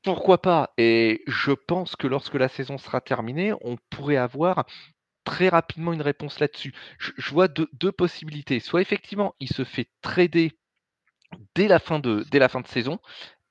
Pourquoi 0.04 0.42
pas? 0.42 0.74
Et 0.78 1.24
je 1.28 1.52
pense 1.52 1.96
que 1.96 2.08
lorsque 2.08 2.36
la 2.36 2.48
saison 2.48 2.78
sera 2.78 3.02
terminée, 3.02 3.54
on 3.62 3.78
pourrait 3.90 4.16
avoir 4.18 4.66
très 5.24 5.50
rapidement 5.50 5.94
une 5.94 6.02
réponse 6.02 6.40
là-dessus. 6.40 6.74
Je, 6.98 7.30
vois 7.32 7.48
deux, 7.48 7.92
possibilités. 7.92 8.60
Soit 8.60 8.82
effectivement, 8.82 9.36
il 9.40 9.50
se 9.50 9.64
fait 9.64 9.90
trader 10.02 10.58
dès 11.56 11.68
la 11.68 11.80
fin 11.80 12.00
de, 12.00 12.26
dès 12.32 12.40
la 12.40 12.50
fin 12.50 12.62
de 12.62 12.68
saison 12.68 13.00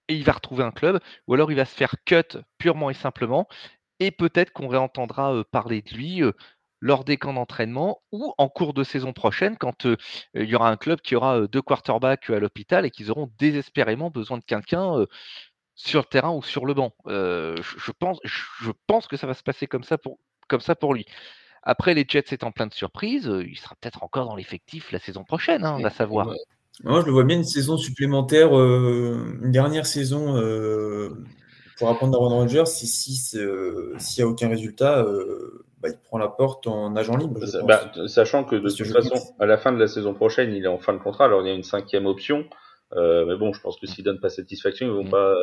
et 0.09 0.16
il 0.16 0.24
va 0.24 0.33
retrouver 0.33 0.64
un 0.64 0.70
club, 0.70 1.00
ou 1.26 1.35
alors 1.35 1.52
il 1.52 1.57
va 1.57 1.64
se 1.64 1.74
faire 1.74 1.94
cut 2.04 2.38
purement 2.57 2.90
et 2.90 2.94
simplement, 2.94 3.46
et 4.00 4.11
peut-être 4.11 4.52
qu'on 4.52 4.68
réentendra 4.68 5.35
euh, 5.35 5.44
parler 5.44 5.83
de 5.83 5.94
lui 5.94 6.22
euh, 6.22 6.33
lors 6.81 7.04
des 7.04 7.16
camps 7.16 7.35
d'entraînement 7.35 8.00
ou 8.12 8.33
en 8.38 8.48
cours 8.48 8.72
de 8.72 8.85
saison 8.85 9.12
prochaine 9.12 9.57
quand 9.57 9.87
euh, 9.87 9.96
il 10.35 10.48
y 10.48 10.54
aura 10.54 10.70
un 10.70 10.76
club 10.76 11.00
qui 11.00 11.16
aura 11.16 11.46
deux 11.46 11.62
quarterbacks 11.62 12.31
à 12.31 12.38
l'hôpital 12.38 12.87
et 12.87 12.90
qu'ils 12.90 13.11
auront 13.11 13.31
désespérément 13.38 14.11
besoin 14.11 14.38
de 14.38 14.44
quelqu'un 14.44 15.04
sur 15.74 16.00
le 16.00 16.07
terrain 16.07 16.31
ou 16.31 16.42
sur 16.42 16.66
le 16.66 16.74
banc. 16.74 16.94
Je, 17.07 17.92
pense, 17.98 18.20
je 18.24 18.70
pense 18.87 19.09
que 19.09 19.16
ça 19.16 19.26
va 19.26 19.35
se 19.35 19.42
passer 19.42 19.66
comme 19.66 19.83
ça 19.83 19.98
pour, 19.98 20.18
comme 20.48 20.61
ça 20.61 20.76
pour 20.76 20.94
lui. 20.94 21.04
Après, 21.62 21.94
les 21.94 22.05
Jets 22.09 22.25
étant 22.33 22.53
plein 22.53 22.66
de 22.66 22.75
surprises, 22.75 23.29
euh, 23.29 23.44
il 23.44 23.59
sera 23.59 23.75
peut-être 23.81 24.03
encore 24.03 24.27
dans 24.27 24.37
l'effectif 24.37 24.92
la 24.92 24.99
saison 24.99 25.25
prochaine, 25.25 25.64
hein, 25.64 25.77
on 25.79 25.83
va 25.83 25.90
savoir. 25.90 26.33
Moi, 26.85 27.01
je 27.01 27.07
le 27.07 27.12
vois 27.12 27.25
bien 27.25 27.37
une 27.37 27.44
saison 27.44 27.77
supplémentaire, 27.77 28.57
euh, 28.57 29.38
une 29.42 29.51
dernière 29.51 29.85
saison 29.85 30.37
euh, 30.37 31.11
pour 31.77 31.88
apprendre 31.88 32.16
Aaron 32.16 32.37
Rodgers. 32.37 32.66
Si 32.66 32.87
s'il 32.87 33.40
n'y 33.40 34.23
a 34.23 34.29
aucun 34.29 34.49
résultat, 34.49 35.05
bah, 35.83 35.88
il 35.88 35.99
prend 36.05 36.18
la 36.18 36.29
porte 36.29 36.68
en 36.68 36.94
agent 36.94 37.16
libre. 37.16 37.40
Bah, 37.66 37.92
sachant 38.07 38.44
que 38.44 38.55
de 38.55 38.71
toute 38.71 38.87
façon, 38.87 39.16
à 39.40 39.47
la 39.47 39.59
fin 39.59 39.73
de 39.73 39.79
la 39.79 39.88
saison 39.88 40.14
prochaine, 40.14 40.55
il 40.55 40.64
est 40.64 40.68
en 40.68 40.79
fin 40.79 40.92
de 40.92 40.99
contrat. 40.99 41.25
Alors 41.25 41.42
il 41.42 41.49
y 41.49 41.51
a 41.51 41.55
une 41.55 41.64
cinquième 41.64 42.07
option. 42.07 42.44
mais 42.94 43.37
bon, 43.37 43.53
je 43.53 43.61
pense 43.61 43.77
que 43.81 43.88
s'il 43.88 44.05
donne 44.05 44.21
pas 44.21 44.29
satisfaction, 44.29 44.87
ils 44.87 44.92
vont 44.92 45.05
mm. 45.05 45.11
pas, 45.11 45.35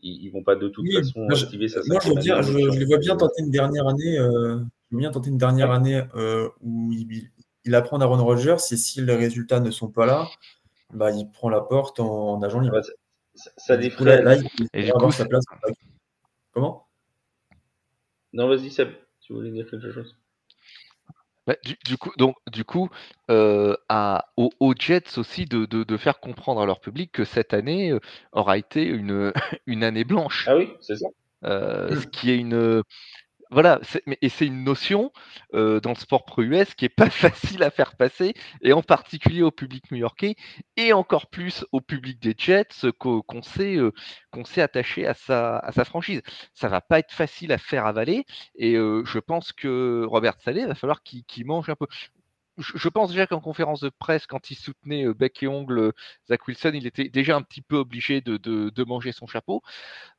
ils, 0.00 0.28
vont 0.28 0.42
pas 0.42 0.56
de 0.56 0.68
toute 0.68 0.86
façon 0.92 1.26
activer 1.30 1.68
sa 1.68 1.80
Moi, 1.86 2.00
je, 2.04 2.10
je, 2.10 2.78
les 2.78 2.84
vois 2.84 2.98
bien 2.98 3.16
tenter 3.16 3.42
une 3.42 3.50
dernière 3.50 3.88
année 3.88 4.18
bien 4.90 5.10
tenter 5.10 5.30
une 5.30 5.38
dernière 5.38 5.70
année 5.70 6.02
euh, 6.14 6.48
où 6.60 6.92
il, 6.92 7.30
il, 7.64 7.74
apprend 7.74 8.00
Aaron 8.00 8.22
Rodgers 8.24 8.56
et 8.70 8.76
si 8.76 9.02
les 9.02 9.16
résultats 9.16 9.60
ne 9.60 9.70
sont 9.70 9.88
pas 9.88 10.06
là, 10.06 10.28
bah, 10.92 11.10
il 11.10 11.30
prend 11.30 11.48
la 11.48 11.60
porte 11.60 12.00
en, 12.00 12.40
agent 12.42 12.60
libre. 12.60 12.80
ça, 13.34 13.50
ça 13.56 13.76
Là, 13.76 14.36
il 14.74 14.92
avoir 14.92 15.12
sa 15.12 15.26
place. 15.26 15.44
Comment? 16.52 16.86
Non, 18.32 18.48
vas-y, 18.48 18.70
Seb, 18.70 18.90
si 19.20 19.32
vous 19.32 19.38
voulez 19.38 19.50
dire 19.50 19.68
quelque 19.70 19.90
chose. 19.90 20.16
Bah, 21.46 21.54
du, 21.84 21.96
coup, 21.96 22.10
donc, 22.18 22.34
du 22.50 22.64
coup 22.64 22.88
euh, 23.30 23.76
à, 23.88 24.32
aux, 24.36 24.74
Jets 24.76 25.16
aussi 25.16 25.44
de, 25.44 25.96
faire 25.96 26.18
comprendre 26.18 26.60
à 26.60 26.66
leur 26.66 26.80
public 26.80 27.12
que 27.12 27.24
cette 27.24 27.54
année 27.54 27.92
euh, 27.92 28.00
aura 28.32 28.58
été 28.58 28.84
une, 28.84 29.32
une 29.66 29.84
année 29.84 30.04
blanche. 30.04 30.46
Ah 30.48 30.56
oui, 30.56 30.72
c'est 30.80 30.96
ça. 30.96 31.08
ce 31.42 32.06
qui 32.08 32.30
est 32.30 32.36
une, 32.36 32.82
voilà, 33.56 33.80
et 34.20 34.28
c'est 34.28 34.46
une 34.46 34.64
notion 34.64 35.10
euh, 35.54 35.80
dans 35.80 35.88
le 35.88 35.96
sport 35.96 36.26
pro-US 36.26 36.74
qui 36.74 36.84
est 36.84 36.90
pas 36.90 37.08
facile 37.10 37.62
à 37.62 37.70
faire 37.70 37.96
passer, 37.96 38.34
et 38.60 38.74
en 38.74 38.82
particulier 38.82 39.40
au 39.40 39.50
public 39.50 39.90
new-yorkais, 39.90 40.36
et 40.76 40.92
encore 40.92 41.30
plus 41.30 41.64
au 41.72 41.80
public 41.80 42.20
des 42.20 42.34
Jets 42.36 42.90
qu'on 42.98 43.42
sait, 43.42 43.76
euh, 43.76 43.92
qu'on 44.30 44.44
sait 44.44 44.60
attaché 44.60 45.06
à 45.06 45.14
sa, 45.14 45.56
à 45.60 45.72
sa 45.72 45.86
franchise. 45.86 46.20
Ça 46.52 46.68
va 46.68 46.82
pas 46.82 46.98
être 46.98 47.12
facile 47.12 47.50
à 47.50 47.56
faire 47.56 47.86
avaler, 47.86 48.26
et 48.56 48.74
euh, 48.74 49.02
je 49.06 49.18
pense 49.18 49.54
que 49.54 50.04
Robert 50.06 50.38
Saleh 50.44 50.66
va 50.66 50.74
falloir 50.74 51.02
qu'il 51.02 51.46
mange 51.46 51.70
un 51.70 51.76
peu 51.76 51.86
je 52.58 52.88
pense 52.88 53.10
déjà 53.10 53.26
qu'en 53.26 53.40
conférence 53.40 53.80
de 53.80 53.90
presse, 53.90 54.26
quand 54.26 54.50
il 54.50 54.54
soutenait 54.54 55.06
euh, 55.06 55.14
bec 55.14 55.42
et 55.42 55.48
ongle 55.48 55.78
euh, 55.78 55.92
Zach 56.28 56.46
Wilson, 56.46 56.72
il 56.74 56.86
était 56.86 57.08
déjà 57.08 57.36
un 57.36 57.42
petit 57.42 57.60
peu 57.60 57.76
obligé 57.76 58.20
de, 58.20 58.84
manger 58.84 59.12
son 59.12 59.26
chapeau. 59.26 59.62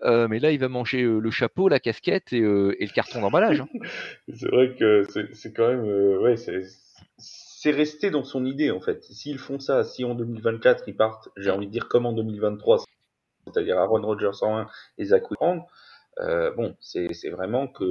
Euh, 0.04 0.28
mais 0.28 0.40
là, 0.40 0.52
il 0.52 0.60
va 0.60 0.68
manger 0.68 1.04
le 1.04 1.32
chapeau, 1.32 1.70
la 1.70 1.80
casquette 1.80 2.34
et, 2.34 2.42
le 2.42 2.94
carton 2.94 3.22
d'emballage. 3.22 3.62
Hein. 3.62 3.68
c'est 4.34 4.50
vrai 4.50 4.76
que 4.78 5.04
c'est 5.34 5.54
quand 5.54 5.68
même. 5.68 5.84
ouais, 6.22 6.36
c'est 7.18 7.72
resté 7.72 8.12
dans 8.12 8.24
son 8.24 8.46
idée, 8.46 8.72
en 8.72 8.80
fait. 8.80 9.04
S'ils 9.04 9.40
font 9.40 9.60
ça, 9.60 9.84
si 9.84 10.04
en 10.06 10.16
2024, 10.16 10.84
ils 10.88 10.96
partent, 10.96 11.30
j'ai 11.38 11.50
envie 11.50 11.68
de 11.68 11.72
dire 11.72 11.88
comme 11.88 12.06
en 12.06 12.14
2023, 12.14 12.84
c'est-à-dire 13.46 13.78
Aaron 13.80 14.02
Rodgers 14.02 14.38
en 14.42 14.60
1 14.60 14.68
et 14.98 15.06
Zach 15.06 15.30
Wilson, 15.32 15.64
euh, 16.22 16.52
bon, 16.52 16.76
c'est 16.80 17.30
vraiment 17.30 17.68
que. 17.68 17.84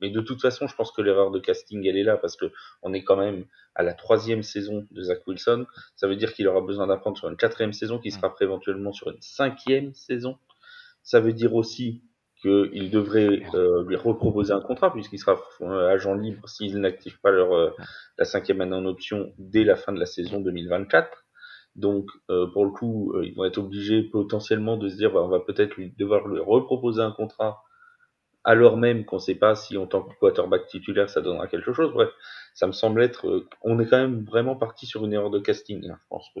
Mais 0.00 0.10
de 0.10 0.20
toute 0.20 0.40
façon, 0.40 0.66
je 0.66 0.74
pense 0.74 0.92
que 0.92 1.02
l'erreur 1.02 1.30
de 1.30 1.38
casting, 1.38 1.86
elle 1.86 1.96
est 1.96 2.04
là 2.04 2.16
parce 2.16 2.36
que 2.36 2.46
on 2.82 2.92
est 2.92 3.04
quand 3.04 3.16
même 3.16 3.44
à 3.74 3.82
la 3.82 3.94
troisième 3.94 4.42
saison 4.42 4.86
de 4.90 5.02
Zach 5.02 5.26
Wilson. 5.26 5.66
Ça 5.96 6.08
veut 6.08 6.16
dire 6.16 6.32
qu'il 6.32 6.48
aura 6.48 6.60
besoin 6.60 6.86
d'apprendre 6.86 7.18
sur 7.18 7.28
une 7.28 7.36
quatrième 7.36 7.72
saison, 7.72 7.98
qui 7.98 8.10
sera 8.10 8.34
éventuellement 8.40 8.92
sur 8.92 9.08
une 9.08 9.20
cinquième 9.20 9.92
saison. 9.94 10.38
Ça 11.02 11.20
veut 11.20 11.32
dire 11.32 11.54
aussi 11.54 12.02
qu'il 12.40 12.90
devrait 12.90 13.42
euh, 13.54 13.84
lui 13.84 13.96
reproposer 13.96 14.52
un 14.52 14.60
contrat 14.60 14.92
puisqu'il 14.92 15.18
sera 15.18 15.40
euh, 15.60 15.88
agent 15.88 16.14
libre 16.14 16.48
s'il 16.48 16.78
n'active 16.78 17.18
pas 17.20 17.32
leur, 17.32 17.74
la 18.16 18.24
cinquième 18.24 18.60
année 18.60 18.76
en 18.76 18.86
option 18.86 19.32
dès 19.38 19.64
la 19.64 19.74
fin 19.74 19.92
de 19.92 19.98
la 19.98 20.06
saison 20.06 20.40
2024. 20.40 21.26
Donc, 21.78 22.10
euh, 22.28 22.48
pour 22.48 22.64
le 22.64 22.72
coup, 22.72 23.12
euh, 23.14 23.24
ils 23.24 23.34
vont 23.36 23.44
être 23.44 23.58
obligés 23.58 24.02
potentiellement 24.02 24.76
de 24.76 24.88
se 24.88 24.96
dire, 24.96 25.12
bah, 25.12 25.20
on 25.22 25.28
va 25.28 25.38
peut-être 25.38 25.76
lui 25.76 25.94
devoir 25.96 26.26
lui 26.26 26.40
reproposer 26.40 27.00
un 27.00 27.12
contrat, 27.12 27.62
alors 28.42 28.76
même 28.76 29.04
qu'on 29.04 29.16
ne 29.16 29.20
sait 29.20 29.36
pas 29.36 29.54
si 29.54 29.76
en 29.78 29.86
tant 29.86 30.02
que 30.02 30.12
quarterback 30.18 30.66
titulaire, 30.66 31.08
ça 31.08 31.20
donnera 31.20 31.46
quelque 31.46 31.72
chose. 31.72 31.92
Bref, 31.92 32.10
ça 32.52 32.66
me 32.66 32.72
semble 32.72 33.00
être, 33.00 33.28
euh, 33.28 33.48
on 33.62 33.78
est 33.78 33.86
quand 33.86 33.98
même 33.98 34.24
vraiment 34.24 34.56
parti 34.56 34.86
sur 34.86 35.04
une 35.04 35.12
erreur 35.12 35.30
de 35.30 35.38
casting. 35.38 35.88
Hein. 35.88 35.98
Je 36.02 36.06
pense 36.08 36.26
que 36.34 36.40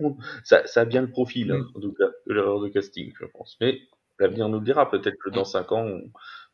ça, 0.44 0.64
ça, 0.68 0.82
a 0.82 0.84
bien 0.84 1.02
le 1.02 1.10
profil, 1.10 1.50
hein, 1.50 1.66
en 1.74 1.80
tout 1.80 1.92
cas, 1.92 2.06
de 2.28 2.32
l'erreur 2.32 2.60
de 2.60 2.68
casting, 2.68 3.12
je 3.18 3.26
pense. 3.26 3.56
Mais 3.60 3.80
l'avenir 4.20 4.48
nous 4.48 4.60
le 4.60 4.64
dira. 4.64 4.88
Peut-être 4.88 5.16
que 5.24 5.30
dans 5.30 5.44
5 5.44 5.72
ans, 5.72 5.86
on, 5.86 6.02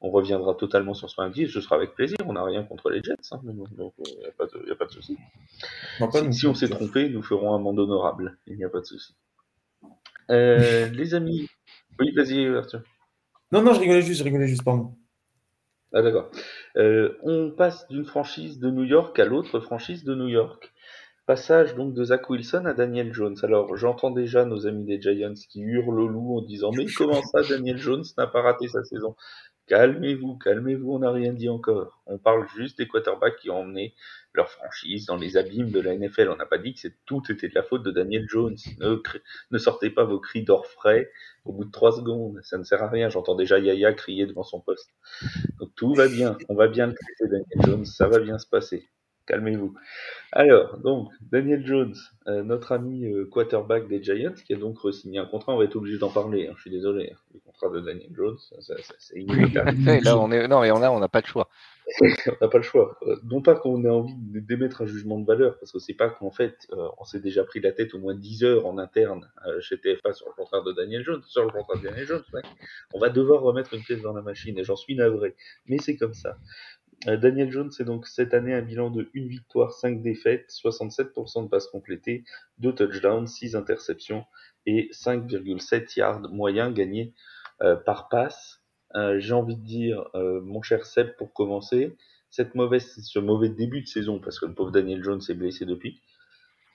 reviendra 0.00 0.54
totalement 0.54 0.94
sur 0.94 1.10
ce 1.10 1.30
vue. 1.32 1.48
Ce 1.48 1.60
sera 1.60 1.76
avec 1.76 1.94
plaisir. 1.94 2.16
On 2.26 2.34
n'a 2.34 2.44
rien 2.44 2.62
contre 2.64 2.90
les 2.90 3.02
Jets. 3.02 3.14
Hein, 3.32 3.40
donc, 3.44 3.92
il 3.98 4.18
n'y 4.18 4.26
a, 4.26 4.32
pas 4.76 4.86
de 4.86 4.90
souci. 4.90 5.16
Si, 6.32 6.46
on 6.46 6.54
s'est 6.54 6.68
trompé, 6.68 7.08
nous 7.08 7.22
ferons 7.22 7.54
un 7.54 7.58
monde 7.58 7.78
honorable. 7.78 8.38
Il 8.46 8.56
n'y 8.56 8.64
a 8.64 8.68
pas 8.68 8.80
de 8.80 8.86
souci. 8.86 9.14
Euh, 10.30 10.86
les 10.92 11.14
amis. 11.14 11.48
Oui, 11.98 12.12
vas-y, 12.14 12.46
Arthur. 12.46 12.82
Non, 13.52 13.62
non, 13.62 13.72
je 13.74 13.80
rigolais 13.80 14.02
juste, 14.02 14.18
je 14.18 14.24
rigolais 14.24 14.48
juste, 14.48 14.64
pardon. 14.64 14.94
Ah, 15.92 16.02
d'accord. 16.02 16.30
Euh, 16.76 17.16
on 17.22 17.50
passe 17.50 17.88
d'une 17.88 18.04
franchise 18.04 18.58
de 18.58 18.70
New 18.70 18.84
York 18.84 19.18
à 19.18 19.24
l'autre 19.24 19.60
franchise 19.60 20.04
de 20.04 20.14
New 20.14 20.28
York. 20.28 20.72
Passage 21.26 21.74
donc 21.74 21.92
de 21.92 22.04
Zach 22.04 22.30
Wilson 22.30 22.66
à 22.66 22.74
Daniel 22.74 23.12
Jones. 23.12 23.36
Alors 23.42 23.76
j'entends 23.76 24.12
déjà 24.12 24.44
nos 24.44 24.68
amis 24.68 24.84
des 24.84 25.00
Giants 25.00 25.34
qui 25.50 25.60
hurlent 25.60 25.98
au 25.98 26.06
loup 26.06 26.38
en 26.38 26.42
disant 26.42 26.70
mais 26.70 26.86
comment 26.96 27.20
ça 27.20 27.42
Daniel 27.42 27.78
Jones 27.78 28.04
n'a 28.16 28.28
pas 28.28 28.42
raté 28.42 28.68
sa 28.68 28.84
saison? 28.84 29.16
Calmez-vous, 29.66 30.38
calmez-vous, 30.38 30.92
on 30.92 30.98
n'a 31.00 31.10
rien 31.10 31.32
dit 31.32 31.48
encore. 31.48 32.00
On 32.06 32.18
parle 32.18 32.46
juste 32.56 32.78
des 32.78 32.86
quarterbacks 32.86 33.36
qui 33.36 33.50
ont 33.50 33.58
emmené 33.58 33.94
leur 34.32 34.48
franchise 34.48 35.06
dans 35.06 35.16
les 35.16 35.36
abîmes 35.36 35.70
de 35.70 35.80
la 35.80 35.96
NFL. 35.96 36.28
On 36.30 36.36
n'a 36.36 36.46
pas 36.46 36.58
dit 36.58 36.74
que 36.74 36.86
tout 37.04 37.22
était 37.30 37.48
de 37.48 37.54
la 37.54 37.64
faute 37.64 37.82
de 37.82 37.90
Daniel 37.90 38.26
Jones. 38.28 38.56
Ne, 39.50 39.58
sortez 39.58 39.90
pas 39.90 40.04
vos 40.04 40.20
cris 40.20 40.44
d'orfraie 40.44 41.10
au 41.44 41.52
bout 41.52 41.64
de 41.64 41.72
trois 41.72 41.92
secondes. 41.92 42.38
Ça 42.42 42.58
ne 42.58 42.62
sert 42.62 42.82
à 42.82 42.88
rien. 42.88 43.08
J'entends 43.08 43.34
déjà 43.34 43.58
Yaya 43.58 43.92
crier 43.92 44.26
devant 44.26 44.44
son 44.44 44.60
poste. 44.60 44.94
Donc 45.58 45.74
tout 45.74 45.94
va 45.94 46.06
bien. 46.06 46.38
On 46.48 46.54
va 46.54 46.68
bien 46.68 46.86
le 46.86 46.94
traiter 46.94 47.28
Daniel 47.28 47.66
Jones. 47.66 47.84
Ça 47.84 48.06
va 48.06 48.20
bien 48.20 48.38
se 48.38 48.46
passer 48.46 48.88
calmez-vous. 49.26 49.74
Alors, 50.32 50.78
donc, 50.78 51.10
Daniel 51.20 51.64
Jones, 51.66 51.94
euh, 52.26 52.42
notre 52.42 52.72
ami 52.72 53.06
euh, 53.06 53.24
quarterback 53.24 53.88
des 53.88 54.02
Giants, 54.02 54.34
qui 54.46 54.54
a 54.54 54.56
donc 54.56 54.78
re-signé 54.78 55.18
un 55.18 55.26
contrat, 55.26 55.54
on 55.54 55.58
va 55.58 55.64
être 55.64 55.76
obligé 55.76 55.98
d'en 55.98 56.10
parler, 56.10 56.48
hein, 56.48 56.52
je 56.56 56.62
suis 56.62 56.70
désolé. 56.70 57.10
Hein. 57.12 57.16
le 57.34 57.40
contrat 57.40 57.70
de 57.70 57.80
Daniel 57.80 58.10
Jones, 58.14 58.36
c'est 58.98 59.18
inévitable. 59.18 59.72
là, 60.02 60.18
on 60.18 60.30
est... 60.30 60.48
Non, 60.48 60.60
mais 60.60 60.70
on 60.70 60.82
a, 60.82 60.90
on 60.90 60.98
n'a 60.98 61.08
pas 61.08 61.20
le 61.20 61.26
choix. 61.26 61.48
on 62.00 62.06
n'a 62.40 62.48
pas 62.48 62.58
le 62.58 62.64
choix. 62.64 62.98
Euh, 63.02 63.16
non 63.30 63.40
pas 63.40 63.54
qu'on 63.54 63.84
ait 63.84 63.88
envie 63.88 64.12
d'émettre 64.16 64.82
un 64.82 64.86
jugement 64.86 65.18
de 65.18 65.24
valeur, 65.24 65.56
parce 65.58 65.70
que 65.70 65.78
c'est 65.78 65.94
pas 65.94 66.10
qu'en 66.10 66.32
fait, 66.32 66.68
on 66.98 67.04
s'est 67.04 67.20
déjà 67.20 67.44
pris 67.44 67.60
la 67.60 67.72
tête 67.72 67.94
au 67.94 67.98
moins 67.98 68.14
10 68.14 68.44
heures 68.44 68.66
en 68.66 68.76
interne 68.78 69.30
chez 69.60 69.78
TFA 69.78 70.12
sur 70.12 70.26
le 70.26 70.34
contrat 70.34 70.60
de 70.62 70.72
Daniel 70.72 71.04
Jones, 71.04 71.22
sur 71.26 71.44
le 71.44 71.50
contrat 71.50 71.76
de 71.76 71.84
Daniel 71.84 72.06
Jones. 72.06 72.24
On 72.92 72.98
va 72.98 73.08
devoir 73.08 73.40
remettre 73.42 73.72
une 73.74 73.82
pièce 73.82 74.02
dans 74.02 74.12
la 74.12 74.22
machine, 74.22 74.58
et 74.58 74.64
j'en 74.64 74.76
suis 74.76 74.96
navré. 74.96 75.36
Mais 75.66 75.78
c'est 75.78 75.96
comme 75.96 76.14
ça. 76.14 76.36
Euh, 77.06 77.16
Daniel 77.16 77.50
Jones 77.52 77.70
c'est 77.70 77.84
donc 77.84 78.06
cette 78.06 78.32
année 78.34 78.54
un 78.54 78.62
bilan 78.62 78.90
de 78.90 79.08
1 79.14 79.26
victoire, 79.28 79.72
5 79.72 80.02
défaites, 80.02 80.50
67% 80.50 81.44
de 81.44 81.48
passes 81.48 81.66
complétées, 81.66 82.24
2 82.58 82.74
touchdowns, 82.74 83.26
6 83.26 83.54
interceptions 83.54 84.24
et 84.64 84.88
5,7 84.92 85.98
yards 85.98 86.20
moyens 86.30 86.72
gagnés 86.74 87.12
euh, 87.62 87.76
par 87.76 88.08
passe. 88.08 88.62
Euh, 88.94 89.20
j'ai 89.20 89.34
envie 89.34 89.56
de 89.56 89.62
dire, 89.64 90.08
mon 90.14 90.62
cher 90.62 90.86
Seb, 90.86 91.16
pour 91.16 91.32
commencer, 91.32 91.96
cette 92.30 92.54
mauvaise, 92.54 92.94
ce 93.02 93.18
mauvais 93.18 93.50
début 93.50 93.82
de 93.82 93.86
saison, 93.86 94.18
parce 94.18 94.40
que 94.40 94.46
le 94.46 94.54
pauvre 94.54 94.70
Daniel 94.70 95.02
Jones 95.04 95.20
est 95.28 95.34
blessé 95.34 95.66
depuis, 95.66 96.00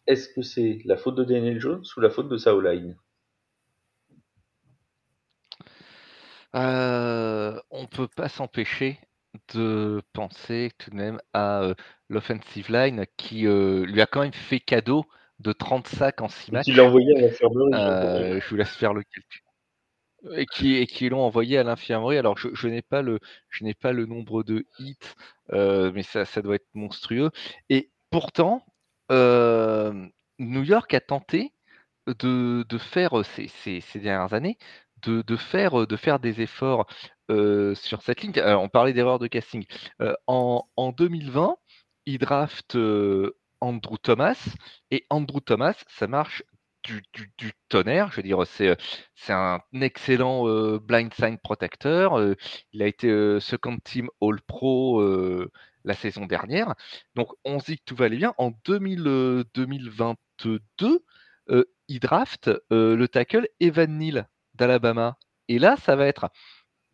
est-ce 0.07 0.29
que 0.29 0.41
c'est 0.41 0.79
la 0.85 0.97
faute 0.97 1.15
de 1.15 1.23
Daniel 1.23 1.59
Jones 1.59 1.83
ou 1.97 1.99
la 1.99 2.09
faute 2.09 2.29
de 2.29 2.37
sa 2.37 2.53
line 2.53 2.95
On 6.53 7.87
peut 7.87 8.07
pas 8.07 8.29
s'empêcher 8.29 8.99
de 9.53 10.01
penser 10.13 10.71
tout 10.77 10.89
de 10.91 10.95
même 10.95 11.19
à 11.33 11.73
l'offensive 12.09 12.71
line 12.71 13.05
qui 13.17 13.41
lui 13.41 14.01
a 14.01 14.05
quand 14.05 14.21
même 14.21 14.33
fait 14.33 14.59
cadeau 14.59 15.05
de 15.39 15.51
30 15.51 15.87
sacs 15.87 16.21
en 16.21 16.27
6 16.27 16.51
matchs. 16.51 16.67
l'a 16.67 16.83
envoyé 16.83 17.17
à 17.17 17.21
l'infirmerie. 17.21 17.71
je 18.41 18.49
vous 18.49 18.55
laisse 18.55 18.75
faire 18.75 18.93
le 18.93 19.03
calcul. 19.03 19.41
Et 20.37 20.45
qui, 20.45 20.75
et 20.75 20.85
qui 20.85 21.09
l'ont 21.09 21.21
envoyé 21.21 21.57
à 21.57 21.63
l'infirmerie. 21.63 22.17
Alors, 22.17 22.37
je, 22.37 22.67
n'ai 22.67 22.83
pas 22.83 23.01
le, 23.01 23.19
je 23.49 23.63
n'ai 23.63 23.73
pas 23.73 23.91
le 23.91 24.05
nombre 24.05 24.43
de 24.43 24.67
hits, 24.77 24.97
mais 25.51 26.03
ça, 26.03 26.25
ça 26.25 26.41
doit 26.41 26.55
être 26.55 26.69
monstrueux. 26.73 27.31
Et 27.69 27.89
pourtant, 28.11 28.63
New 29.09 30.63
York 30.63 30.93
a 30.93 30.99
tenté 30.99 31.53
de, 32.07 32.65
de 32.67 32.77
faire 32.77 33.25
ces, 33.25 33.47
ces, 33.47 33.81
ces, 33.81 33.99
dernières 33.99 34.33
années 34.33 34.57
de, 35.03 35.21
de, 35.21 35.35
faire, 35.35 35.87
de 35.87 35.95
faire 35.95 36.19
des 36.19 36.41
efforts 36.41 36.87
sur 37.75 38.01
cette 38.01 38.21
ligne. 38.21 38.33
on 38.37 38.69
parlait 38.69 38.93
d'erreur 38.93 39.19
de 39.19 39.27
casting. 39.27 39.65
en, 40.27 40.93
2020, 40.97 41.55
il 42.05 42.17
draft 42.17 42.77
Andrew 43.61 43.97
Thomas, 44.01 44.49
et 44.89 45.05
Andrew 45.09 45.39
Thomas, 45.39 45.81
ça 45.87 46.07
marche 46.07 46.43
du, 46.83 47.03
tonnerre. 47.69 48.09
Je 48.11 48.17
veux 48.17 48.23
dire, 48.23 48.45
c'est, 48.45 48.75
c'est 49.15 49.33
un 49.33 49.61
excellent 49.79 50.45
blind 50.77 51.13
sign 51.13 51.37
protecteur. 51.37 52.19
il 52.73 52.81
a 52.81 52.87
été 52.87 53.39
second 53.39 53.77
team 53.83 54.09
All 54.21 54.41
Pro 54.41 55.01
la 55.83 55.93
saison 55.93 56.25
dernière. 56.25 56.73
Donc, 57.15 57.29
on 57.43 57.59
se 57.59 57.65
dit 57.65 57.77
que 57.77 57.83
tout 57.85 57.95
va 57.95 58.05
aller 58.05 58.17
bien. 58.17 58.33
En 58.37 58.51
2022, 58.65 61.05
il 61.87 61.99
draft 61.99 62.51
le 62.69 63.05
tackle 63.07 63.47
Evan 63.59 63.97
Neal 63.97 64.27
d'Alabama. 64.55 65.17
Et 65.47 65.59
là, 65.59 65.75
ça 65.77 65.95
va 65.95 66.07
être 66.07 66.29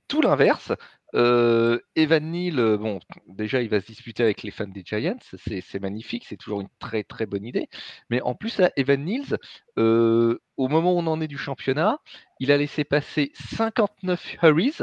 tout 0.08 0.22
l'inverse. 0.22 0.72
Euh, 1.16 1.80
Evan 1.96 2.32
Neal, 2.32 2.60
euh, 2.60 2.78
bon, 2.78 3.00
déjà, 3.28 3.62
il 3.62 3.70
va 3.70 3.80
se 3.80 3.88
disputer 3.88 4.24
avec 4.24 4.44
les 4.44 4.52
fans 4.52 4.68
des 4.68 4.84
Giants, 4.86 5.18
c'est 5.38 5.80
magnifique, 5.80 6.26
c'est 6.28 6.36
toujours 6.36 6.62
une 6.62 6.68
très 6.80 7.04
très 7.04 7.26
bonne 7.26 7.46
idée. 7.46 7.70
Mais 8.10 8.22
en 8.22 8.36
plus, 8.36 8.58
là, 8.58 8.72
Evan 8.76 9.04
Neal, 9.06 9.38
euh, 9.78 10.40
au 10.58 10.68
moment 10.68 10.94
où 10.94 11.00
on 11.00 11.08
en 11.08 11.22
est 11.22 11.28
du 11.28 11.38
championnat, 11.38 12.00
il 12.40 12.52
a 12.52 12.58
laissé 12.58 12.84
passer 12.84 13.32
59 13.36 14.36
hurries, 14.44 14.80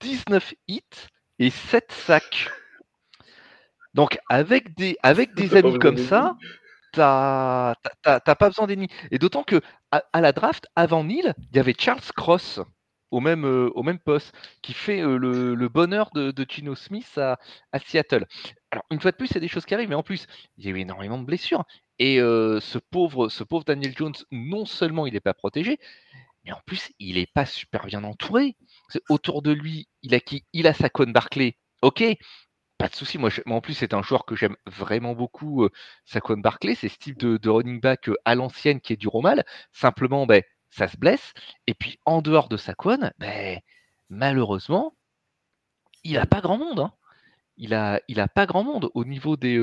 19 0.00 0.54
hits 0.68 0.82
et 1.38 1.50
7 1.50 1.92
sacs. 1.92 2.50
Donc, 3.94 4.18
avec 4.30 4.74
des, 4.74 4.96
avec 5.02 5.34
des 5.34 5.54
amis 5.54 5.78
comme 5.78 5.98
ça, 5.98 6.36
t'as 6.92 7.74
pas 8.02 8.48
besoin 8.48 8.66
d'ennemis. 8.66 8.88
Et 9.10 9.18
d'autant 9.18 9.42
que 9.42 9.60
à, 9.90 10.20
la 10.20 10.32
draft, 10.32 10.66
avant 10.76 11.04
Neal, 11.04 11.34
il 11.50 11.56
y 11.56 11.60
avait 11.60 11.74
Charles 11.78 12.00
Cross 12.16 12.60
au 13.12 13.20
même, 13.20 13.44
au 13.44 13.82
même 13.84 14.00
poste, 14.00 14.34
qui 14.62 14.72
fait 14.72 15.00
le, 15.00 15.68
bonheur 15.68 16.10
de, 16.14 16.32
de 16.32 16.74
Smith 16.74 17.18
à, 17.18 17.38
Seattle. 17.78 18.26
Alors, 18.72 18.84
une 18.90 19.00
fois 19.00 19.12
de 19.12 19.16
plus, 19.16 19.28
c'est 19.28 19.40
des 19.40 19.48
choses 19.48 19.66
qui 19.66 19.74
arrivent, 19.74 19.90
mais 19.90 19.94
en 19.94 20.02
plus, 20.02 20.26
il 20.58 20.64
y 20.64 20.68
a 20.68 20.70
eu 20.72 20.78
énormément 20.78 21.18
de 21.18 21.24
blessures. 21.24 21.64
Et 21.98 22.16
ce, 22.18 22.78
pauvre, 22.78 23.28
ce 23.28 23.44
pauvre 23.44 23.64
Daniel 23.64 23.94
Jones, 23.96 24.14
non 24.32 24.64
seulement 24.64 25.06
il 25.06 25.12
n'est 25.12 25.20
pas 25.20 25.34
protégé, 25.34 25.78
mais 26.44 26.52
en 26.52 26.60
plus, 26.66 26.90
il 26.98 27.14
n'est 27.16 27.26
pas 27.26 27.46
super 27.46 27.86
bien 27.86 28.02
entouré. 28.04 28.56
Autour 29.08 29.42
de 29.42 29.52
lui, 29.52 29.88
il 30.02 30.14
a 30.14 30.20
qui? 30.20 30.44
Il 30.52 30.66
a 30.66 30.74
Saquon 30.74 31.10
Barclay. 31.10 31.56
Ok, 31.82 32.02
pas 32.78 32.88
de 32.88 32.94
souci. 32.94 33.18
Moi, 33.18 33.30
en 33.46 33.60
plus, 33.60 33.74
c'est 33.74 33.94
un 33.94 34.02
joueur 34.02 34.24
que 34.24 34.34
j'aime 34.34 34.56
vraiment 34.66 35.14
beaucoup, 35.14 35.68
Saquon 36.04 36.38
Barclay. 36.38 36.74
C'est 36.74 36.88
ce 36.88 36.98
type 36.98 37.18
de, 37.18 37.48
running 37.48 37.80
back 37.80 38.10
à 38.24 38.34
l'ancienne 38.34 38.80
qui 38.80 38.92
est 38.92 38.96
du 38.96 39.08
mal. 39.22 39.44
Simplement, 39.72 40.26
ben, 40.26 40.42
ça 40.72 40.88
se 40.88 40.96
blesse. 40.96 41.34
Et 41.66 41.74
puis, 41.74 41.98
en 42.06 42.22
dehors 42.22 42.48
de 42.48 42.56
Saquon, 42.56 43.10
ben, 43.18 43.60
malheureusement, 44.10 44.94
il 46.04 46.14
n'a 46.14 46.26
pas 46.26 46.40
grand 46.40 46.58
monde. 46.58 46.80
Hein. 46.80 46.92
Il 47.58 47.74
a, 47.74 48.00
il 48.08 48.18
a 48.20 48.28
pas 48.28 48.46
grand 48.46 48.64
monde 48.64 48.90
au 48.94 49.04
niveau 49.04 49.36
des, 49.36 49.60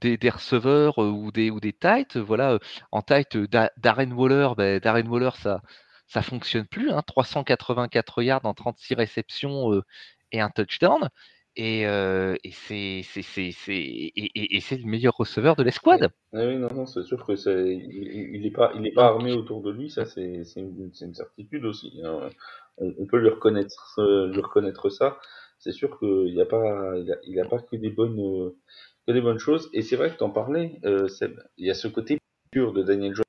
des, 0.00 0.30
receveurs 0.30 0.98
ou 0.98 1.30
des, 1.32 1.50
ou 1.50 1.60
des 1.60 1.72
tights. 1.72 2.16
Voilà, 2.16 2.58
en 2.92 3.02
tight, 3.02 3.36
Darren 3.78 4.12
Waller, 4.12 4.50
ben, 4.56 5.08
Waller, 5.08 5.30
ça, 5.36 5.62
ça 6.08 6.22
fonctionne 6.22 6.66
plus. 6.66 6.90
Hein, 6.90 7.02
384 7.06 8.22
yards 8.22 8.44
en 8.44 8.54
36 8.54 8.94
réceptions 8.94 9.82
et 10.32 10.40
un 10.40 10.50
touchdown. 10.50 11.08
Et, 11.56 11.82
et 11.82 12.60
c'est 14.60 14.76
le 14.76 14.86
meilleur 14.86 15.14
receveur 15.16 15.56
de 15.56 15.62
l'escouade. 15.62 16.10
oui, 16.32 16.56
non, 16.56 16.68
non, 16.74 16.86
c'est 16.86 17.02
sûr 17.02 17.26
que 17.26 17.32
il 17.32 18.42
n'est 18.42 18.50
pas, 18.50 18.72
il 18.76 18.86
est 18.86 18.92
pas 18.92 19.06
armé 19.06 19.32
autour 19.32 19.62
de 19.62 19.70
lui, 19.70 19.90
ça 19.90 20.04
c'est 20.04 20.42
une, 20.56 20.90
une, 21.00 21.14
certitude 21.14 21.64
aussi. 21.64 22.00
Hein. 22.04 22.30
On, 22.78 23.06
peut 23.06 23.18
lui 23.18 23.28
reconnaître, 23.28 24.00
lui 24.28 24.40
reconnaître 24.40 24.88
ça. 24.90 25.18
C'est 25.58 25.72
sûr 25.72 25.98
qu'il 25.98 26.32
n'y 26.32 26.40
a 26.40 26.46
pas, 26.46 26.94
il 27.26 27.38
a, 27.38 27.44
pas 27.44 27.58
que 27.58 27.76
des 27.76 27.90
bonnes, 27.90 28.52
que 29.06 29.12
des 29.12 29.20
bonnes 29.20 29.38
choses. 29.38 29.68
Et 29.74 29.82
c'est 29.82 29.96
vrai 29.96 30.10
que 30.10 30.16
tu 30.16 30.24
en 30.24 30.30
parlais, 30.30 30.80
euh, 30.84 31.06
il 31.58 31.66
y 31.66 31.70
a 31.70 31.74
ce 31.74 31.88
côté 31.88 32.18
pur 32.50 32.72
de 32.72 32.82
Daniel 32.82 33.14
Jones 33.14 33.24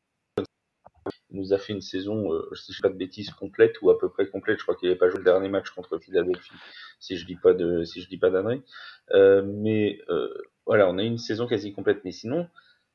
nous 1.32 1.54
a 1.54 1.58
fait 1.58 1.74
une 1.74 1.82
saison, 1.82 2.34
euh, 2.34 2.50
si 2.56 2.74
je 2.74 2.80
ne 2.80 2.82
pas 2.82 2.90
de 2.90 2.98
bêtises, 2.98 3.32
complète 3.32 3.82
ou 3.82 3.90
à 3.90 4.00
peu 4.00 4.10
près 4.10 4.28
complète. 4.28 4.58
Je 4.60 4.64
crois 4.64 4.76
qu'il 4.76 4.90
n'avait 4.90 5.00
pas 5.00 5.10
joué 5.10 5.20
le 5.20 5.26
dernier 5.26 5.50
match 5.50 5.70
contre 5.72 5.98
Philadelphie, 6.00 6.54
si 7.00 7.18
je 7.18 7.26
dis 7.26 7.36
pas 7.36 7.54
de, 7.54 7.84
si 7.84 8.02
je 8.02 8.10
dis 8.10 8.18
pas 8.18 8.30
d'annerie. 8.30 8.64
Euh, 9.12 9.44
mais 9.46 10.00
euh, 10.10 10.30
voilà, 10.66 10.90
on 10.90 10.98
a 10.98 11.04
eu 11.04 11.08
une 11.08 11.18
saison 11.18 11.48
quasi 11.48 11.74
complète. 11.74 12.02
Mais 12.06 12.12
sinon, 12.12 12.48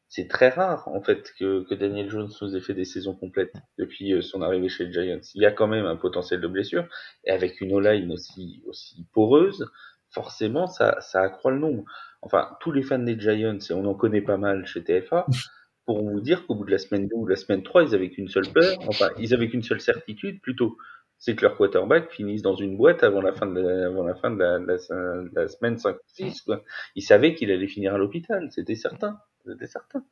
c'est 0.08 0.28
très 0.28 0.50
rare 0.50 0.88
en 0.88 1.02
fait 1.02 1.32
que, 1.38 1.64
que, 1.64 1.74
Daniel 1.74 2.08
Jones 2.08 2.30
nous 2.40 2.56
ait 2.56 2.60
fait 2.60 2.74
des 2.74 2.84
saisons 2.84 3.14
complètes 3.14 3.54
depuis 3.78 4.12
euh, 4.12 4.22
son 4.22 4.42
arrivée 4.42 4.68
chez 4.68 4.86
les 4.86 4.92
Giants. 4.92 5.20
Il 5.34 5.42
y 5.42 5.46
a 5.46 5.52
quand 5.52 5.66
même 5.66 5.86
un 5.86 5.96
potentiel 5.96 6.40
de 6.40 6.48
blessure 6.48 6.86
et 7.24 7.30
avec 7.30 7.60
une 7.60 7.72
O-line 7.72 8.12
aussi 8.12 8.62
aussi 8.66 9.06
poreuse, 9.12 9.68
forcément 10.10 10.68
ça 10.68 11.00
ça 11.00 11.22
accroît 11.22 11.50
le 11.50 11.58
nombre. 11.58 11.84
Enfin, 12.22 12.56
tous 12.60 12.72
les 12.72 12.82
fans 12.82 12.98
des 12.98 13.18
Giants 13.18 13.58
et 13.58 13.72
on 13.72 13.84
en 13.86 13.94
connaît 13.94 14.22
pas 14.22 14.36
mal 14.36 14.66
chez 14.66 14.82
TFA 14.84 15.26
pour 15.86 16.02
vous 16.02 16.20
dire 16.20 16.46
qu'au 16.46 16.56
bout 16.56 16.64
de 16.64 16.72
la 16.72 16.78
semaine 16.78 17.08
2 17.08 17.14
ou 17.14 17.26
la 17.26 17.36
semaine 17.36 17.62
3, 17.62 17.84
ils 17.84 17.94
avaient 17.94 18.10
qu'une 18.10 18.28
seule 18.28 18.48
peur, 18.52 18.76
enfin, 18.88 19.08
ils 19.18 19.32
avaient 19.32 19.48
qu'une 19.48 19.62
seule 19.62 19.80
certitude 19.80 20.40
plutôt, 20.42 20.76
c'est 21.18 21.34
que 21.36 21.42
leur 21.42 21.56
quarterback 21.56 22.10
finisse 22.10 22.42
dans 22.42 22.56
une 22.56 22.76
boîte 22.76 23.02
avant 23.02 23.22
la 23.22 23.32
fin 23.32 23.46
de 23.46 23.60
la, 23.60 23.86
avant 23.86 24.04
la, 24.04 24.14
fin 24.16 24.30
de 24.30 24.38
la, 24.38 24.58
la, 24.58 25.48
semaine 25.48 25.78
5 25.78 25.96
6, 26.06 26.42
quoi. 26.42 26.62
Ils 26.96 27.02
savaient 27.02 27.34
qu'il 27.34 27.50
allait 27.50 27.68
finir 27.68 27.94
à 27.94 27.98
l'hôpital, 27.98 28.48
c'était 28.50 28.74
certain, 28.74 29.18
c'était 29.46 29.66
certain. 29.66 30.04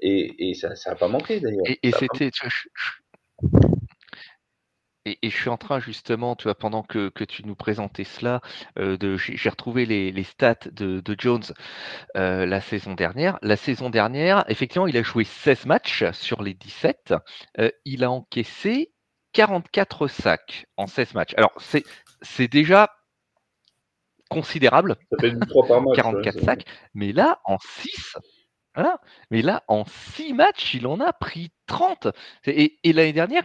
Et, 0.00 0.50
et 0.50 0.54
ça 0.54 0.70
n'a 0.86 0.94
pas 0.94 1.08
manqué 1.08 1.40
d'ailleurs. 1.40 1.66
Et, 1.82 1.90
c'était, 1.90 2.30
et, 5.06 5.18
et, 5.22 5.30
je 5.30 5.36
suis 5.36 5.48
en 5.48 5.56
train 5.56 5.78
justement, 5.78 6.34
tu 6.36 6.44
vois, 6.44 6.54
pendant 6.54 6.82
que, 6.82 7.08
que 7.08 7.24
tu 7.24 7.46
nous 7.46 7.54
présentais 7.54 8.04
cela, 8.04 8.40
euh, 8.78 8.96
de, 8.96 9.16
j'ai 9.16 9.48
retrouvé 9.48 9.86
les, 9.86 10.10
les, 10.10 10.24
stats 10.24 10.56
de, 10.72 11.00
de 11.00 11.16
Jones 11.16 11.44
euh, 12.16 12.44
la 12.44 12.60
saison 12.60 12.94
dernière. 12.94 13.38
La 13.40 13.56
saison 13.56 13.88
dernière, 13.88 14.44
effectivement, 14.48 14.86
il 14.86 14.96
a 14.96 15.02
joué 15.02 15.24
16 15.24 15.66
matchs 15.66 16.04
sur 16.12 16.42
les 16.42 16.54
17. 16.54 17.14
Euh, 17.60 17.70
il 17.84 18.02
a 18.02 18.10
encaissé 18.10 18.92
44 19.32 20.08
sacs 20.08 20.66
en 20.76 20.86
16 20.86 21.14
matchs. 21.14 21.34
Alors, 21.36 21.52
c'est 22.22 22.48
déjà 22.48 22.90
considérable. 24.28 24.96
Ça 25.12 25.18
fait 25.20 25.38
3 25.38 25.66
par 25.68 25.82
match, 25.82 25.96
44 25.96 26.40
sacs. 26.40 26.64
Mais 26.94 27.12
là, 27.12 27.40
en 27.44 27.58
6, 27.58 28.16
Mais 29.30 29.42
là, 29.42 29.64
en 29.68 29.84
6 29.84 30.32
matchs, 30.32 30.74
il 30.74 30.86
en 30.86 31.00
a 31.00 31.12
pris 31.12 31.50
30. 31.66 32.08
Et, 32.46 32.78
l'année 32.84 33.12
dernière, 33.12 33.42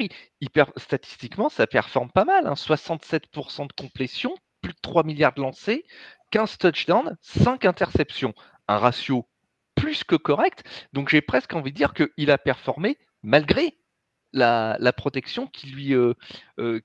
statistiquement, 0.78 1.50
ça 1.50 1.68
performe 1.68 2.12
pas 2.12 2.26
mal. 2.26 2.48
Hein. 2.48 2.54
67% 2.54 3.68
de 3.68 3.74
complétion, 3.74 4.36
plus 4.62 4.74
de 4.74 4.80
3 4.82 5.04
milliards 5.04 5.34
de 5.34 5.42
lancés, 5.42 5.86
15 6.32 6.58
touchdowns, 6.58 7.18
5 7.22 7.66
interceptions. 7.66 8.34
Un 8.68 8.78
ratio 8.78 9.28
plus 9.76 10.04
que 10.04 10.16
correct. 10.16 10.64
Donc 10.94 11.10
j'ai 11.10 11.22
presque 11.22 11.54
envie 11.54 11.72
de 11.72 11.78
dire 11.78 11.94
qu'il 11.94 12.32
a 12.32 12.38
performé 12.38 12.98
malgré 13.24 13.78
la, 14.34 14.94
protection 14.96 15.48
qui 15.48 15.68
lui, 15.68 15.94
euh, 15.94 16.14
euh, 16.60 16.82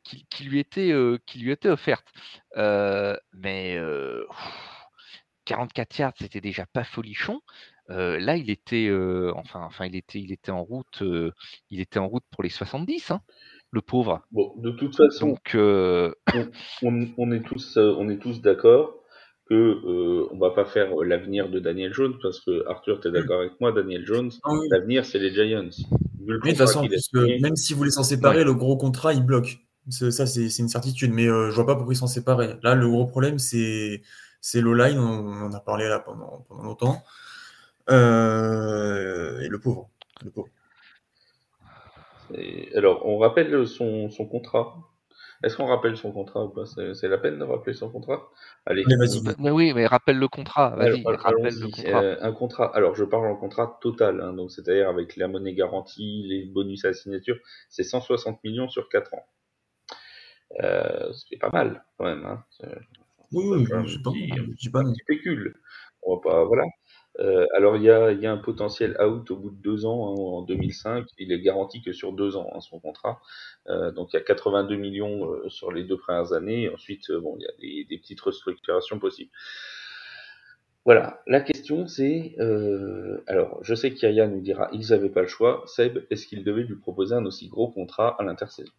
était, 0.52 0.92
euh, 0.92 1.18
qui 1.26 1.38
lui 1.38 1.50
était 1.50 1.68
offerte. 1.68 2.08
mais 3.32 3.78
44 5.44 5.98
yards, 5.98 6.12
c'était 6.18 6.40
déjà 6.40 6.66
pas 6.66 6.84
folichon. 6.84 7.40
Là, 7.88 8.36
il 8.36 8.50
était, 8.50 8.90
enfin, 9.34 9.60
enfin, 9.62 9.86
il 9.86 9.96
était, 9.96 10.20
il 10.20 10.32
était 10.32 10.52
en 10.52 10.62
route, 10.62 11.02
il 11.70 11.80
était 11.80 11.98
en 11.98 12.08
route 12.08 12.24
pour 12.30 12.42
les 12.42 12.50
70, 12.50 13.10
hein, 13.10 13.20
le 13.70 13.80
pauvre. 13.80 14.22
Bon, 14.32 14.52
de 14.58 14.70
toute 14.70 14.96
façon, 14.96 15.28
Donc, 15.28 15.52
on, 15.54 16.12
on, 17.16 17.32
est 17.32 17.44
tous, 17.44 17.76
on 17.76 18.08
est 18.08 18.18
tous 18.18 18.40
d'accord 18.40 19.02
que 19.48 19.54
euh, 19.54 20.28
on 20.32 20.38
va 20.38 20.50
pas 20.50 20.64
faire 20.64 20.94
l'avenir 21.04 21.48
de 21.48 21.60
Daniel 21.60 21.92
Jones 21.94 22.14
parce 22.20 22.40
que 22.40 22.66
Arthur, 22.68 23.00
tu 23.00 23.08
es 23.08 23.10
d'accord 23.10 23.40
avec 23.40 23.52
moi, 23.60 23.72
Daniel 23.72 24.04
Jones, 24.04 24.30
ah 24.44 24.50
l'avenir 24.70 25.04
c'est 25.04 25.18
les 25.18 25.32
Giants. 25.32 25.62
de 25.62 26.38
toute 26.38 26.56
façon, 26.56 26.86
même 27.40 27.56
si 27.56 27.72
vous 27.72 27.78
voulez 27.78 27.90
s'en 27.90 28.02
séparer, 28.02 28.44
le 28.44 28.54
gros 28.54 28.76
contrat 28.76 29.14
il 29.14 29.24
bloque. 29.24 29.58
Ça, 29.88 30.26
c'est 30.26 30.58
une 30.58 30.68
certitude, 30.68 31.12
mais 31.12 31.28
euh, 31.28 31.50
je 31.50 31.54
vois 31.54 31.66
pas 31.66 31.76
pourquoi 31.76 31.94
ils 31.94 31.98
s'en 31.98 32.08
séparer. 32.08 32.56
Là, 32.64 32.74
le 32.74 32.88
gros 32.88 33.06
problème, 33.06 33.38
c'est 33.38 34.02
l'O-line, 34.54 34.98
on, 34.98 35.42
en 35.42 35.52
a 35.52 35.60
parlé 35.60 35.86
là 35.86 36.00
pendant, 36.00 36.44
pendant 36.48 36.64
longtemps, 36.64 37.04
euh, 37.90 39.40
et 39.40 39.48
le 39.48 39.58
pauvre. 39.58 39.90
Le 40.24 40.30
pauvre. 40.30 40.48
alors, 42.74 43.06
on 43.06 43.18
rappelle 43.18 43.66
son, 43.66 44.10
son 44.10 44.26
contrat. 44.26 44.76
Est-ce 45.42 45.56
qu'on 45.56 45.66
rappelle 45.66 45.96
son 45.96 46.12
contrat 46.12 46.44
ou 46.44 46.48
pas? 46.48 46.64
C'est 46.66 47.08
la 47.08 47.18
peine 47.18 47.38
de 47.38 47.44
rappeler 47.44 47.74
son 47.74 47.90
contrat? 47.90 48.30
Allez. 48.64 48.84
Mais, 49.38 49.50
oui, 49.50 49.72
mais 49.74 49.86
rappelle 49.86 50.18
le 50.18 50.28
contrat. 50.28 50.74
Vas-y, 50.76 51.04
rappelle 51.04 51.54
le 51.60 51.66
contrat. 51.68 52.02
Euh, 52.02 52.16
un 52.20 52.32
contrat. 52.32 52.74
Alors, 52.74 52.94
je 52.94 53.04
parle 53.04 53.26
en 53.26 53.36
contrat 53.36 53.78
total, 53.82 54.20
hein, 54.20 54.32
donc 54.32 54.50
c'est-à-dire 54.50 54.88
avec 54.88 55.16
la 55.16 55.28
monnaie 55.28 55.54
garantie, 55.54 56.24
les 56.26 56.46
bonus 56.46 56.84
à 56.84 56.88
la 56.88 56.94
signature, 56.94 57.36
c'est 57.68 57.84
160 57.84 58.42
millions 58.44 58.68
sur 58.68 58.88
4 58.88 59.14
ans. 59.14 59.26
Euh, 60.62 61.12
c'est 61.12 61.38
pas 61.38 61.50
mal 61.50 61.84
quand 61.98 62.04
même. 62.04 62.24
Hein. 62.24 62.42
Oui, 63.32 63.44
oui, 63.46 63.66
je 63.68 63.98
ne 63.98 64.70
pas. 64.70 64.80
On 64.80 64.94
spécule. 64.94 65.54
On 66.02 66.16
va 66.16 66.20
pas, 66.22 66.44
voilà. 66.44 66.64
Euh, 67.18 67.46
alors 67.54 67.76
il 67.76 67.82
y 67.82 67.90
a, 67.90 68.08
un 68.30 68.36
potentiel 68.36 68.96
out 69.00 69.30
au 69.30 69.36
bout 69.36 69.50
de 69.50 69.62
deux 69.62 69.86
ans, 69.86 70.10
hein, 70.10 70.20
en 70.20 70.42
2005. 70.42 71.06
Il 71.18 71.32
est 71.32 71.40
garanti 71.40 71.82
que 71.82 71.92
sur 71.92 72.12
deux 72.12 72.36
ans, 72.36 72.50
hein, 72.54 72.60
son 72.60 72.80
contrat. 72.80 73.20
Euh, 73.68 73.90
donc 73.92 74.12
il 74.12 74.16
y 74.16 74.18
a 74.18 74.22
82 74.22 74.76
millions 74.76 75.32
euh, 75.32 75.48
sur 75.48 75.72
les 75.72 75.84
deux 75.84 75.96
premières 75.96 76.32
années. 76.32 76.68
ensuite, 76.68 77.10
bon, 77.10 77.36
il 77.38 77.42
y 77.42 77.82
a 77.82 77.84
des, 77.88 77.98
petites 77.98 78.20
restructurations 78.20 78.98
possibles. 78.98 79.30
Voilà, 80.84 81.20
la 81.26 81.40
question 81.40 81.88
c'est, 81.88 82.36
alors 83.26 83.58
je 83.62 83.74
sais 83.74 83.92
qu'Yaya 83.92 84.28
nous 84.28 84.40
dira, 84.40 84.68
ils 84.72 84.90
n'avaient 84.90 85.10
pas 85.10 85.22
le 85.22 85.26
choix. 85.26 85.64
Seb, 85.66 86.06
est-ce 86.10 86.26
qu'il 86.28 86.44
devait 86.44 86.62
lui 86.62 86.76
proposer 86.76 87.14
un 87.16 87.24
aussi 87.26 87.48
gros 87.48 87.68
contrat 87.72 88.14
à 88.20 88.22
l'intersaison? 88.22 88.70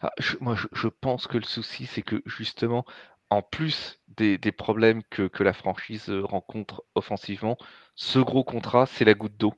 Ah, 0.00 0.10
Moi, 0.40 0.56
je 0.72 0.88
pense 0.88 1.26
que 1.26 1.38
le 1.38 1.44
souci, 1.44 1.86
c'est 1.86 2.02
que 2.02 2.22
justement, 2.26 2.84
en 3.32 3.42
plus 3.42 3.98
des, 4.08 4.38
problèmes 4.52 5.02
que, 5.04 5.42
la 5.42 5.52
franchise 5.54 6.10
euh, 6.10 6.22
rencontre 6.22 6.84
offensivement, 6.94 7.56
ce 7.94 8.18
gros 8.18 8.44
contrat, 8.44 8.86
c'est 8.86 9.04
la 9.04 9.14
goutte 9.14 9.36
d'eau. 9.36 9.54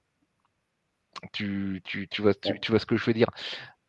Tu, 1.33 1.83
vois, 2.19 2.33
ce 2.33 2.87
que 2.87 2.97
je 2.97 3.05
veux 3.05 3.13
dire 3.13 3.31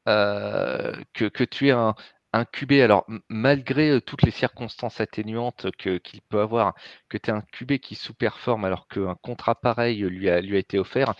euh, 0.08 0.92
que, 1.14 1.44
tu 1.44 1.68
es 1.68 1.72
un, 1.72 1.96
un 2.34 2.46
QB, 2.46 2.74
alors 2.74 3.06
malgré 3.30 3.92
euh, 3.92 4.02
toutes 4.02 4.24
les 4.24 4.32
circonstances 4.32 5.00
atténuantes 5.02 5.68
qu'il 5.78 6.22
peut 6.30 6.42
avoir, 6.42 6.74
que 7.10 7.18
tu 7.18 7.30
es 7.30 7.34
un 7.34 7.42
QB 7.42 7.78
qui 7.78 7.96
sous-performe 7.96 8.66
alors 8.66 8.88
qu'un 8.88 9.16
contrat 9.16 9.56
pareil 9.56 10.00
lui 10.00 10.30
a, 10.30 10.40
été 10.40 10.80
offert, 10.80 11.14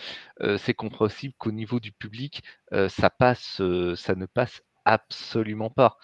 c'est 0.58 0.74
compréhensible 0.74 1.34
qu'au 1.38 1.52
niveau 1.52 1.80
du 1.80 1.92
public, 1.92 2.42
ça 2.72 3.10
ça 3.18 4.14
ne 4.14 4.26
passe 4.26 4.62
absolument 4.86 5.68
pas. 5.68 5.98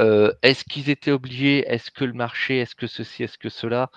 Euh, 0.00 0.32
est-ce 0.42 0.64
qu'ils 0.64 0.90
étaient 0.90 1.12
obligés? 1.12 1.60
Est-ce 1.68 1.90
que 1.92 2.04
le 2.04 2.14
marché? 2.14 2.58
Est-ce 2.58 2.74
que 2.74 2.86
ceci? 2.88 3.22
Est-ce 3.22 3.38
que 3.38 3.50
cela? 3.50 3.90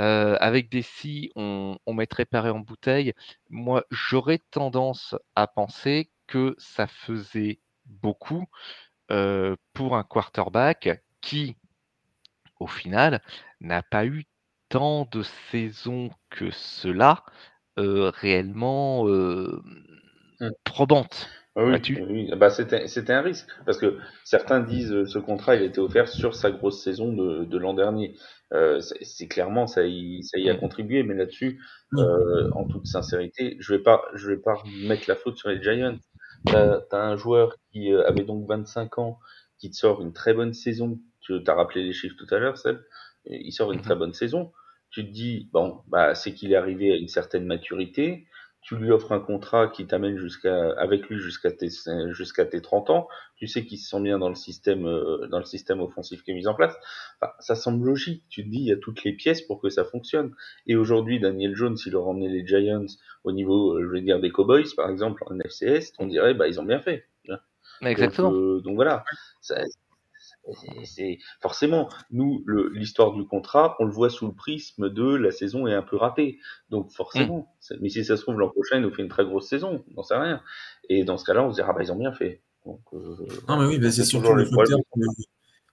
Euh, 0.00 0.36
Avec 0.40 0.70
des 0.70 0.82
si, 0.82 1.30
on, 1.36 1.78
mettrait 1.88 2.24
paré 2.24 2.50
en 2.50 2.60
bouteille. 2.60 3.14
Moi, 3.50 3.84
j'aurais 3.90 4.40
tendance 4.50 5.14
à 5.36 5.46
penser 5.46 6.10
que 6.26 6.54
ça 6.58 6.86
faisait 6.88 7.60
beaucoup 7.84 8.46
pour 9.72 9.96
un 9.96 10.02
quarterback 10.02 11.00
qui, 11.20 11.56
au 12.58 12.66
final, 12.66 13.22
n'a 13.60 13.82
pas 13.82 14.04
eu 14.06 14.24
tant 14.68 15.06
de 15.12 15.22
saisons 15.22 16.10
que 16.30 16.50
cela 16.50 17.24
réellement 17.76 19.04
mmh. 19.04 20.50
probantes. 20.64 21.28
Ah 21.56 21.64
oui, 21.64 22.30
Bah, 22.36 22.50
c'était, 22.50 23.12
un 23.12 23.22
risque. 23.22 23.48
Parce 23.64 23.78
que 23.78 23.98
certains 24.24 24.60
disent 24.60 24.90
que 24.90 25.04
ce 25.06 25.18
contrat 25.18 25.56
il 25.56 25.62
a 25.62 25.64
été 25.64 25.80
offert 25.80 26.06
sur 26.06 26.34
sa 26.34 26.50
grosse 26.50 26.82
saison 26.84 27.12
de, 27.12 27.58
l'an 27.58 27.72
dernier. 27.72 28.14
c'est, 28.80 29.26
clairement, 29.26 29.66
ça 29.66 29.84
y, 29.84 30.22
ça 30.22 30.38
y 30.38 30.50
a 30.50 30.54
mmh. 30.54 30.58
contribué, 30.58 31.02
mais 31.02 31.14
là-dessus, 31.14 31.58
mmh. 31.92 32.02
en 32.52 32.64
toute 32.64 32.86
sincérité, 32.86 33.56
je 33.58 33.74
vais 33.74 33.82
pas, 33.82 34.02
je 34.14 34.28
vais 34.28 34.36
pas 34.36 34.62
mettre 34.86 35.04
la 35.08 35.16
faute 35.16 35.38
sur 35.38 35.48
les 35.48 35.62
Giants. 35.62 35.98
T'as, 36.44 36.80
as 36.92 36.96
un 36.96 37.16
joueur 37.16 37.56
qui 37.72 37.90
avait 37.92 38.24
donc 38.24 38.46
25 38.46 38.98
ans, 38.98 39.18
qui 39.58 39.70
te 39.70 39.76
sort 39.76 40.02
une 40.02 40.12
très 40.12 40.34
bonne 40.34 40.52
saison. 40.52 41.00
Tu 41.20 41.40
as 41.46 41.54
rappelé 41.54 41.82
les 41.82 41.92
chiffres 41.92 42.16
tout 42.18 42.32
à 42.34 42.38
l'heure, 42.38 42.58
Seb. 42.58 42.78
Il 43.24 43.50
sort 43.50 43.72
une 43.72 43.80
très 43.80 43.96
bonne 43.96 44.12
saison 44.12 44.52
tu 44.90 45.06
te 45.06 45.12
dis, 45.12 45.48
bon, 45.52 45.82
bah, 45.88 46.14
c'est 46.14 46.32
qu'il 46.32 46.52
est 46.52 46.56
arrivé 46.56 46.92
à 46.92 46.96
une 46.96 47.08
certaine 47.08 47.44
maturité, 47.44 48.26
tu 48.66 48.74
lui 48.74 48.90
offres 48.90 49.12
un 49.12 49.20
contrat 49.20 49.68
qui 49.68 49.86
t'amène 49.86 50.18
jusqu'à, 50.18 50.72
avec 50.72 51.08
lui 51.08 51.20
jusqu'à 51.20 51.52
tes, 51.52 51.68
jusqu'à 52.10 52.44
tes 52.44 52.60
30 52.60 52.90
ans, 52.90 53.06
tu 53.36 53.46
sais 53.46 53.64
qu'il 53.64 53.78
se 53.78 53.88
sent 53.88 54.00
bien 54.00 54.18
dans 54.18 54.28
le 54.28 54.34
système, 54.34 54.86
euh, 54.86 55.28
dans 55.28 55.38
le 55.38 55.44
système 55.44 55.80
offensif 55.80 56.24
qui 56.24 56.32
est 56.32 56.34
mis 56.34 56.48
en 56.48 56.54
place. 56.54 56.74
ça 57.38 57.54
semble 57.54 57.86
logique. 57.86 58.24
Tu 58.28 58.42
te 58.42 58.48
dis, 58.48 58.58
il 58.58 58.66
y 58.66 58.72
a 58.72 58.76
toutes 58.76 59.04
les 59.04 59.12
pièces 59.12 59.40
pour 59.40 59.60
que 59.60 59.68
ça 59.68 59.84
fonctionne. 59.84 60.34
Et 60.66 60.74
aujourd'hui, 60.74 61.20
Daniel 61.20 61.54
Jones, 61.54 61.76
s'il 61.76 61.94
aurait 61.94 62.10
emmené 62.10 62.28
les 62.28 62.44
Giants 62.44 62.86
au 63.22 63.30
niveau, 63.30 63.78
euh, 63.78 63.84
je 63.84 63.88
vais 63.88 64.00
dire, 64.00 64.18
des 64.18 64.32
Cowboys, 64.32 64.74
par 64.76 64.90
exemple, 64.90 65.22
en 65.26 65.38
FCS, 65.38 65.92
on 66.00 66.06
dirait, 66.06 66.34
bah, 66.34 66.48
ils 66.48 66.58
ont 66.58 66.64
bien 66.64 66.80
fait. 66.80 67.06
Exactement. 67.82 68.32
Donc, 68.32 68.40
euh, 68.40 68.60
donc 68.62 68.74
voilà. 68.74 69.04
Ça, 69.40 69.62
c'est 70.84 71.18
forcément 71.40 71.88
nous 72.10 72.44
l'histoire 72.72 73.12
du 73.12 73.24
contrat, 73.26 73.76
on 73.80 73.84
le 73.84 73.92
voit 73.92 74.10
sous 74.10 74.26
le 74.26 74.32
prisme 74.32 74.88
de 74.88 75.14
la 75.14 75.30
saison 75.30 75.66
est 75.66 75.74
un 75.74 75.82
peu 75.82 75.96
ratée. 75.96 76.38
Donc 76.70 76.90
forcément, 76.92 77.48
mm. 77.70 77.76
mais 77.80 77.88
si 77.88 78.04
ça 78.04 78.16
se 78.16 78.22
trouve 78.22 78.38
l'an 78.38 78.48
prochain, 78.48 78.76
il 78.76 78.82
nous 78.82 78.92
fait 78.92 79.02
une 79.02 79.08
très 79.08 79.24
grosse 79.24 79.48
saison, 79.48 79.84
on 79.90 79.94
n'en 79.94 80.02
sait 80.02 80.16
rien. 80.16 80.42
Et 80.88 81.04
dans 81.04 81.16
ce 81.16 81.24
cas-là, 81.24 81.44
on 81.44 81.50
se 81.50 81.56
dira 81.56 81.68
ah 81.70 81.72
bah 81.72 81.82
ils 81.82 81.92
ont 81.92 81.96
bien 81.96 82.12
fait. 82.12 82.42
Donc, 82.64 82.80
euh, 82.94 83.16
non 83.48 83.58
mais 83.58 83.66
oui, 83.66 83.78
bah, 83.78 83.90
c'est 83.90 84.04
surtout 84.04 84.34
le 84.34 84.44
facteur 84.44 84.78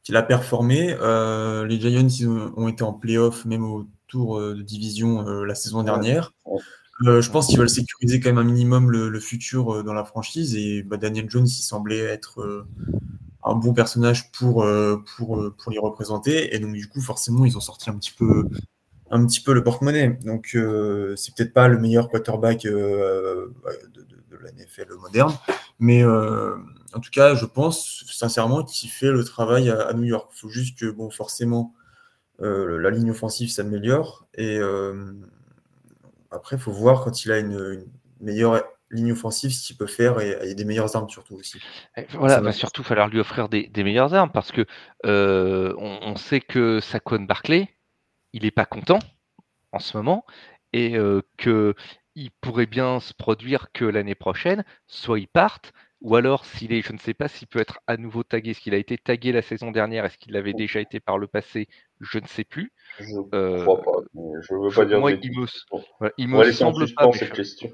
qu'il 0.04 0.16
a 0.16 0.24
performé. 0.24 0.96
Euh, 1.00 1.66
les 1.66 1.80
Giants 1.80 2.08
ils 2.08 2.28
ont, 2.28 2.68
été 2.68 2.84
en 2.84 2.94
playoff 2.94 3.46
même 3.46 3.64
au 3.64 3.86
tour 4.08 4.38
euh, 4.38 4.54
de 4.54 4.62
division 4.62 5.24
la 5.24 5.56
saison 5.56 5.84
dernière. 5.84 6.34
je 7.02 7.30
pense 7.30 7.48
qu'ils 7.48 7.58
veulent 7.58 7.70
sécuriser 7.70 8.20
quand 8.20 8.30
même 8.30 8.38
un 8.38 8.44
minimum 8.44 8.92
le, 8.92 9.20
futur 9.20 9.84
dans 9.84 9.94
la 9.94 10.04
franchise 10.04 10.56
et 10.56 10.84
bah, 10.84 10.98
Daniel 10.98 11.30
Jones 11.30 11.48
il 11.48 11.64
semblait 11.64 12.00
être 12.00 12.66
un 13.46 13.56
bon 13.56 13.74
personnage 13.74 14.32
pour, 14.32 14.64
euh, 14.64 15.04
pour, 15.18 15.40
euh, 15.40 15.56
pour 15.58 15.72
les 15.72 15.80
représenter. 15.80 16.56
Et 16.56 16.60
donc, 16.60 16.74
du 16.74 16.88
coup, 16.88 17.02
forcément, 17.02 17.46
ils 17.46 17.58
ont 17.58 17.62
sorti 17.62 17.90
un 17.90 17.98
petit 17.98 18.14
peu, 18.14 18.48
un 19.12 19.26
petit 19.26 19.42
peu 19.42 19.54
le 19.54 19.64
porte-monnaie. 19.64 20.10
Donc, 20.24 20.52
euh, 20.56 21.16
c'est 21.16 21.36
peut-être 21.36 21.54
pas 21.54 21.68
le 21.68 21.80
meilleur 21.80 22.10
quarterback 22.10 22.64
de, 22.64 23.52
la 24.42 24.52
NFL 24.52 24.94
moderne. 25.02 25.34
Mais 25.80 26.04
en 26.04 27.00
tout 27.02 27.12
cas, 27.12 27.36
je 27.36 27.46
pense 27.46 28.04
sincèrement 28.12 28.64
qu'il 28.64 28.90
fait 28.90 29.12
le 29.12 29.24
travail 29.24 29.70
à, 29.70 29.94
New 29.94 30.04
York. 30.04 30.32
Il 30.36 30.40
faut 30.40 30.50
juste 30.50 30.78
que, 30.78 30.90
bon, 30.90 31.10
forcément, 31.10 31.74
la 32.40 32.90
ligne 32.90 33.12
offensive 33.12 33.50
s'améliore. 33.50 34.26
Et 34.36 34.60
après, 36.32 36.58
il 36.58 36.60
faut 36.60 36.72
voir 36.72 37.04
quand 37.04 37.24
il 37.24 37.32
a 37.32 37.40
une 37.40 37.86
meilleure 38.20 38.64
ligne 38.94 39.12
offensive, 39.12 39.52
ce 39.52 39.66
qu'il 39.66 39.78
peut 39.78 39.88
faire 39.88 40.20
et, 40.20 40.56
des 40.56 40.66
meilleures 40.66 40.96
armes 40.96 41.10
surtout 41.10 41.36
aussi. 41.36 41.60
voilà, 42.12 42.40
va 42.40 42.52
surtout 42.52 42.84
falloir 42.84 43.08
lui 43.08 43.20
offrir 43.20 43.50
des, 43.50 43.70
meilleures 43.84 44.14
armes 44.14 44.32
parce 44.32 44.52
que 44.52 44.66
euh, 45.06 45.74
on, 45.78 46.16
sait 46.16 46.42
que 46.42 46.80
Saquon 46.80 47.22
Barclay, 47.22 47.68
il 48.32 48.44
n'est 48.44 48.52
pas 48.52 48.66
content 48.66 49.00
en 49.72 49.80
ce 49.80 49.98
moment 49.98 50.26
et 50.72 50.98
euh, 50.98 51.22
que 51.38 51.76
il 52.16 52.30
pourrait 52.42 52.68
bien 52.68 53.00
se 53.00 53.14
produire 53.14 53.72
que 53.74 53.86
l'année 53.86 54.16
prochaine, 54.16 54.64
soit 54.86 55.20
il 55.20 55.28
parte, 55.28 55.74
ou 56.02 56.16
alors 56.16 56.46
s'il 56.46 56.74
est, 56.74 56.82
je 56.82 56.94
ne 56.94 57.00
sais 57.00 57.16
pas 57.16 57.28
s'il 57.28 57.48
peut 57.48 57.60
être 57.60 57.80
à 57.88 57.98
nouveau 57.98 58.24
tagué, 58.24 58.52
est-ce 58.52 58.62
qu'il 58.62 58.76
a 58.76 58.78
été 58.78 58.98
tagué 58.98 59.32
la 59.32 59.42
saison 59.42 59.72
dernière, 59.72 60.06
est-ce 60.06 60.18
qu'il 60.18 60.34
l'avait 60.34 60.54
déjà 60.54 60.80
été 60.80 61.00
par 61.00 61.18
le 61.18 61.28
passé, 61.28 61.68
je 62.02 62.20
ne 62.20 62.28
sais 62.28 62.44
plus. 62.44 62.72
Je 63.00 63.06
ne 63.06 63.36
euh, 63.36 63.64
crois 63.64 63.82
pas, 63.82 63.92
je 64.14 64.54
veux 64.54 64.76
pas 64.76 64.86
dire 64.86 65.00
moi, 65.00 65.12
il 65.12 65.40
me, 65.40 65.48
il 66.18 66.28
me 66.28 66.52
semble 66.52 66.86
pas. 66.94 67.12
Cette 67.14 67.34
question. 67.34 67.72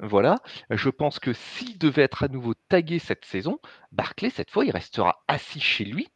Voilà, 0.00 0.36
je 0.68 0.90
pense 0.90 1.18
que 1.18 1.32
s'il 1.32 1.78
devait 1.78 2.02
être 2.02 2.22
à 2.22 2.28
nouveau 2.28 2.52
tagué 2.68 2.98
cette 2.98 3.24
saison, 3.24 3.58
Barclay, 3.92 4.28
cette 4.30 4.50
fois, 4.50 4.66
il 4.66 4.70
restera 4.70 5.24
assis 5.26 5.60
chez 5.60 5.84
lui 5.84 6.08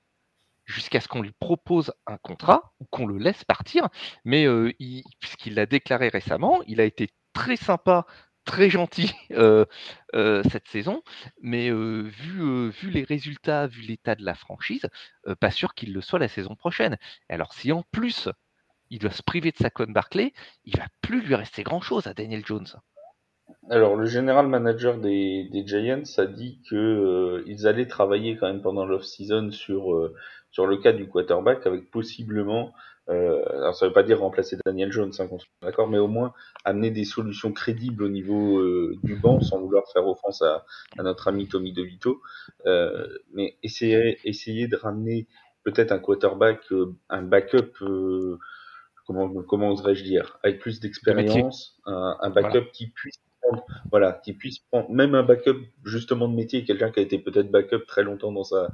jusqu'à 0.66 1.00
ce 1.00 1.08
qu'on 1.08 1.22
lui 1.22 1.32
propose 1.32 1.92
un 2.06 2.18
contrat 2.18 2.72
ou 2.80 2.84
qu'on 2.86 3.06
le 3.06 3.18
laisse 3.18 3.44
partir. 3.44 3.88
Mais 4.24 4.46
euh, 4.46 4.72
puisqu'il 5.18 5.54
l'a 5.54 5.66
déclaré 5.66 6.08
récemment, 6.08 6.62
il 6.66 6.80
a 6.80 6.84
été 6.84 7.10
très 7.32 7.56
sympa, 7.56 8.06
très 8.44 8.70
gentil 8.70 9.12
euh, 9.32 9.64
euh, 10.14 10.42
cette 10.50 10.68
saison. 10.68 11.02
Mais 11.40 11.70
vu, 11.70 12.90
les 12.90 13.04
résultats, 13.04 13.66
vu 13.66 13.80
l'état 13.82 14.14
de 14.14 14.24
la 14.24 14.34
franchise, 14.34 14.88
pas 15.40 15.50
sûr 15.50 15.74
qu'il 15.74 15.92
le 15.92 16.00
soit 16.00 16.18
la 16.18 16.28
saison 16.28 16.54
prochaine. 16.54 16.96
alors 17.28 17.54
si 17.54 17.72
en 17.72 17.82
plus 17.90 18.28
il 18.90 18.98
doit 18.98 19.12
se 19.12 19.22
priver 19.22 19.52
de 19.52 19.56
sa 19.56 19.70
conne 19.70 19.92
Barclay, 19.92 20.32
il 20.64 20.76
va 20.76 20.86
plus 21.00 21.22
lui 21.22 21.34
rester 21.34 21.62
grand-chose 21.62 22.06
à 22.08 22.14
Daniel 22.14 22.44
Jones. 22.44 22.66
Alors, 23.68 23.96
le 23.96 24.06
général 24.06 24.48
manager 24.48 24.98
des, 24.98 25.48
des 25.50 25.66
Giants 25.66 26.02
a 26.18 26.26
dit 26.26 26.60
que 26.68 26.76
euh, 26.76 27.42
ils 27.46 27.66
allaient 27.66 27.86
travailler 27.86 28.36
quand 28.36 28.46
même 28.46 28.62
pendant 28.62 28.84
l'off-season 28.84 29.50
sur 29.50 29.94
euh, 29.94 30.14
sur 30.50 30.66
le 30.66 30.76
cas 30.78 30.92
du 30.92 31.08
quarterback, 31.08 31.66
avec 31.66 31.90
possiblement, 31.90 32.72
euh, 33.08 33.42
alors 33.52 33.74
ça 33.74 33.86
veut 33.86 33.92
pas 33.92 34.02
dire 34.02 34.18
remplacer 34.18 34.56
Daniel 34.66 34.90
Jones, 34.90 35.12
hein, 35.20 35.28
d'accord, 35.62 35.88
mais 35.88 35.98
au 35.98 36.08
moins 36.08 36.32
amener 36.64 36.90
des 36.90 37.04
solutions 37.04 37.52
crédibles 37.52 38.02
au 38.02 38.08
niveau 38.08 38.58
euh, 38.58 38.96
du 39.04 39.14
banc, 39.14 39.40
sans 39.40 39.60
vouloir 39.60 39.84
faire 39.92 40.06
offense 40.08 40.42
à, 40.42 40.64
à 40.98 41.02
notre 41.04 41.28
ami 41.28 41.46
Tommy 41.46 41.72
DeVito, 41.72 42.20
mais 43.32 43.56
essayer 43.62 44.18
essayer 44.24 44.66
de 44.66 44.76
ramener 44.76 45.28
peut-être 45.62 45.92
un 45.92 45.98
quarterback, 46.00 46.60
un 47.10 47.22
backup 47.22 47.78
comment, 49.06 49.42
comment 49.42 49.70
oserais-je 49.70 50.04
dire, 50.04 50.38
avec 50.42 50.60
plus 50.60 50.80
d'expérience, 50.80 51.76
un, 51.84 52.16
un, 52.20 52.30
backup 52.30 52.70
qui 52.72 52.88
puisse 52.88 53.18
voilà, 53.90 54.12
qui 54.24 54.32
puisse 54.32 54.58
prendre 54.58 54.90
même 54.90 55.14
un 55.14 55.22
backup 55.22 55.58
justement 55.84 56.28
de 56.28 56.34
métier, 56.34 56.64
quelqu'un 56.64 56.90
qui 56.90 57.00
a 57.00 57.02
été 57.02 57.18
peut-être 57.18 57.50
backup 57.50 57.86
très 57.86 58.02
longtemps 58.02 58.32
dans 58.32 58.44
sa 58.44 58.68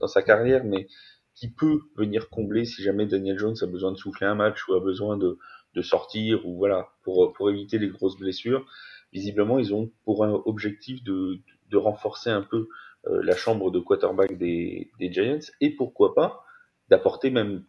dans 0.00 0.08
sa 0.08 0.22
carrière, 0.22 0.64
mais 0.64 0.88
qui 1.34 1.50
peut 1.50 1.80
venir 1.96 2.28
combler 2.28 2.64
si 2.64 2.82
jamais 2.82 3.06
Daniel 3.06 3.38
Jones 3.38 3.56
a 3.62 3.66
besoin 3.66 3.92
de 3.92 3.96
souffler 3.96 4.26
un 4.26 4.34
match 4.34 4.68
ou 4.68 4.74
a 4.74 4.80
besoin 4.80 5.16
de, 5.16 5.38
de 5.74 5.82
sortir 5.82 6.46
ou 6.46 6.56
voilà 6.56 6.88
pour 7.02 7.32
pour 7.32 7.50
éviter 7.50 7.78
les 7.78 7.88
grosses 7.88 8.18
blessures. 8.18 8.66
Visiblement, 9.12 9.58
ils 9.58 9.74
ont 9.74 9.90
pour 10.04 10.24
un 10.24 10.42
objectif 10.44 11.02
de 11.02 11.38
de 11.70 11.76
renforcer 11.76 12.30
un 12.30 12.42
peu 12.42 12.68
euh, 13.06 13.22
la 13.22 13.34
chambre 13.34 13.70
de 13.70 13.78
quarterback 13.78 14.36
des, 14.36 14.90
des 14.98 15.12
Giants 15.12 15.38
et 15.60 15.70
pourquoi 15.70 16.14
pas 16.14 16.44
d'apporter 16.88 17.30
même 17.30 17.64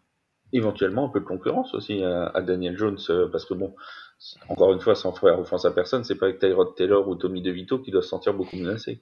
éventuellement 0.52 1.06
un 1.06 1.10
peu 1.10 1.22
de 1.22 1.26
concurrence 1.26 1.74
aussi 1.74 2.04
à, 2.04 2.42
Daniel 2.42 2.78
Jones 2.78 3.00
euh, 3.10 3.30
parce 3.30 3.46
que 3.46 3.54
bon 3.54 3.74
encore 4.50 4.74
une 4.74 4.80
fois, 4.80 4.96
sans 4.96 5.14
faire 5.14 5.40
offense 5.40 5.66
à 5.66 5.72
personne, 5.72 6.04
c'est 6.04 6.16
pas 6.16 6.28
avec 6.28 6.40
Tyrod 6.40 6.76
Taylor 6.76 7.08
ou 7.08 7.16
Tommy 7.16 7.42
DeVito 7.42 7.80
qui 7.80 7.92
doivent 7.92 8.04
se 8.04 8.10
sentir 8.10 8.34
beaucoup 8.34 8.56
menacés. 8.56 9.02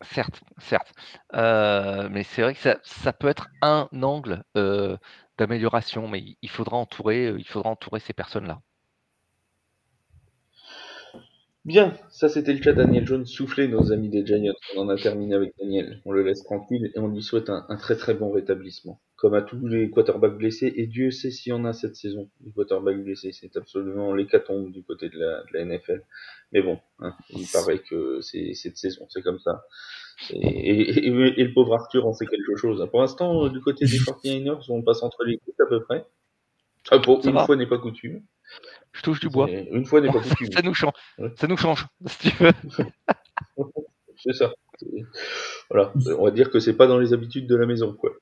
Certes, 0.00 0.42
certes. 0.58 0.92
Euh, 1.34 2.08
mais 2.10 2.24
c'est 2.24 2.42
vrai 2.42 2.54
que 2.54 2.60
ça, 2.82 3.12
peut 3.12 3.28
être 3.28 3.48
un 3.60 3.88
angle 4.02 4.42
euh, 4.56 4.96
d'amélioration, 5.38 6.08
mais 6.08 6.36
il 6.40 6.50
faudra 6.50 6.76
entourer, 6.76 7.34
il 7.38 7.46
faudra 7.46 7.70
entourer 7.70 8.00
ces 8.00 8.12
personnes-là. 8.12 8.60
Bien, 11.64 11.96
ça 12.10 12.28
c'était 12.28 12.54
le 12.54 12.58
cas 12.58 12.72
Daniel 12.72 13.06
Jones 13.06 13.24
soufflé, 13.24 13.68
nos 13.68 13.92
amis 13.92 14.08
des 14.08 14.26
Giants. 14.26 14.52
On 14.76 14.80
en 14.80 14.88
a 14.88 14.96
terminé 14.96 15.36
avec 15.36 15.52
Daniel. 15.60 16.02
On 16.04 16.10
le 16.10 16.24
laisse 16.24 16.42
tranquille 16.42 16.90
et 16.92 16.98
on 16.98 17.06
lui 17.06 17.22
souhaite 17.22 17.50
un 17.50 17.76
très 17.76 17.96
très 17.96 18.14
bon 18.14 18.32
rétablissement 18.32 19.00
comme 19.22 19.34
à 19.34 19.42
tous 19.42 19.68
les 19.68 19.88
quarterbacks 19.88 20.36
blessés, 20.36 20.72
et 20.74 20.88
Dieu 20.88 21.12
sait 21.12 21.30
s'il 21.30 21.50
y 21.50 21.52
en 21.52 21.64
a 21.64 21.72
cette 21.72 21.94
saison, 21.94 22.28
les 22.44 22.50
quarterbacks 22.50 23.04
blessés, 23.04 23.30
c'est 23.30 23.56
absolument 23.56 24.12
l'hécatombe 24.14 24.72
du 24.72 24.82
côté 24.82 25.10
de 25.10 25.16
la, 25.16 25.44
de 25.44 25.46
la, 25.52 25.64
NFL. 25.64 26.02
Mais 26.50 26.60
bon, 26.60 26.80
hein, 26.98 27.14
il 27.30 27.46
paraît 27.46 27.78
que 27.78 28.20
c'est 28.20 28.52
cette 28.54 28.76
saison, 28.76 29.06
c'est 29.10 29.22
comme 29.22 29.38
ça. 29.38 29.62
Et, 30.30 31.06
et, 31.06 31.10
le 31.44 31.54
pauvre 31.54 31.74
Arthur 31.74 32.04
en 32.04 32.12
sait 32.12 32.26
quelque 32.26 32.56
chose. 32.56 32.84
Pour 32.90 33.00
l'instant, 33.00 33.46
du 33.46 33.60
côté 33.60 33.84
des 33.84 33.98
49ers, 33.98 34.66
on 34.70 34.82
passe 34.82 35.04
entre 35.04 35.22
les 35.22 35.38
coups 35.38 35.60
à 35.60 35.66
peu 35.66 35.84
près. 35.84 36.04
Ah, 36.90 36.98
pour 36.98 37.24
une 37.24 37.38
fois 37.38 37.54
n'est 37.54 37.68
pas 37.68 37.78
coutume. 37.78 38.24
Je 38.90 39.02
touche 39.02 39.20
du 39.20 39.28
bois. 39.28 39.48
Une 39.48 39.84
fois 39.84 40.00
n'est 40.00 40.10
pas 40.10 40.18
coutume. 40.30 40.50
ça 40.50 40.62
nous 40.62 40.74
change. 40.74 40.94
Ça 41.36 41.46
nous 41.46 41.56
change, 41.56 41.86
si 42.06 42.30
tu 42.30 42.42
veux. 42.42 42.52
c'est 44.22 44.32
ça. 44.32 44.52
Voilà, 45.70 45.92
on 46.18 46.24
va 46.24 46.30
dire 46.30 46.50
que 46.50 46.58
c'est 46.58 46.76
pas 46.76 46.86
dans 46.86 46.98
les 46.98 47.12
habitudes 47.12 47.46
de 47.46 47.56
la 47.56 47.66
maison, 47.66 47.92
quoi. 47.92 48.12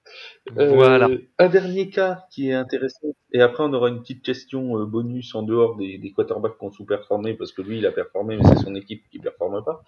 Euh, 0.58 0.72
voilà. 0.74 1.08
Un 1.38 1.48
dernier 1.48 1.90
cas 1.90 2.24
qui 2.30 2.50
est 2.50 2.54
intéressant, 2.54 3.14
et 3.32 3.40
après 3.40 3.64
on 3.64 3.72
aura 3.72 3.88
une 3.88 4.00
petite 4.00 4.22
question 4.22 4.78
euh, 4.78 4.84
bonus 4.84 5.34
en 5.34 5.42
dehors 5.42 5.76
des, 5.76 5.98
des 5.98 6.12
quarterbacks 6.12 6.58
qui 6.58 6.64
ont 6.64 6.70
sous-performé, 6.70 7.34
parce 7.34 7.52
que 7.52 7.62
lui 7.62 7.78
il 7.78 7.86
a 7.86 7.92
performé, 7.92 8.36
mais 8.36 8.44
c'est 8.44 8.64
son 8.64 8.74
équipe 8.74 9.08
qui 9.10 9.18
performe 9.18 9.64
pas. 9.64 9.82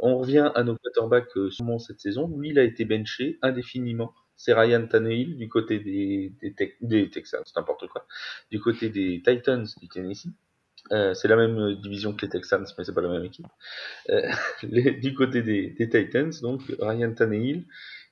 On 0.00 0.18
revient 0.18 0.50
à 0.54 0.62
nos 0.62 0.76
quarterbacks 0.76 1.36
euh, 1.36 1.50
cette 1.78 2.00
saison. 2.00 2.28
Lui, 2.36 2.50
il 2.50 2.58
a 2.58 2.62
été 2.62 2.84
benché 2.84 3.38
indéfiniment. 3.42 4.14
C'est 4.36 4.52
Ryan 4.52 4.86
Tannehill 4.86 5.36
du 5.36 5.48
côté 5.48 5.80
des, 5.80 6.32
des, 6.80 7.10
Texans, 7.10 7.42
n'importe 7.56 7.88
quoi. 7.88 8.06
Du 8.52 8.60
côté 8.60 8.88
des 8.88 9.20
Titans 9.24 9.66
du 9.80 9.88
Tennessee. 9.88 10.30
Euh, 10.92 11.14
c'est 11.14 11.28
la 11.28 11.36
même 11.36 11.74
division 11.74 12.14
que 12.14 12.24
les 12.24 12.30
Texans, 12.30 12.64
mais 12.76 12.84
c'est 12.84 12.94
pas 12.94 13.00
la 13.00 13.08
même 13.08 13.24
équipe. 13.24 13.46
Euh, 14.10 14.22
du 15.00 15.14
côté 15.14 15.42
des, 15.42 15.70
des, 15.70 15.88
Titans, 15.88 16.32
donc 16.42 16.62
Ryan 16.80 17.12
Tannehill, 17.12 17.66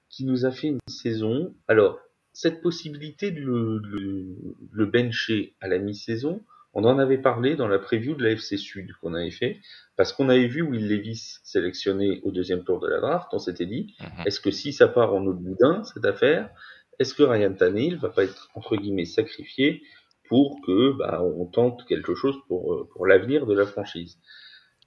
qui 0.08 0.24
nous 0.24 0.46
a 0.46 0.50
fait 0.50 0.68
une 0.68 0.80
saison. 0.88 1.54
Alors, 1.68 1.98
cette 2.32 2.60
possibilité 2.60 3.30
de 3.30 3.40
le, 3.40 3.78
le, 3.78 4.36
le 4.72 4.86
bencher 4.86 5.54
à 5.60 5.68
la 5.68 5.78
mi-saison, 5.78 6.44
on 6.78 6.84
en 6.84 6.98
avait 6.98 7.16
parlé 7.16 7.56
dans 7.56 7.68
la 7.68 7.78
preview 7.78 8.14
de 8.14 8.22
la 8.22 8.32
FC 8.32 8.58
Sud 8.58 8.92
qu'on 9.00 9.14
avait 9.14 9.30
fait, 9.30 9.60
parce 9.96 10.12
qu'on 10.12 10.28
avait 10.28 10.46
vu 10.46 10.60
Will 10.60 10.86
Levis 10.86 11.38
sélectionné 11.42 12.20
au 12.22 12.30
deuxième 12.30 12.64
tour 12.64 12.80
de 12.80 12.86
la 12.86 13.00
draft, 13.00 13.28
on 13.32 13.38
s'était 13.38 13.64
dit, 13.64 13.94
mhm. 13.98 14.26
est-ce 14.26 14.40
que 14.40 14.50
si 14.50 14.74
ça 14.74 14.86
part 14.86 15.14
en 15.14 15.24
autre 15.24 15.38
boudin, 15.38 15.82
cette 15.84 16.04
affaire, 16.04 16.50
est-ce 16.98 17.14
que 17.14 17.22
Ryan 17.22 17.54
Tannehill 17.54 17.96
va 17.96 18.10
pas 18.10 18.24
être, 18.24 18.50
entre 18.54 18.76
guillemets, 18.76 19.06
sacrifié 19.06 19.82
pour 20.28 20.60
que 20.64 20.92
bah, 20.92 21.22
on 21.22 21.46
tente 21.46 21.84
quelque 21.86 22.14
chose 22.14 22.36
pour, 22.48 22.74
euh, 22.74 22.88
pour 22.92 23.06
l'avenir 23.06 23.46
de 23.46 23.54
la 23.54 23.66
franchise 23.66 24.18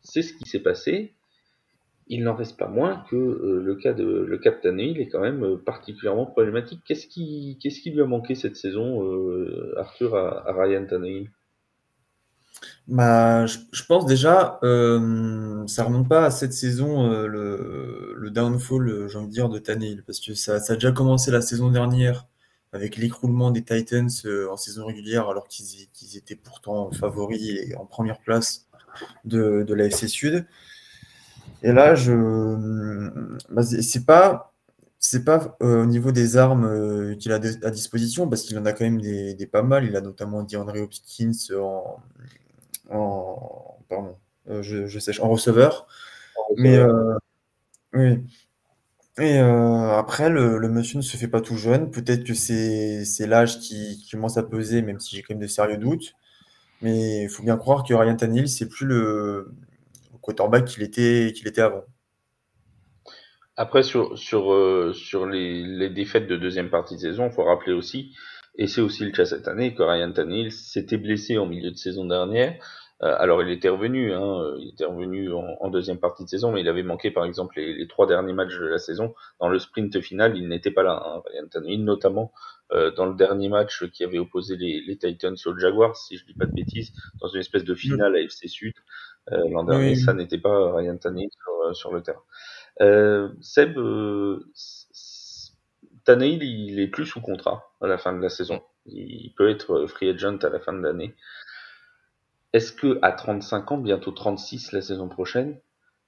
C'est 0.04 0.22
ce 0.22 0.34
qui 0.34 0.50
s'est 0.50 0.62
passé. 0.62 1.16
Il 2.08 2.24
n'en 2.24 2.36
reste 2.36 2.58
pas 2.58 2.68
moins 2.68 3.04
que 3.10 3.16
euh, 3.16 3.62
le 3.64 3.76
cas 3.76 3.94
de 3.94 4.04
le 4.04 4.38
cas 4.40 4.50
de 4.52 4.60
Tannehill 4.62 5.00
est 5.00 5.10
quand 5.10 5.20
même 5.20 5.44
euh, 5.44 5.58
particulièrement 5.58 6.26
problématique. 6.26 6.82
Qu'est-ce 6.86 7.08
qui 7.08 7.92
lui 7.92 8.02
a 8.02 8.06
manqué 8.06 8.36
cette 8.36 8.56
saison, 8.56 9.02
Arthur, 9.78 10.16
à, 10.16 10.52
Ryan 10.52 10.86
Tannehill? 10.86 11.30
Bah, 12.88 13.46
je, 13.46 13.84
pense 13.88 14.08
déjà, 14.08 14.60
ça 14.62 15.84
remonte 15.84 16.10
pas 16.10 16.26
à 16.26 16.32
cette 16.32 16.54
saison, 16.54 17.08
le, 17.28 18.30
downfall, 18.32 19.08
j'ai 19.08 19.18
envie 19.18 19.28
de 19.28 19.32
dire, 19.32 19.50
de 19.50 19.60
Tannehill, 19.60 20.04
parce 20.04 20.20
que 20.20 20.34
ça, 20.34 20.56
a 20.56 20.74
déjà 20.74 20.92
commencé 20.92 21.30
la 21.30 21.42
saison 21.42 21.70
dernière 21.70 22.28
avec 22.72 22.98
l'écroulement 22.98 23.52
des 23.52 23.64
Titans 23.64 24.10
en 24.50 24.58
saison 24.58 24.86
régulière, 24.86 25.28
alors 25.30 25.48
qu'ils 25.48 26.18
étaient 26.18 26.36
pourtant 26.36 26.92
favoris 26.92 27.42
et 27.42 27.76
en 27.76 27.86
première 27.86 28.20
place 28.20 28.68
de, 29.26 29.64
de 29.64 29.74
la 29.74 29.86
FC 29.86 30.08
Sud. 30.08 30.46
Et 31.64 31.72
là, 31.72 31.96
je, 31.96 33.10
bah, 33.50 33.64
c'est 33.64 34.06
pas, 34.06 34.54
c'est 35.00 35.24
pas 35.24 35.58
au 35.60 35.86
niveau 35.86 36.12
des 36.12 36.38
armes 36.38 37.16
qu'il 37.18 37.32
a 37.32 37.36
à 37.36 37.72
disposition, 37.72 38.30
parce 38.30 38.44
qu'il 38.44 38.58
en 38.58 38.66
a 38.66 38.74
quand 38.74 38.86
même 38.86 39.02
des, 39.02 39.34
des, 39.34 39.48
pas 39.48 39.64
mal. 39.64 39.86
Il 39.86 39.96
a 39.96 40.02
notamment 40.02 40.44
DeAndre 40.44 40.76
Hopkins 40.82 41.32
en, 41.58 41.98
en, 42.90 43.78
pardon, 43.90 44.16
euh, 44.50 44.62
je, 44.62 44.88
je 44.88 45.00
sèche, 45.00 45.20
en 45.20 45.30
receveur. 45.30 45.88
Mais 46.58 46.78
euh, 46.78 47.16
oui. 47.94 48.20
Et 49.20 49.38
euh, 49.38 49.98
après, 49.98 50.30
le, 50.30 50.60
monsieur 50.70 50.98
ne 50.98 51.04
se 51.04 51.18
fait 51.18 51.28
pas 51.28 51.42
tout 51.42 51.58
jeune. 51.58 51.92
Peut-être 51.92 52.24
que 52.24 52.34
c'est 52.34 53.28
l'âge 53.28 53.60
qui, 53.60 54.08
commence 54.10 54.38
à 54.38 54.44
peser, 54.44 54.82
même 54.82 55.00
si 55.00 55.16
j'ai 55.16 55.22
quand 55.22 55.34
même 55.34 55.42
de 55.42 55.48
sérieux 55.48 55.78
doutes. 55.78 56.14
Mais 56.82 57.24
il 57.24 57.30
faut 57.30 57.44
bien 57.44 57.58
croire 57.58 57.84
que 57.84 57.94
Ryan 57.94 58.16
Tannehill, 58.16 58.48
c'est 58.48 58.70
plus 58.70 58.86
le, 58.86 59.52
quarterback 60.22 60.66
qu'il 60.66 60.84
était, 60.84 61.34
qu'il 61.36 61.48
était 61.48 61.62
avant. 61.62 61.84
Après, 63.58 63.84
sur, 63.84 64.16
les, 65.26 65.64
les, 65.64 65.90
défaites 65.90 66.28
de 66.28 66.38
deuxième 66.38 66.70
partie 66.70 66.96
de 66.96 67.02
saison, 67.02 67.28
il 67.28 67.34
faut 67.34 67.44
rappeler 67.44 67.74
aussi, 67.74 68.16
et 68.58 68.68
c'est 68.68 68.80
aussi 68.80 69.04
le 69.04 69.12
cas 69.12 69.26
cette 69.26 69.50
année, 69.50 69.76
que 69.76 69.84
Ryan 69.84 70.14
Tannehill 70.14 70.54
s'était 70.54 70.98
blessé 70.98 71.38
en 71.38 71.46
milieu 71.46 71.72
de 71.72 71.76
saison 71.76 72.06
dernière. 72.06 72.58
Euh, 73.02 73.16
alors 73.18 73.42
il 73.42 73.50
était 73.50 73.70
revenu, 73.70 74.14
hein, 74.14 74.56
il 74.60 74.70
était 74.70 74.86
revenu 74.86 75.32
en, 75.32 75.70
deuxième 75.70 76.00
partie 76.00 76.26
de 76.26 76.30
saison, 76.30 76.52
mais 76.52 76.62
il 76.62 76.68
avait 76.68 76.84
manqué 76.84 77.12
par 77.12 77.24
exemple 77.24 77.58
les, 77.58 77.88
trois 77.88 78.08
derniers 78.08 78.34
matchs 78.34 78.58
de 78.60 78.66
la 78.66 78.78
saison. 78.78 79.14
Dans 79.40 79.50
le 79.50 79.58
sprint 79.58 80.02
final, 80.02 80.38
il 80.38 80.48
n'était 80.50 80.72
pas 80.72 80.84
là, 80.84 81.02
hein, 81.06 81.22
Ryan 81.26 81.48
Tannehill, 81.50 81.84
notamment 81.84 82.34
euh, 82.72 82.92
dans 82.92 83.06
le 83.06 83.16
dernier 83.16 83.50
match 83.50 83.86
qui 83.92 84.04
avait 84.04 84.20
opposé 84.20 84.58
les, 84.58 84.82
les, 84.82 84.98
Titans 84.98 85.36
aux 85.46 85.58
Jaguars, 85.58 85.96
si 85.96 86.18
je 86.18 86.26
dis 86.26 86.34
pas 86.34 86.46
de 86.46 86.54
bêtises, 86.54 86.92
dans 87.22 87.28
une 87.28 87.40
espèce 87.40 87.64
de 87.64 87.74
finale 87.74 88.16
à 88.16 88.20
FC 88.20 88.48
Sud. 88.48 88.74
Euh, 89.32 89.48
L'an 89.50 89.64
dernier, 89.64 89.96
ça 89.96 90.14
n'était 90.14 90.38
pas 90.38 90.74
Ryan 90.74 90.98
Tannehill 90.98 91.30
sur, 91.32 91.76
sur 91.76 91.94
le 91.94 92.02
terrain. 92.02 92.22
Euh, 92.82 93.30
Seb, 93.42 93.78
euh, 93.78 94.46
Tannehill, 96.06 96.44
il 96.44 96.80
est 96.80 96.88
plus 96.88 97.06
sous 97.06 97.22
contrat 97.22 97.72
à 97.82 97.88
la 97.88 97.98
fin 97.98 98.14
de 98.14 98.22
la 98.22 98.30
saison. 98.30 98.62
Il 98.86 99.34
peut 99.36 99.50
être 99.50 99.86
free 99.86 100.10
agent 100.10 100.38
à 100.38 100.50
la 100.50 100.60
fin 100.60 100.74
de 100.74 100.82
l'année. 100.82 101.16
Est-ce 102.54 102.72
que 102.74 103.00
à 103.02 103.12
35 103.12 103.72
ans, 103.72 103.78
bientôt 103.78 104.12
36 104.12 104.72
la 104.72 104.82
saison 104.82 105.08
prochaine, 105.08 105.60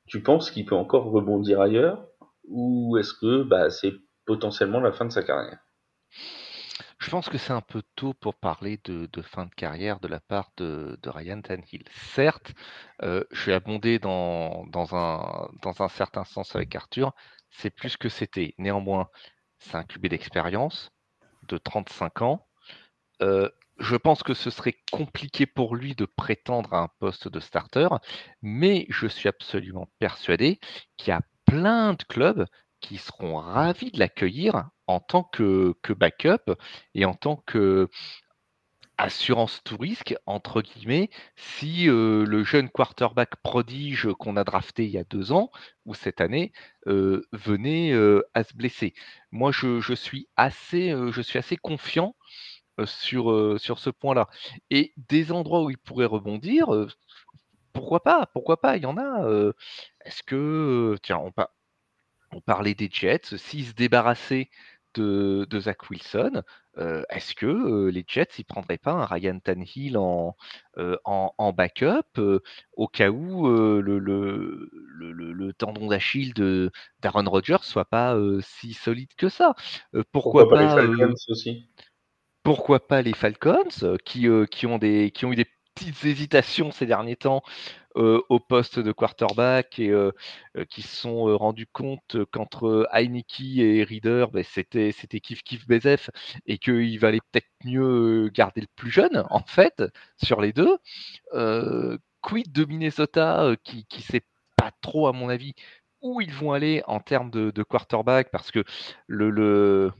tu 0.08 0.24
penses 0.24 0.52
qu'il 0.52 0.66
peut 0.66 0.76
encore 0.76 1.06
rebondir 1.06 1.62
ailleurs 1.62 2.08
ou 2.46 2.98
est-ce 2.98 3.14
que 3.14 3.44
bah, 3.44 3.70
c'est 3.70 3.94
potentiellement 4.26 4.80
la 4.80 4.92
fin 4.92 5.06
de 5.06 5.12
sa 5.12 5.24
carrière? 5.24 5.60
Je 7.00 7.10
pense 7.10 7.30
que 7.30 7.40
c'est 7.40 7.54
un 7.54 7.62
peu 7.62 7.82
tôt 7.96 8.14
pour 8.14 8.36
parler 8.36 8.80
de, 8.84 9.10
fin 9.24 9.46
de 9.46 9.56
carrière 9.56 10.00
de 10.00 10.08
la 10.08 10.20
part 10.20 10.52
de, 10.58 10.98
Ryan 11.06 11.42
Tannehill. 11.42 11.84
Certes, 11.92 12.54
euh, 13.02 13.24
je 13.32 13.42
suis 13.42 13.54
abondé 13.54 13.98
dans, 13.98 14.68
un, 14.92 15.88
certain 15.90 16.24
sens 16.24 16.56
avec 16.56 16.76
Arthur, 16.76 17.14
c'est 17.50 17.72
plus 17.72 17.98
que 17.98 18.08
c'était. 18.08 18.54
Néanmoins, 18.60 19.10
c'est 19.58 19.76
un 19.76 19.84
QB 19.84 20.08
d'expérience 20.08 20.92
de 21.48 21.58
35 21.58 22.22
ans. 22.22 22.48
Euh, 23.24 23.50
je 23.82 23.96
pense 23.96 24.24
que 24.24 24.34
ce 24.34 24.50
serait 24.50 24.78
compliqué 24.92 25.46
pour 25.46 25.76
lui 25.76 25.96
de 25.96 26.06
prétendre 26.06 26.74
à 26.74 26.84
un 26.84 26.90
poste 27.00 27.28
de 27.28 27.40
starter, 27.40 27.88
mais 28.42 28.86
je 28.90 29.08
suis 29.08 29.28
absolument 29.28 29.90
persuadé 30.00 30.60
qu'il 30.98 31.10
y 31.10 31.14
a 31.14 31.22
plein 31.46 31.94
de 31.94 32.04
clubs 32.04 32.46
qui 32.80 32.98
seront 32.98 33.38
ravis 33.38 33.92
de 33.92 34.00
l'accueillir 34.00 34.70
en 34.88 35.00
tant 35.00 35.24
que, 35.24 35.76
backup 35.90 36.52
et 36.94 37.06
en 37.06 37.14
tant 37.14 37.38
que 37.46 37.90
assurance 38.98 39.62
tout 39.64 39.78
risque, 39.78 40.16
entre 40.28 40.62
guillemets, 40.62 41.10
si 41.36 41.90
euh, 41.90 42.24
le 42.24 42.44
jeune 42.44 42.70
quarterback 42.70 43.36
prodige 43.38 44.08
qu'on 44.20 44.38
a 44.38 44.44
drafté 44.44 44.86
il 44.86 44.92
y 44.92 45.00
a 45.00 45.04
deux 45.04 45.32
ans 45.32 45.50
ou 45.86 45.96
cette 45.96 46.22
année 46.22 46.52
euh, 46.86 47.26
venait 47.32 47.94
euh, 47.94 48.22
à 48.36 48.44
se 48.44 48.56
blesser. 48.56 48.94
Moi, 49.32 49.52
je, 49.52 49.96
suis, 49.96 50.28
assez, 50.36 50.94
je 51.12 51.22
suis 51.22 51.40
assez 51.40 51.58
confiant 51.58 52.16
sur, 52.86 53.60
sur 53.60 53.80
ce 53.80 53.90
point-là. 53.90 54.30
Et 54.70 54.94
des 54.98 55.32
endroits 55.32 55.64
où 55.64 55.70
il 55.70 55.78
pourrait 55.78 56.06
rebondir, 56.06 56.68
pourquoi 57.74 58.04
pas 58.04 58.28
Pourquoi 58.34 58.60
pas 58.62 58.78
Il 58.78 58.84
y 58.84 58.86
en 58.86 58.98
a. 58.98 59.52
Est-ce 60.06 60.24
que, 60.24 60.98
tiens, 61.04 61.18
on, 61.18 61.32
on 62.34 62.42
parlait 62.42 62.76
des 62.76 62.90
Jets, 62.92 63.38
s'ils 63.38 63.68
se 63.68 63.74
débarrassaient 63.74 64.50
de, 64.94 65.48
de 65.50 65.60
Zach 65.60 65.90
Wilson, 65.90 66.44
est-ce 67.10 67.36
que 67.36 67.90
les 67.90 68.04
Jets 68.08 68.28
ils 68.40 68.46
prendraient 68.46 68.78
pas 68.78 68.92
un 68.92 69.06
Ryan 69.06 69.40
Tannehill 69.40 69.98
en, 69.98 70.36
en, 70.78 71.54
backup 71.54 72.20
au 72.74 72.88
cas 72.88 73.10
où 73.10 73.48
le, 73.48 74.00
le, 74.00 74.70
le, 74.98 75.54
tendon 75.54 75.88
d'Achille 75.88 76.34
de 76.34 76.72
d'Aaron 77.02 77.30
Rodgers 77.30 77.58
soit 77.62 77.86
pas 77.86 78.18
si 78.42 78.74
solide 78.74 79.14
que 79.18 79.30
ça? 79.30 79.56
Pourquoi, 80.12 80.50
pas, 80.50 80.62
les 80.62 80.68
Falcons 80.68 81.16
aussi? 81.30 81.70
Pourquoi 82.44 82.88
pas 82.88 83.02
les 83.02 83.14
Falcons, 83.14 83.98
qui, 84.06 84.28
qui, 84.50 84.66
ont 84.66 84.78
des, 84.78 85.12
qui 85.12 85.26
ont 85.26 85.32
eu 85.32 85.36
des 85.36 85.48
petites 85.76 86.04
hésitations 86.06 86.72
ces 86.72 86.86
derniers 86.86 87.16
temps 87.16 87.44
au 87.96 88.40
poste 88.40 88.80
de 88.80 88.94
quarterback 88.94 89.78
et 89.80 89.94
qui 90.70 90.82
se 90.82 90.96
sont 90.96 91.38
rendus 91.38 91.68
compte 91.68 92.18
qu'entre 92.32 92.88
Heineke 92.92 93.58
et 93.58 93.84
Reader, 93.84 94.28
ben, 94.32 94.44
c'était 94.44 94.94
c'était 94.94 95.20
kiff 95.20 95.44
kiff 95.44 95.68
Bezef 95.68 96.10
et 96.46 96.58
qu'il 96.58 96.98
valait 97.00 97.20
peut-être 97.32 97.50
mieux 97.66 98.30
garder 98.34 98.62
le 98.62 98.68
plus 98.78 98.92
jeune 98.92 99.26
en 99.30 99.44
fait 99.46 99.84
sur 100.24 100.42
les 100.42 100.54
deux. 100.54 100.78
quid 102.22 102.52
de 102.52 102.66
Minnesota 102.66 103.56
qui 103.64 103.86
qui 103.86 104.02
sait 104.02 104.24
pas 104.56 104.72
trop 104.82 105.08
à 105.08 105.14
mon 105.14 105.30
avis 105.30 105.54
où 106.02 106.22
ils 106.22 106.34
vont 106.34 106.52
aller 106.54 106.84
en 106.88 107.00
termes 107.00 107.30
de, 107.30 107.64
quarterback? 107.64 108.32
Parce 108.32 108.52
que 108.52 108.64
le 109.08 109.92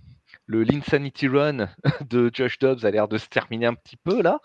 le 0.52 0.64
l'Insanity 0.64 1.28
Run 1.28 1.70
de 2.10 2.30
Josh 2.34 2.60
Dobbs 2.60 2.86
a 2.86 2.92
l'air 2.92 3.08
de 3.08 3.18
se 3.18 3.28
terminer 3.28 3.66
un 3.66 3.74
petit 3.74 3.98
peu 3.98 4.22
là. 4.22 4.40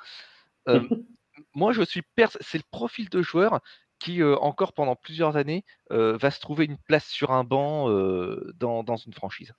Euh, 0.68 0.80
moi, 1.54 1.72
je 1.72 1.82
suis 1.82 2.02
c'est 2.40 2.59
le 2.59 2.64
profil 2.70 3.09
de 3.09 3.22
joueur 3.22 3.61
qui, 3.98 4.22
euh, 4.22 4.36
encore 4.36 4.72
pendant 4.72 4.94
plusieurs 4.94 5.36
années, 5.36 5.64
euh, 5.90 6.16
va 6.16 6.30
se 6.30 6.38
trouver 6.38 6.66
une 6.66 6.78
place 6.78 7.07
sur 7.07 7.32
un 7.32 7.44
banc 7.44 7.88
dans, 8.54 8.84
dans, 8.84 8.96
une 8.96 9.14
franchise. 9.14 9.52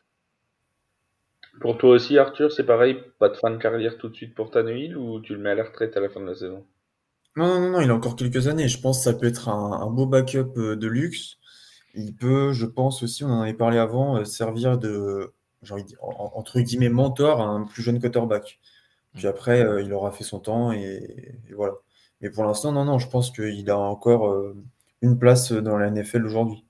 Pour 1.60 1.78
toi 1.78 1.90
aussi, 1.90 2.18
Arthur, 2.18 2.52
c'est 2.52 2.66
pareil, 2.66 2.98
pas 3.20 3.30
de 3.30 3.36
fin 3.36 3.50
de 3.50 3.58
carrière 3.58 3.98
tout 3.98 4.10
de 4.10 4.16
suite 4.16 4.36
pour 4.36 4.52
Tannehill 4.52 4.96
ou 4.96 5.20
tu 5.20 5.34
le 5.34 5.40
mets 5.40 5.50
à 5.50 5.56
la 5.56 5.64
retraite 5.64 5.98
à 5.98 6.00
la 6.00 6.10
fin 6.10 6.22
de 6.22 6.28
la 6.28 6.36
saison? 6.36 6.66
Non, 7.36 7.60
non, 7.60 7.70
non, 7.72 7.82
il 7.82 7.90
a 7.90 7.96
encore 7.96 8.16
quelques 8.16 8.48
années. 8.48 8.68
Je 8.68 8.80
pense 8.80 9.00
que 9.00 9.04
ça 9.12 9.14
peut 9.14 9.26
être 9.26 9.50
un, 9.50 9.90
beau 9.90 10.06
backup 10.06 10.54
de 10.56 10.88
luxe. 10.88 11.38
Il 11.96 12.16
peut, 12.16 12.54
je 12.54 12.66
pense 12.68 13.02
aussi, 13.02 13.24
on 13.24 13.30
en 13.30 13.42
avait 13.42 13.56
parlé 13.56 13.80
avant, 13.80 14.24
servir 14.24 14.78
de 14.78 15.34
j'ai 15.64 15.74
envie 15.74 15.84
de 15.84 15.88
dire, 15.90 16.00
entre 16.02 16.60
guillemets, 16.60 16.90
mentor 16.90 17.42
à 17.42 17.46
un 17.46 17.66
plus 17.66 17.82
jeune 17.84 18.00
quarterback. 18.00 18.60
Puis 19.16 19.26
mm. 19.26 19.30
après, 19.30 19.62
euh, 19.62 19.82
il 19.82 19.94
aura 19.94 20.12
fait 20.12 20.24
son 20.24 20.40
temps 20.40 20.72
et, 20.72 21.36
voilà. 21.56 21.74
Mais 22.22 22.30
pour 22.30 22.44
l'instant, 22.44 22.72
non, 22.72 22.86
non, 22.86 22.98
je 22.98 23.08
pense 23.10 23.32
qu'il 23.32 23.70
a 23.70 23.78
encore 23.78 24.30
euh, 24.30 24.56
une 25.02 25.20
place 25.20 25.52
dans 25.52 25.78
la 25.78 25.90
NFL 25.90 26.26
aujourd'hui. 26.26 26.64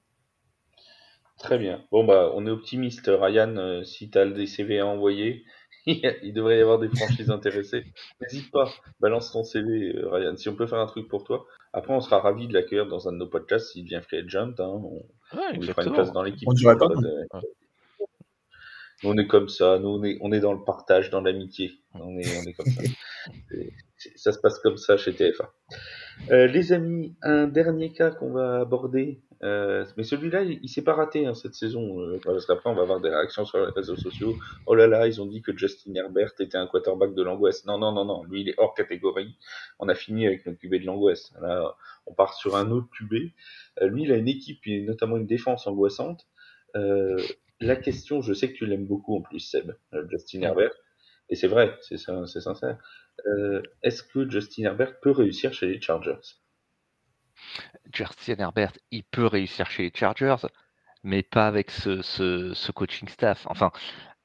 Très 1.39 1.57
bien. 1.57 1.83
Bon, 1.91 2.03
bah, 2.03 2.31
on 2.33 2.45
est 2.47 2.49
optimiste, 2.49 3.09
Ryan. 3.13 3.81
si 3.83 4.09
tu 4.09 4.17
as 4.17 4.25
des 4.25 4.47
CV 4.47 4.79
à 4.79 4.87
envoyer, 4.87 5.45
il 5.85 6.33
devrait 6.33 6.57
y 6.57 6.61
avoir 6.61 6.79
des 6.79 6.89
franchises 6.89 7.29
intéressées. 7.29 7.85
N'hésite 8.21 8.51
pas, 8.51 8.69
balance 8.99 9.31
ton 9.31 9.43
CV, 9.43 9.93
Ryan. 10.03 10.35
Si 10.35 10.49
on 10.49 10.55
peut 10.55 10.67
faire 10.67 10.79
un 10.79 10.87
truc 10.87 11.07
pour 11.07 11.23
toi, 11.23 11.45
après, 11.73 11.93
on 11.93 12.01
sera 12.01 12.19
ravi 12.19 12.47
de 12.47 12.53
l'accueillir 12.53 12.87
dans 12.87 13.07
un 13.07 13.13
de 13.13 13.17
nos 13.17 13.27
podcasts 13.27 13.71
s'il 13.71 13.83
devient 13.85 14.01
free 14.01 14.17
agent. 14.17 14.53
Hein. 14.59 14.65
On, 14.67 15.03
on 15.33 15.59
lui 15.59 15.67
fera 15.67 15.83
une 15.83 15.93
place 15.93 16.11
dans 16.11 16.23
l'équipe. 16.23 16.47
On 16.47 16.53
dirait 16.53 16.77
pas. 16.77 16.89
On 19.03 19.17
est 19.17 19.27
comme 19.27 19.47
ça, 19.47 19.77
nous 19.79 19.89
on 19.89 20.03
est, 20.03 20.17
on 20.21 20.31
est 20.31 20.39
dans 20.39 20.53
le 20.53 20.63
partage, 20.63 21.09
dans 21.09 21.21
l'amitié. 21.21 21.71
On 21.93 22.17
est, 22.17 22.39
on 22.39 22.43
est 22.47 22.53
comme 22.53 22.65
ça. 22.65 22.81
ça 24.15 24.31
se 24.31 24.39
passe 24.39 24.59
comme 24.59 24.77
ça 24.77 24.97
chez 24.97 25.13
TFA. 25.13 25.53
Euh, 26.31 26.47
les 26.47 26.73
amis, 26.73 27.15
un 27.21 27.47
dernier 27.47 27.91
cas 27.91 28.11
qu'on 28.11 28.31
va 28.31 28.61
aborder, 28.61 29.21
euh, 29.43 29.85
mais 29.97 30.03
celui-là, 30.03 30.41
il, 30.41 30.67
s'est 30.67 30.83
pas 30.83 30.93
raté 30.93 31.27
hein, 31.27 31.35
cette 31.35 31.53
saison, 31.53 31.99
euh, 31.99 32.19
parce 32.23 32.47
qu'après 32.47 32.69
on 32.69 32.73
va 32.73 32.81
avoir 32.81 32.99
des 32.99 33.09
réactions 33.09 33.45
sur 33.45 33.59
les 33.59 33.71
réseaux 33.71 33.95
sociaux. 33.95 34.35
Oh 34.65 34.73
là 34.73 34.87
là, 34.87 35.07
ils 35.07 35.21
ont 35.21 35.27
dit 35.27 35.41
que 35.41 35.55
Justin 35.55 35.93
Herbert 35.93 36.31
était 36.39 36.57
un 36.57 36.65
quarterback 36.65 37.13
de 37.13 37.21
l'angoisse. 37.21 37.65
Non, 37.65 37.77
non, 37.77 37.91
non, 37.91 38.05
non, 38.05 38.23
lui 38.23 38.41
il 38.41 38.49
est 38.49 38.55
hors 38.57 38.73
catégorie. 38.73 39.37
On 39.79 39.89
a 39.89 39.95
fini 39.95 40.25
avec 40.25 40.43
le 40.45 40.53
QB 40.53 40.81
de 40.81 40.85
l'angoisse. 40.85 41.33
Là, 41.39 41.75
on 42.07 42.13
part 42.13 42.33
sur 42.33 42.55
un 42.55 42.71
autre 42.71 42.87
QB. 42.97 43.13
Euh, 43.81 43.87
lui, 43.87 44.03
il 44.03 44.11
a 44.11 44.15
une 44.15 44.27
équipe 44.27 44.65
et 44.65 44.81
notamment 44.81 45.17
une 45.17 45.27
défense 45.27 45.67
angoissante. 45.67 46.25
Euh, 46.75 47.21
la 47.59 47.75
question, 47.75 48.21
je 48.21 48.33
sais 48.33 48.51
que 48.51 48.57
tu 48.57 48.65
l'aimes 48.65 48.85
beaucoup 48.85 49.15
en 49.15 49.21
plus, 49.21 49.39
Seb, 49.39 49.71
euh, 49.93 50.07
Justin 50.09 50.41
Herbert, 50.41 50.73
et 51.29 51.35
c'est 51.35 51.47
vrai, 51.47 51.77
c'est 51.81 51.97
sincère. 51.97 52.77
Euh, 53.25 53.61
est-ce 53.83 54.03
que 54.03 54.29
Justin 54.29 54.63
Herbert 54.63 54.99
peut 54.99 55.11
réussir 55.11 55.53
chez 55.53 55.67
les 55.67 55.81
Chargers? 55.81 56.19
Justin 57.93 58.35
Herbert, 58.39 58.73
il 58.91 59.03
peut 59.03 59.25
réussir 59.25 59.69
chez 59.69 59.83
les 59.83 59.91
Chargers, 59.93 60.47
mais 61.03 61.23
pas 61.23 61.47
avec 61.47 61.71
ce, 61.71 62.71
coaching 62.71 63.09
staff. 63.09 63.45
Enfin, 63.49 63.71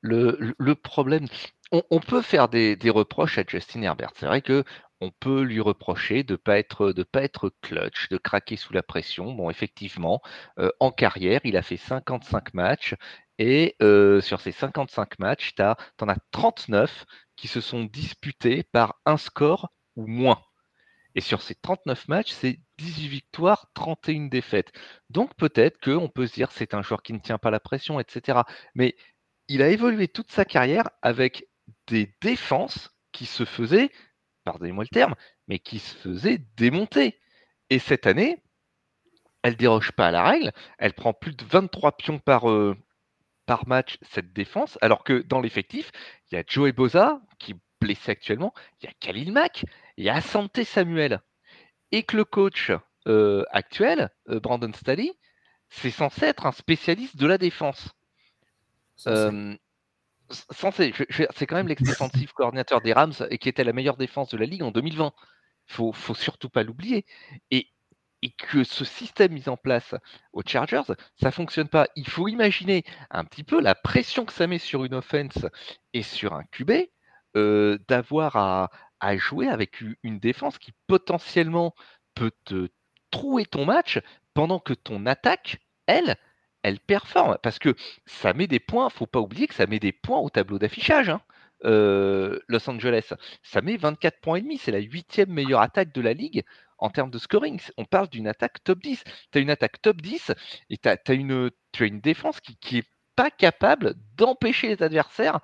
le, 0.01 0.74
problème, 0.74 1.26
on, 1.70 2.01
peut 2.01 2.22
faire 2.22 2.49
des, 2.49 2.76
des, 2.76 2.91
reproches 2.91 3.39
à 3.39 3.45
Justin 3.47 3.83
Herbert. 3.83 4.12
C'est 4.14 4.26
vrai 4.26 4.43
que 4.43 4.64
on 5.03 5.11
peut 5.11 5.42
lui 5.42 5.61
reprocher 5.61 6.22
de 6.22 6.34
ne 6.34 6.36
pas, 6.36 6.59
être, 6.59 6.92
pas 7.11 7.28
clutch, 7.61 8.09
de 8.09 8.16
craquer 8.18 8.57
sous 8.57 8.72
la 8.72 8.84
pression. 8.84 9.32
Bon, 9.32 9.50
effectivement, 9.50 10.22
euh, 10.61 10.70
en 10.78 10.92
carrière, 10.92 11.40
il 11.42 11.57
a 11.57 11.62
fait 11.62 11.76
55 11.76 12.55
matchs 12.55 12.94
et 13.38 13.74
euh, 13.82 14.20
sur 14.20 14.40
ces 14.40 14.53
55 14.53 15.18
matchs, 15.18 15.55
tu 15.57 15.62
en 15.62 16.09
as 16.09 16.16
39 16.30 17.05
qui 17.34 17.48
se 17.48 17.61
sont 17.61 17.82
disputés 17.82 18.62
par 18.62 19.00
un 19.05 19.16
score 19.16 19.72
ou 19.96 20.07
moins. 20.07 20.40
Et 21.16 21.20
sur 21.20 21.42
ces 21.42 21.57
39 21.57 22.07
matchs, 22.07 22.30
c'est 22.30 22.61
18 22.78 23.09
victoires, 23.09 23.66
31 23.74 24.28
défaites. 24.28 24.70
Donc 25.11 25.34
peut-être 25.34 25.80
qu'on 25.80 26.09
peut 26.09 26.28
se 26.28 26.34
dire 26.34 26.53
c'est 26.53 26.74
un 26.74 26.82
joueur 26.82 27.03
qui 27.03 27.12
ne 27.12 27.18
tient 27.18 27.38
pas 27.38 27.50
la 27.50 27.61
pression, 27.61 27.98
etc. 27.98 28.42
Mais 28.76 28.94
il 29.48 29.62
a 29.62 29.68
évolué 29.68 30.07
toute 30.07 30.30
sa 30.30 30.44
carrière 30.44 30.88
avec 31.03 31.48
des 31.88 32.14
défenses 32.20 32.90
qui 33.11 33.26
se 33.26 33.44
faisaient 33.44 33.90
pardonnez-moi 34.45 34.84
le 34.84 34.95
terme, 34.95 35.14
mais 35.49 35.59
qui 35.59 35.78
se 35.78 35.97
faisait 35.97 36.38
démonter. 36.57 37.18
Et 37.70 37.78
cette 37.78 38.07
année, 38.07 38.43
elle 39.43 39.57
déroge 39.57 39.93
pas 39.93 40.09
à 40.09 40.11
la 40.11 40.24
règle, 40.24 40.53
elle 40.78 40.95
prend 40.95 41.12
plus 41.12 41.34
de 41.34 41.45
23 41.45 41.97
pions 41.97 42.18
par, 42.18 42.51
euh, 42.51 42.76
par 43.47 43.66
match, 43.66 43.99
cette 44.03 44.32
défense, 44.32 44.78
alors 44.80 45.05
que 45.05 45.22
dans 45.22 45.40
l'effectif, 45.40 45.90
il 46.30 46.36
y 46.36 46.38
a 46.38 46.45
Joey 46.47 46.72
Boza, 46.72 47.20
qui 47.38 47.53
est 47.53 47.57
blessé 47.80 48.12
actuellement, 48.12 48.55
il 48.80 48.86
y 48.86 48.88
a 48.88 48.93
Khalil 49.01 49.32
Mack, 49.32 49.64
il 49.97 50.05
y 50.05 50.11
a 50.11 50.20
Santé 50.20 50.64
Samuel. 50.64 51.20
Et 51.90 52.05
que 52.05 52.16
le 52.16 52.24
coach 52.24 52.70
euh, 53.09 53.45
actuel, 53.51 54.11
euh, 54.28 54.40
Brandon 54.40 54.72
Staley, 54.72 55.12
c'est 55.68 55.90
censé 55.90 56.26
être 56.26 56.47
un 56.47 56.53
spécialiste 56.53 57.16
de 57.16 57.26
la 57.26 57.38
défense 57.38 57.93
c'est 60.33 61.47
quand 61.47 61.57
même 61.57 61.68
l'ex-défensif 61.68 62.33
coordinateur 62.35 62.80
des 62.80 62.93
Rams 62.93 63.12
et 63.30 63.39
qui 63.39 63.49
était 63.49 63.64
la 63.64 63.72
meilleure 63.72 63.97
défense 63.97 64.30
de 64.30 64.37
la 64.37 64.47
ligue 64.47 64.62
en 64.62 64.70
2020. 64.70 65.12
Faut, 65.66 65.93
faut 65.93 66.14
surtout 66.14 66.49
pas 66.49 66.62
l'oublier. 66.62 67.07
Et, 67.51 67.68
que 68.39 68.62
ce 68.62 68.85
système 68.85 69.33
mis 69.33 69.49
en 69.49 69.57
place 69.57 69.97
aux 70.33 70.43
Chargers, 70.47 70.95
ça 71.20 71.33
fonctionne 71.33 71.66
pas. 71.66 71.89
Il 71.97 72.09
faut 72.09 72.28
imaginer 72.28 72.85
un 73.11 73.24
petit 73.24 73.43
peu 73.43 73.61
la 73.61 73.74
pression 73.74 74.24
que 74.24 74.33
ça 74.33 74.47
met 74.47 74.59
sur 74.59 74.85
une 74.85 74.95
offense 74.95 75.45
et 75.93 76.05
sur 76.05 76.33
un 76.33 76.45
QB 76.45 76.70
euh, 77.37 77.78
d'avoir 77.89 78.37
à, 78.37 78.70
à 79.01 79.16
jouer 79.16 79.49
avec 79.49 79.83
une 80.05 80.20
défense 80.20 80.59
qui 80.59 80.72
potentiellement 80.87 81.74
peut 82.14 82.30
te 82.45 82.68
trouer 83.11 83.45
ton 83.45 83.64
match 83.64 84.01
pendant 84.35 84.61
que 84.61 84.72
ton 84.72 85.05
attaque, 85.07 85.59
elle, 85.87 86.16
elle 86.62 86.80
performe 86.80 87.38
parce 87.42 87.58
que 87.58 87.74
ça 88.06 88.32
met 88.32 88.46
des 88.46 88.60
points. 88.60 88.88
Faut 88.90 89.06
pas 89.06 89.20
oublier 89.20 89.46
que 89.46 89.54
ça 89.54 89.66
met 89.66 89.78
des 89.78 89.92
points 89.92 90.18
au 90.18 90.30
tableau 90.30 90.58
d'affichage. 90.58 91.08
Hein. 91.08 91.20
Euh, 91.64 92.38
Los 92.48 92.68
Angeles, 92.68 93.12
ça 93.42 93.60
met 93.62 93.76
24 93.76 94.20
points 94.20 94.38
et 94.38 94.42
demi. 94.42 94.58
C'est 94.58 94.72
la 94.72 94.80
huitième 94.80 95.30
meilleure 95.30 95.60
attaque 95.60 95.92
de 95.92 96.00
la 96.00 96.12
ligue 96.12 96.44
en 96.78 96.90
termes 96.90 97.10
de 97.10 97.18
scoring. 97.18 97.60
On 97.76 97.84
parle 97.84 98.08
d'une 98.08 98.26
attaque 98.26 98.62
top 98.64 98.80
10. 98.80 99.04
Tu 99.04 99.38
as 99.38 99.40
une 99.40 99.50
attaque 99.50 99.80
top 99.80 100.00
10 100.00 100.32
et 100.70 100.78
tu 100.78 100.88
as, 100.88 101.14
une, 101.14 101.50
une 101.80 102.00
défense 102.00 102.40
qui, 102.40 102.56
qui 102.56 102.78
est 102.78 102.88
pas 103.14 103.30
capable 103.30 103.94
d'empêcher 104.16 104.68
les 104.68 104.82
adversaires 104.82 105.40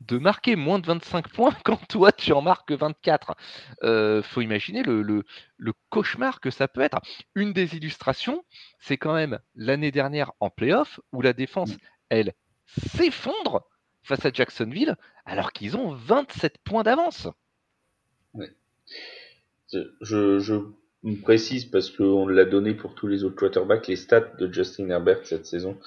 de 0.00 0.18
marquer 0.18 0.56
moins 0.56 0.78
de 0.78 0.86
25 0.86 1.28
points 1.28 1.54
quand 1.64 1.78
toi 1.88 2.12
tu 2.12 2.32
en 2.32 2.42
marques 2.42 2.72
24. 2.72 3.34
Euh, 3.82 4.22
faut 4.22 4.40
imaginer 4.40 4.82
le, 4.82 5.02
le, 5.02 5.72
cauchemar 5.90 6.40
que 6.40 6.50
ça 6.50 6.68
peut 6.68 6.80
être. 6.80 7.00
Une 7.34 7.52
des 7.52 7.76
illustrations, 7.76 8.44
c'est 8.78 8.96
quand 8.96 9.14
même 9.14 9.38
l'année 9.54 9.90
dernière 9.90 10.32
en 10.40 10.50
playoff 10.50 11.00
où 11.12 11.22
la 11.22 11.32
défense, 11.32 11.74
mm. 11.74 11.78
elle, 12.10 12.32
s'effondre 12.66 13.66
face 14.02 14.24
à 14.24 14.30
Jacksonville 14.32 14.96
alors 15.24 15.52
qu'ils 15.52 15.76
ont 15.76 15.92
27 15.92 16.58
points 16.64 16.82
d'avance. 16.82 17.28
Je, 19.72 20.38
je, 20.38 20.54
précise 21.22 21.66
parce 21.66 21.90
qu'on 21.90 22.26
l'a 22.26 22.44
donné 22.44 22.74
pour 22.74 22.94
tous 22.94 23.06
les 23.06 23.24
autres 23.24 23.36
quarterbacks, 23.36 23.86
les 23.86 23.96
stats 23.96 24.32
de 24.38 24.52
Justin 24.52 24.88
Herbert 24.88 25.24
cette 25.26 25.46
saison. 25.46 25.78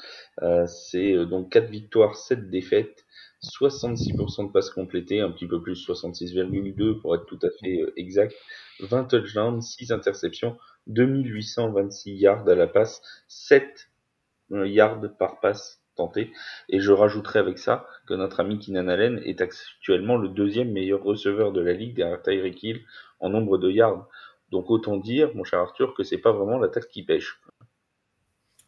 Euh, 0.41 0.65
c'est 0.67 1.13
euh, 1.13 1.25
donc 1.25 1.51
4 1.51 1.69
victoires, 1.69 2.15
7 2.15 2.49
défaites 2.49 3.05
66% 3.43 4.47
de 4.47 4.51
passes 4.51 4.69
complétées, 4.69 5.21
un 5.21 5.31
petit 5.31 5.47
peu 5.47 5.61
plus 5.61 5.87
66,2 5.87 6.99
pour 6.99 7.15
être 7.15 7.25
tout 7.25 7.39
à 7.41 7.49
fait 7.59 7.81
euh, 7.81 7.93
exact, 7.97 8.35
20 8.81 9.05
touchdowns, 9.05 9.61
6 9.61 9.91
interceptions, 9.91 10.57
2826 10.87 12.13
yards 12.13 12.47
à 12.47 12.55
la 12.55 12.67
passe, 12.67 13.01
7 13.27 13.89
euh, 14.51 14.67
yards 14.67 15.01
par 15.17 15.39
passe 15.39 15.81
tentée. 15.95 16.31
Et 16.69 16.79
je 16.79 16.91
rajouterai 16.91 17.39
avec 17.39 17.57
ça 17.57 17.85
que 18.07 18.13
notre 18.13 18.39
ami 18.39 18.59
Keenan 18.59 18.87
Allen 18.87 19.21
est 19.25 19.41
actuellement 19.41 20.17
le 20.17 20.29
deuxième 20.29 20.71
meilleur 20.71 21.03
receveur 21.03 21.51
de 21.51 21.61
la 21.61 21.73
ligue 21.73 21.95
derrière 21.95 22.21
Tyreek 22.21 22.61
Hill 22.63 22.81
en 23.19 23.29
nombre 23.29 23.57
de 23.57 23.69
yards. 23.69 24.07
Donc 24.51 24.69
autant 24.69 24.97
dire, 24.97 25.33
mon 25.35 25.43
cher 25.43 25.59
Arthur, 25.59 25.93
que 25.93 26.03
c'est 26.03 26.17
pas 26.17 26.31
vraiment 26.31 26.57
la 26.59 26.67
taxe 26.67 26.87
qui 26.87 27.03
pêche. 27.03 27.41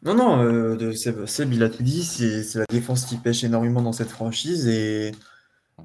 Non, 0.04 0.14
non, 0.14 0.42
euh, 0.44 0.92
Seb, 0.92 1.52
il 1.54 1.62
a 1.62 1.70
tout 1.70 1.82
dit, 1.82 2.04
c'est 2.04 2.58
la 2.58 2.66
défense 2.68 3.06
qui 3.06 3.16
pêche 3.16 3.42
énormément 3.42 3.80
dans 3.80 3.92
cette 3.92 4.10
franchise. 4.10 4.68
Et 4.68 5.12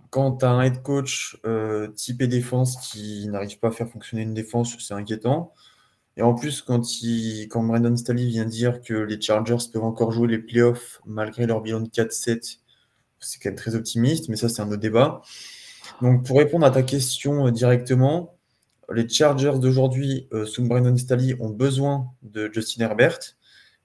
quand 0.09 0.37
tu 0.37 0.45
as 0.45 0.49
un 0.49 0.61
head 0.61 0.81
coach 0.83 1.37
euh, 1.45 1.87
type 1.87 2.21
et 2.21 2.27
défense 2.27 2.75
qui 2.77 3.29
n'arrive 3.29 3.59
pas 3.59 3.69
à 3.69 3.71
faire 3.71 3.87
fonctionner 3.89 4.23
une 4.23 4.33
défense, 4.33 4.75
c'est 4.79 4.93
inquiétant. 4.93 5.53
Et 6.17 6.21
en 6.21 6.33
plus, 6.35 6.61
quand, 6.61 7.01
il, 7.01 7.47
quand 7.47 7.63
Brandon 7.63 7.95
Staley 7.95 8.25
vient 8.25 8.43
dire 8.45 8.81
que 8.81 8.93
les 8.93 9.21
Chargers 9.21 9.57
peuvent 9.71 9.85
encore 9.85 10.11
jouer 10.11 10.27
les 10.27 10.39
playoffs 10.39 11.01
malgré 11.05 11.45
leur 11.45 11.61
bilan 11.61 11.79
de 11.79 11.87
4-7, 11.87 12.59
c'est 13.21 13.39
quand 13.41 13.49
même 13.49 13.55
très 13.55 13.75
optimiste, 13.75 14.27
mais 14.27 14.35
ça, 14.35 14.49
c'est 14.49 14.61
un 14.61 14.67
autre 14.67 14.81
débat. 14.81 15.21
Donc, 16.01 16.25
pour 16.25 16.39
répondre 16.39 16.65
à 16.65 16.71
ta 16.71 16.83
question 16.83 17.47
euh, 17.47 17.51
directement, 17.51 18.37
les 18.91 19.07
Chargers 19.07 19.59
d'aujourd'hui, 19.59 20.27
sous 20.45 20.63
Brandon 20.65 20.97
Staley, 20.97 21.37
ont 21.39 21.49
besoin 21.51 22.07
de 22.23 22.49
Justin 22.51 22.85
Herbert 22.85 23.19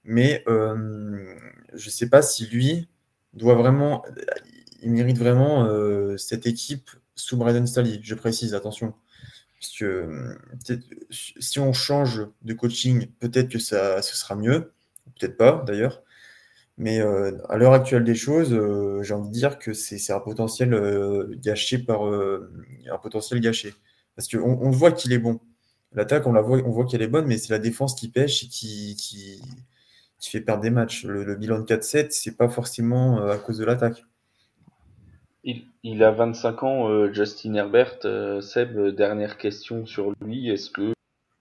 mais 0.05 0.43
euh, 0.47 1.35
je 1.73 1.87
ne 1.87 1.91
sais 1.91 2.09
pas 2.09 2.21
si 2.21 2.47
lui 2.47 2.87
doit 3.33 3.55
vraiment, 3.55 4.05
il 4.81 4.91
mérite 4.91 5.17
vraiment 5.17 5.65
euh, 5.65 6.15
cette 6.17 6.45
équipe 6.47 6.89
sous 7.15 7.37
Braden 7.37 7.67
Staley, 7.67 7.99
je 8.01 8.15
précise, 8.15 8.53
attention. 8.53 8.93
Parce 9.59 9.73
que 9.77 10.37
si 11.09 11.59
on 11.59 11.73
change 11.73 12.27
de 12.43 12.53
coaching, 12.53 13.07
peut-être 13.19 13.49
que 13.49 13.59
ça, 13.59 14.01
ce 14.01 14.15
sera 14.15 14.35
mieux, 14.35 14.73
peut-être 15.17 15.37
pas 15.37 15.63
d'ailleurs. 15.65 16.03
Mais 16.77 16.99
euh, 16.99 17.37
à 17.49 17.57
l'heure 17.57 17.73
actuelle 17.73 18.03
des 18.03 18.15
choses, 18.15 18.49
j'ai 19.01 19.13
envie 19.13 19.29
de 19.29 19.33
dire 19.33 19.57
que 19.59 19.73
c'est 19.73 20.11
un 20.11 20.19
potentiel 20.19 20.69
gâché 21.41 21.79
par 21.79 22.03
un 22.03 22.97
potentiel 23.01 23.39
gâché. 23.39 23.73
Parce 24.15 24.27
qu'on 24.27 24.59
on 24.61 24.69
voit 24.69 24.91
qu'il 24.91 25.13
est 25.13 25.19
bon. 25.19 25.39
L'attaque, 25.93 26.27
on 26.27 26.41
voit, 26.41 26.85
qu'elle 26.85 27.01
est 27.01 27.07
bonne, 27.07 27.25
mais 27.25 27.37
c'est 27.37 27.51
la 27.53 27.59
défense 27.59 27.95
qui 27.95 28.09
pêche 28.09 28.43
et 28.43 28.47
qui, 28.47 29.41
qui 30.19 30.29
fait 30.29 30.41
perdre 30.41 30.61
des 30.61 30.69
matchs. 30.69 31.05
Le, 31.05 31.35
bilan 31.35 31.59
de 31.59 31.65
4-7, 31.65 32.07
c'est 32.11 32.37
pas 32.37 32.49
forcément 32.49 33.19
euh, 33.19 33.33
à 33.33 33.37
cause 33.37 33.57
de 33.57 33.65
l'attaque. 33.65 34.03
Il, 35.83 36.03
a 36.03 36.09
25 36.09 36.63
ans, 36.63 36.89
euh, 36.89 37.13
Justin 37.13 37.53
Herbert. 37.53 37.99
Euh, 38.05 38.41
Seb, 38.41 38.79
dernière 38.95 39.37
question 39.37 39.85
sur 39.85 40.13
lui. 40.19 40.49
Est-ce 40.49 40.71
que 40.71 40.93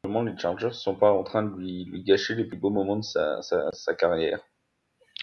les 0.04 0.38
Chargers 0.38 0.72
sont 0.72 0.94
pas 0.94 1.10
en 1.10 1.22
train 1.22 1.42
de 1.42 1.56
lui, 1.56 2.02
gâcher 2.04 2.34
les 2.34 2.44
plus 2.44 2.58
beaux 2.58 2.68
moments 2.68 2.96
de 2.96 3.02
sa, 3.02 3.94
carrière? 3.96 4.40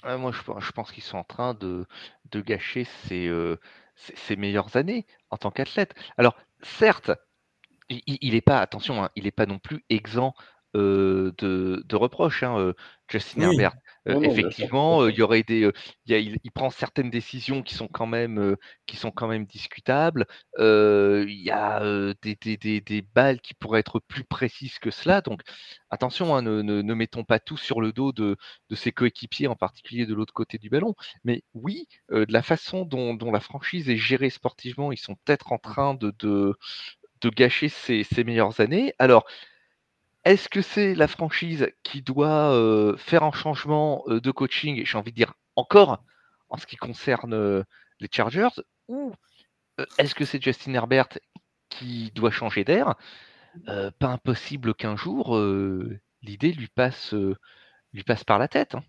Moi, 0.03 0.31
je, 0.31 0.71
pense 0.71 0.91
qu'ils 0.91 1.03
sont 1.03 1.19
en 1.19 1.23
train 1.23 1.53
de, 1.53 1.85
de 2.31 2.41
gâcher 2.41 2.85
ses, 3.05 3.31
ses, 3.95 4.35
meilleures 4.35 4.75
années 4.75 5.05
en 5.29 5.37
tant 5.37 5.51
qu'athlète. 5.51 5.93
Alors, 6.17 6.35
certes, 6.63 7.11
il 7.89 8.33
n'est 8.33 8.41
pas, 8.41 8.59
attention, 8.59 9.03
hein, 9.03 9.11
il 9.15 9.25
n'est 9.25 9.31
pas 9.31 9.45
non 9.45 9.59
plus 9.59 9.85
exempt 9.89 10.33
de, 10.73 11.83
de, 11.85 11.95
reproches, 11.95 12.43
hein, 12.43 12.73
Justin 13.09 13.41
Herbert. 13.51 13.73
effectivement, 14.05 15.07
il 15.07 15.15
y 15.15 15.21
aurait 15.21 15.43
des, 15.43 15.69
il, 16.05 16.51
prend 16.53 16.69
certaines 16.69 17.09
décisions 17.09 17.61
qui 17.61 17.75
sont 17.75 17.87
quand 17.87 18.07
même, 18.07 18.55
qui 18.85 18.95
sont 18.95 19.11
quand 19.11 19.27
même 19.27 19.45
discutables. 19.45 20.25
il 20.57 21.41
y 21.43 21.51
a 21.51 22.13
des, 22.21 22.35
des, 22.35 22.81
des, 22.81 23.01
balles 23.01 23.41
qui 23.41 23.53
pourraient 23.53 23.81
être 23.81 23.99
plus 23.99 24.23
précises 24.23 24.79
que 24.79 24.91
cela. 24.91 25.21
Donc, 25.21 25.41
attention, 25.89 26.35
hein, 26.35 26.41
ne, 26.41 26.61
ne, 26.61 26.93
mettons 26.93 27.23
pas 27.23 27.39
tout 27.39 27.57
sur 27.57 27.81
le 27.81 27.91
dos 27.91 28.11
de, 28.11 28.37
de 28.69 28.75
ses 28.75 28.91
coéquipiers, 28.91 29.47
en 29.47 29.55
particulier 29.55 30.05
de 30.05 30.13
l'autre 30.13 30.33
côté 30.33 30.57
du 30.57 30.69
ballon. 30.69 30.95
Mais 31.23 31.43
oui, 31.53 31.87
de 32.09 32.31
la 32.31 32.41
façon 32.41 32.85
dont, 32.85 33.13
dont, 33.13 33.31
la 33.31 33.39
franchise 33.39 33.89
est 33.89 33.97
gérée 33.97 34.29
sportivement, 34.29 34.91
ils 34.91 34.97
sont 34.97 35.15
peut-être 35.25 35.51
en 35.51 35.57
train 35.57 35.93
de, 35.95 36.13
de, 36.19 36.55
de 37.21 37.29
gâcher 37.29 37.69
ses, 37.69 38.03
ses 38.03 38.23
meilleures 38.23 38.59
années. 38.59 38.93
Alors, 38.99 39.25
est-ce 40.23 40.49
que 40.49 40.61
c'est 40.61 40.95
la 40.95 41.07
franchise 41.07 41.69
qui 41.83 42.01
doit 42.01 42.95
faire 42.97 43.23
un 43.23 43.31
changement 43.31 44.03
de 44.07 44.31
coaching, 44.31 44.83
j'ai 44.85 44.97
envie 44.97 45.11
de 45.11 45.15
dire 45.15 45.33
encore, 45.55 46.03
en 46.49 46.57
ce 46.57 46.65
qui 46.65 46.75
concerne 46.75 47.63
les 47.99 48.09
Chargers, 48.11 48.61
ou 48.87 49.13
est-ce 49.97 50.15
que 50.15 50.25
c'est 50.25 50.41
Justin 50.41 50.73
Herbert 50.73 51.07
qui 51.69 52.11
doit 52.13 52.31
changer 52.31 52.63
d'air? 52.63 52.95
Pas 53.65 54.07
impossible 54.07 54.73
qu'un 54.73 54.95
jour, 54.95 55.37
l'idée 56.21 56.51
lui 56.51 56.67
passe, 56.67 57.15
par 58.27 58.39
la 58.39 58.47
tête. 58.47 58.75
Hein. 58.75 58.83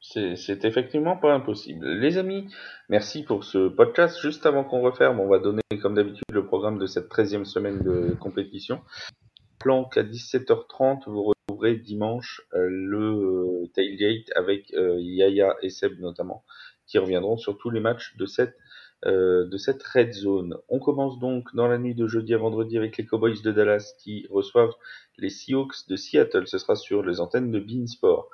C'est 0.00 0.64
effectivement 0.64 1.16
pas 1.16 1.34
impossible. 1.34 1.84
Les 1.84 2.16
amis, 2.16 2.48
merci 2.88 3.24
pour 3.24 3.42
ce 3.42 3.66
podcast. 3.68 4.20
Juste 4.20 4.46
avant 4.46 4.62
qu'on 4.62 4.80
referme, 4.80 5.18
on 5.18 5.28
va 5.28 5.40
donner 5.40 5.62
comme 5.82 5.94
d'habitude 5.94 6.22
le 6.30 6.46
programme 6.46 6.78
de 6.78 6.86
cette 6.86 7.10
13e 7.10 7.44
semaine 7.44 7.82
de 7.82 8.14
compétition. 8.20 8.80
Planck 9.58 9.96
à 9.96 10.02
17h30, 10.02 11.04
vous 11.06 11.22
retrouverez 11.24 11.76
dimanche 11.76 12.42
euh, 12.54 12.68
le 12.68 12.98
euh, 12.98 13.66
tailgate 13.74 14.30
avec 14.34 14.72
euh, 14.74 14.96
Yaya 15.00 15.56
et 15.62 15.70
Seb 15.70 15.98
notamment, 15.98 16.44
qui 16.86 16.98
reviendront 16.98 17.36
sur 17.36 17.56
tous 17.56 17.70
les 17.70 17.80
matchs 17.80 18.16
de 18.16 18.26
cette 18.26 18.54
red 19.02 20.12
zone. 20.12 20.58
On 20.68 20.78
commence 20.78 21.18
donc 21.18 21.54
dans 21.54 21.68
la 21.68 21.78
nuit 21.78 21.94
de 21.94 22.06
jeudi 22.06 22.34
à 22.34 22.38
vendredi 22.38 22.76
avec 22.76 22.96
les 22.96 23.06
Cowboys 23.06 23.40
de 23.42 23.50
Dallas 23.50 23.94
qui 23.98 24.26
reçoivent 24.30 24.74
les 25.16 25.30
Seahawks 25.30 25.88
de 25.88 25.96
Seattle. 25.96 26.46
Ce 26.46 26.58
sera 26.58 26.76
sur 26.76 27.02
les 27.02 27.20
antennes 27.20 27.50
de 27.50 27.58
Beansport. 27.58 28.28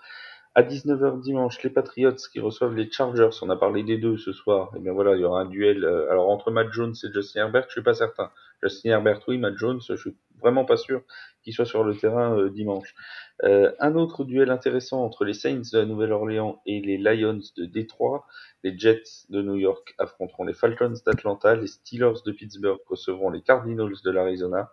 À 0.54 0.62
19h 0.62 1.22
dimanche, 1.22 1.62
les 1.62 1.70
Patriots 1.70 2.16
qui 2.30 2.40
reçoivent 2.40 2.74
les 2.74 2.90
Chargers. 2.90 3.30
On 3.40 3.48
a 3.48 3.56
parlé 3.56 3.82
des 3.84 3.96
deux 3.96 4.18
ce 4.18 4.32
soir. 4.32 4.70
Et 4.74 4.78
eh 4.78 4.80
bien 4.80 4.92
voilà, 4.92 5.14
il 5.16 5.20
y 5.20 5.24
aura 5.24 5.40
un 5.40 5.46
duel. 5.46 5.84
alors 6.10 6.28
entre 6.28 6.50
Matt 6.50 6.72
Jones 6.72 6.94
et 7.02 7.12
Justin 7.12 7.40
Herbert, 7.42 7.64
je 7.68 7.72
suis 7.72 7.82
pas 7.82 7.94
certain. 7.94 8.30
Justin 8.62 8.90
Herbert, 8.90 9.20
oui, 9.28 9.38
Matt 9.38 9.56
Jones, 9.56 9.80
je 9.88 9.94
suis 9.94 10.14
vraiment 10.42 10.64
pas 10.64 10.76
sûr 10.76 11.02
qu'il 11.42 11.52
soit 11.54 11.64
sur 11.64 11.84
le 11.84 11.96
terrain 11.96 12.36
euh, 12.36 12.50
dimanche. 12.50 12.94
Euh, 13.44 13.72
un 13.80 13.94
autre 13.94 14.24
duel 14.24 14.50
intéressant 14.50 15.04
entre 15.04 15.24
les 15.24 15.34
Saints 15.34 15.62
de 15.72 15.78
la 15.78 15.84
Nouvelle-Orléans 15.84 16.60
et 16.66 16.80
les 16.80 16.98
Lions 16.98 17.40
de 17.56 17.64
Détroit. 17.64 18.26
Les 18.62 18.78
Jets 18.78 19.26
de 19.30 19.42
New 19.42 19.56
York 19.56 19.94
affronteront 19.98 20.44
les 20.44 20.54
Falcons 20.54 20.94
d'Atlanta. 21.06 21.54
Les 21.56 21.66
Steelers 21.66 22.22
de 22.24 22.32
Pittsburgh 22.32 22.80
recevront 22.88 23.30
les 23.30 23.42
Cardinals 23.42 23.96
de 24.04 24.10
l'Arizona. 24.10 24.70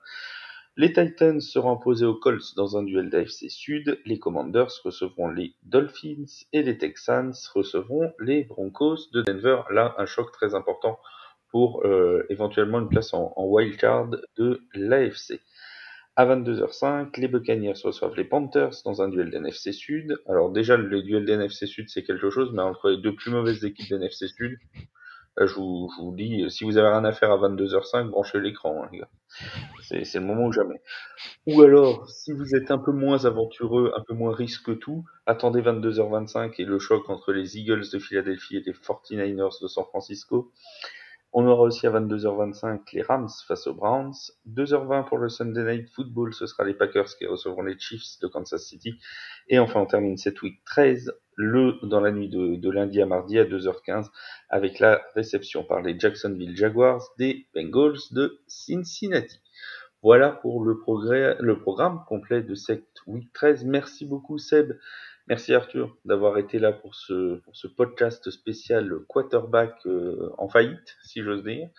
Les 0.77 0.93
Titans 0.93 1.41
seront 1.41 1.73
imposés 1.73 2.05
aux 2.05 2.15
Colts 2.15 2.55
dans 2.55 2.77
un 2.77 2.83
duel 2.83 3.09
d'AFC 3.09 3.49
Sud. 3.49 3.99
Les 4.05 4.19
Commanders 4.19 4.71
recevront 4.85 5.27
les 5.27 5.55
Dolphins 5.63 6.25
et 6.53 6.63
les 6.63 6.77
Texans 6.77 7.33
recevront 7.53 8.13
les 8.19 8.43
Broncos 8.45 9.09
de 9.11 9.23
Denver. 9.23 9.63
Là, 9.71 9.95
un 9.97 10.05
choc 10.05 10.31
très 10.31 10.55
important 10.55 10.99
pour 11.49 11.85
euh, 11.85 12.25
éventuellement 12.29 12.79
une 12.79 12.87
place 12.87 13.13
en, 13.13 13.33
en 13.35 13.45
wildcard 13.45 14.09
de 14.37 14.61
l'AFC. 14.73 15.41
À 16.19 16.25
22h05, 16.25 17.17
les 17.17 17.29
Buccaneers 17.29 17.81
reçoivent 17.81 18.17
les 18.17 18.25
Panthers 18.25 18.73
dans 18.83 19.01
un 19.01 19.07
duel 19.07 19.31
d'NFC 19.31 19.71
Sud. 19.71 20.21
Alors 20.27 20.51
déjà, 20.51 20.75
le 20.75 21.01
duel 21.01 21.23
d'NFC 21.23 21.65
Sud, 21.65 21.87
c'est 21.87 22.03
quelque 22.03 22.29
chose, 22.29 22.51
mais 22.53 22.61
entre 22.61 22.89
les 22.89 22.97
deux 22.97 23.15
plus 23.15 23.31
mauvaises 23.31 23.63
équipes 23.63 23.89
d'NFC 23.89 24.27
Sud, 24.27 24.57
je 25.37 25.53
vous, 25.53 25.89
je 25.95 26.03
vous 26.03 26.13
dis, 26.13 26.51
si 26.51 26.65
vous 26.65 26.77
avez 26.77 26.89
rien 26.89 27.05
à 27.05 27.13
faire 27.13 27.31
à 27.31 27.37
22h05, 27.37 28.09
branchez 28.09 28.41
l'écran, 28.41 28.83
hein, 28.83 28.89
les 28.91 28.99
gars. 28.99 29.07
C'est, 29.81 30.15
le 30.15 30.25
moment 30.25 30.47
ou 30.47 30.51
jamais. 30.51 30.81
Ou 31.47 31.61
alors, 31.61 32.09
si 32.09 32.33
vous 32.33 32.53
êtes 32.53 32.69
un 32.69 32.79
peu 32.79 32.91
moins 32.91 33.23
aventureux, 33.23 33.93
un 33.95 34.03
peu 34.05 34.13
moins 34.13 34.35
risque 34.35 34.65
que 34.65 34.71
tout, 34.71 35.05
attendez 35.25 35.61
22h25 35.61 36.55
et 36.57 36.65
le 36.65 36.79
choc 36.79 37.09
entre 37.09 37.31
les 37.31 37.57
Eagles 37.57 37.85
de 37.93 37.97
Philadelphie 37.97 38.57
et 38.57 38.63
les 38.65 38.73
49ers 38.73 39.61
de 39.61 39.67
San 39.69 39.85
Francisco. 39.85 40.51
On 41.31 41.45
aura 41.45 41.63
aussi 41.63 41.85
à 41.85 41.91
22h25 41.91 42.81
les 42.93 43.03
Rams 43.03 43.29
face 43.47 43.67
aux 43.67 43.75
Browns. 43.75 44.15
2h20 44.47 45.07
pour 45.07 45.19
le 45.19 45.29
Sunday 45.29 45.63
Night 45.63 45.89
Football, 45.89 46.33
ce 46.33 46.47
sera 46.47 46.63
les 46.63 46.73
Packers 46.73 47.15
qui 47.17 47.27
recevront 47.27 47.61
les 47.61 47.77
Chiefs 47.77 48.19
de 48.21 48.27
Kansas 48.27 48.63
City. 48.63 48.95
Et 49.47 49.59
enfin, 49.59 49.81
on 49.81 49.85
termine 49.85 50.17
cette 50.17 50.41
week 50.41 50.63
13, 50.65 51.13
le, 51.35 51.73
dans 51.83 51.99
la 51.99 52.11
nuit 52.11 52.29
de, 52.29 52.69
lundi 52.71 52.99
à 52.99 53.05
mardi 53.05 53.37
à 53.37 53.45
2h15, 53.45 54.09
avec 54.49 54.79
la 54.79 55.01
réception 55.13 55.63
par 55.63 55.81
les 55.81 55.99
Jacksonville 55.99 56.57
Jaguars 56.57 57.03
des 57.19 57.45
Bengals 57.53 57.99
de 58.11 58.39
Cincinnati. 58.47 59.39
Voilà 60.01 60.31
pour 60.31 60.63
le, 60.63 60.79
progrès, 60.79 61.35
le 61.39 61.59
programme 61.59 62.03
complet 62.07 62.41
de 62.41 62.55
cette 62.55 62.87
week 63.05 63.31
13. 63.33 63.65
Merci 63.65 64.05
beaucoup 64.05 64.39
Seb 64.39 64.73
Merci 65.29 65.53
Arthur 65.53 65.95
d'avoir 66.05 66.39
été 66.39 66.57
là 66.57 66.71
pour 66.73 66.95
ce, 66.95 67.35
pour 67.41 67.55
ce 67.55 67.67
podcast 67.67 68.31
spécial 68.31 68.91
quarterback 69.07 69.75
euh, 69.85 70.31
en 70.39 70.49
faillite, 70.49 70.97
si 71.03 71.21
j'ose 71.21 71.43
dire. 71.43 71.69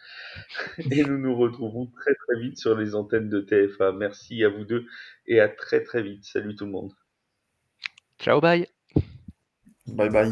Et 0.92 1.02
nous 1.02 1.18
nous 1.18 1.36
retrouvons 1.36 1.86
très 1.86 2.14
très 2.14 2.40
vite 2.40 2.58
sur 2.58 2.76
les 2.76 2.94
antennes 2.94 3.28
de 3.28 3.40
TFA. 3.40 3.90
Merci 3.90 4.44
à 4.44 4.48
vous 4.48 4.64
deux 4.64 4.86
et 5.26 5.40
à 5.40 5.48
très 5.48 5.82
très 5.82 6.00
vite. 6.00 6.24
Salut 6.24 6.54
tout 6.54 6.64
le 6.64 6.70
monde. 6.70 6.92
Ciao, 8.20 8.40
bye. 8.40 8.68
Bye 9.88 10.10
bye. 10.10 10.30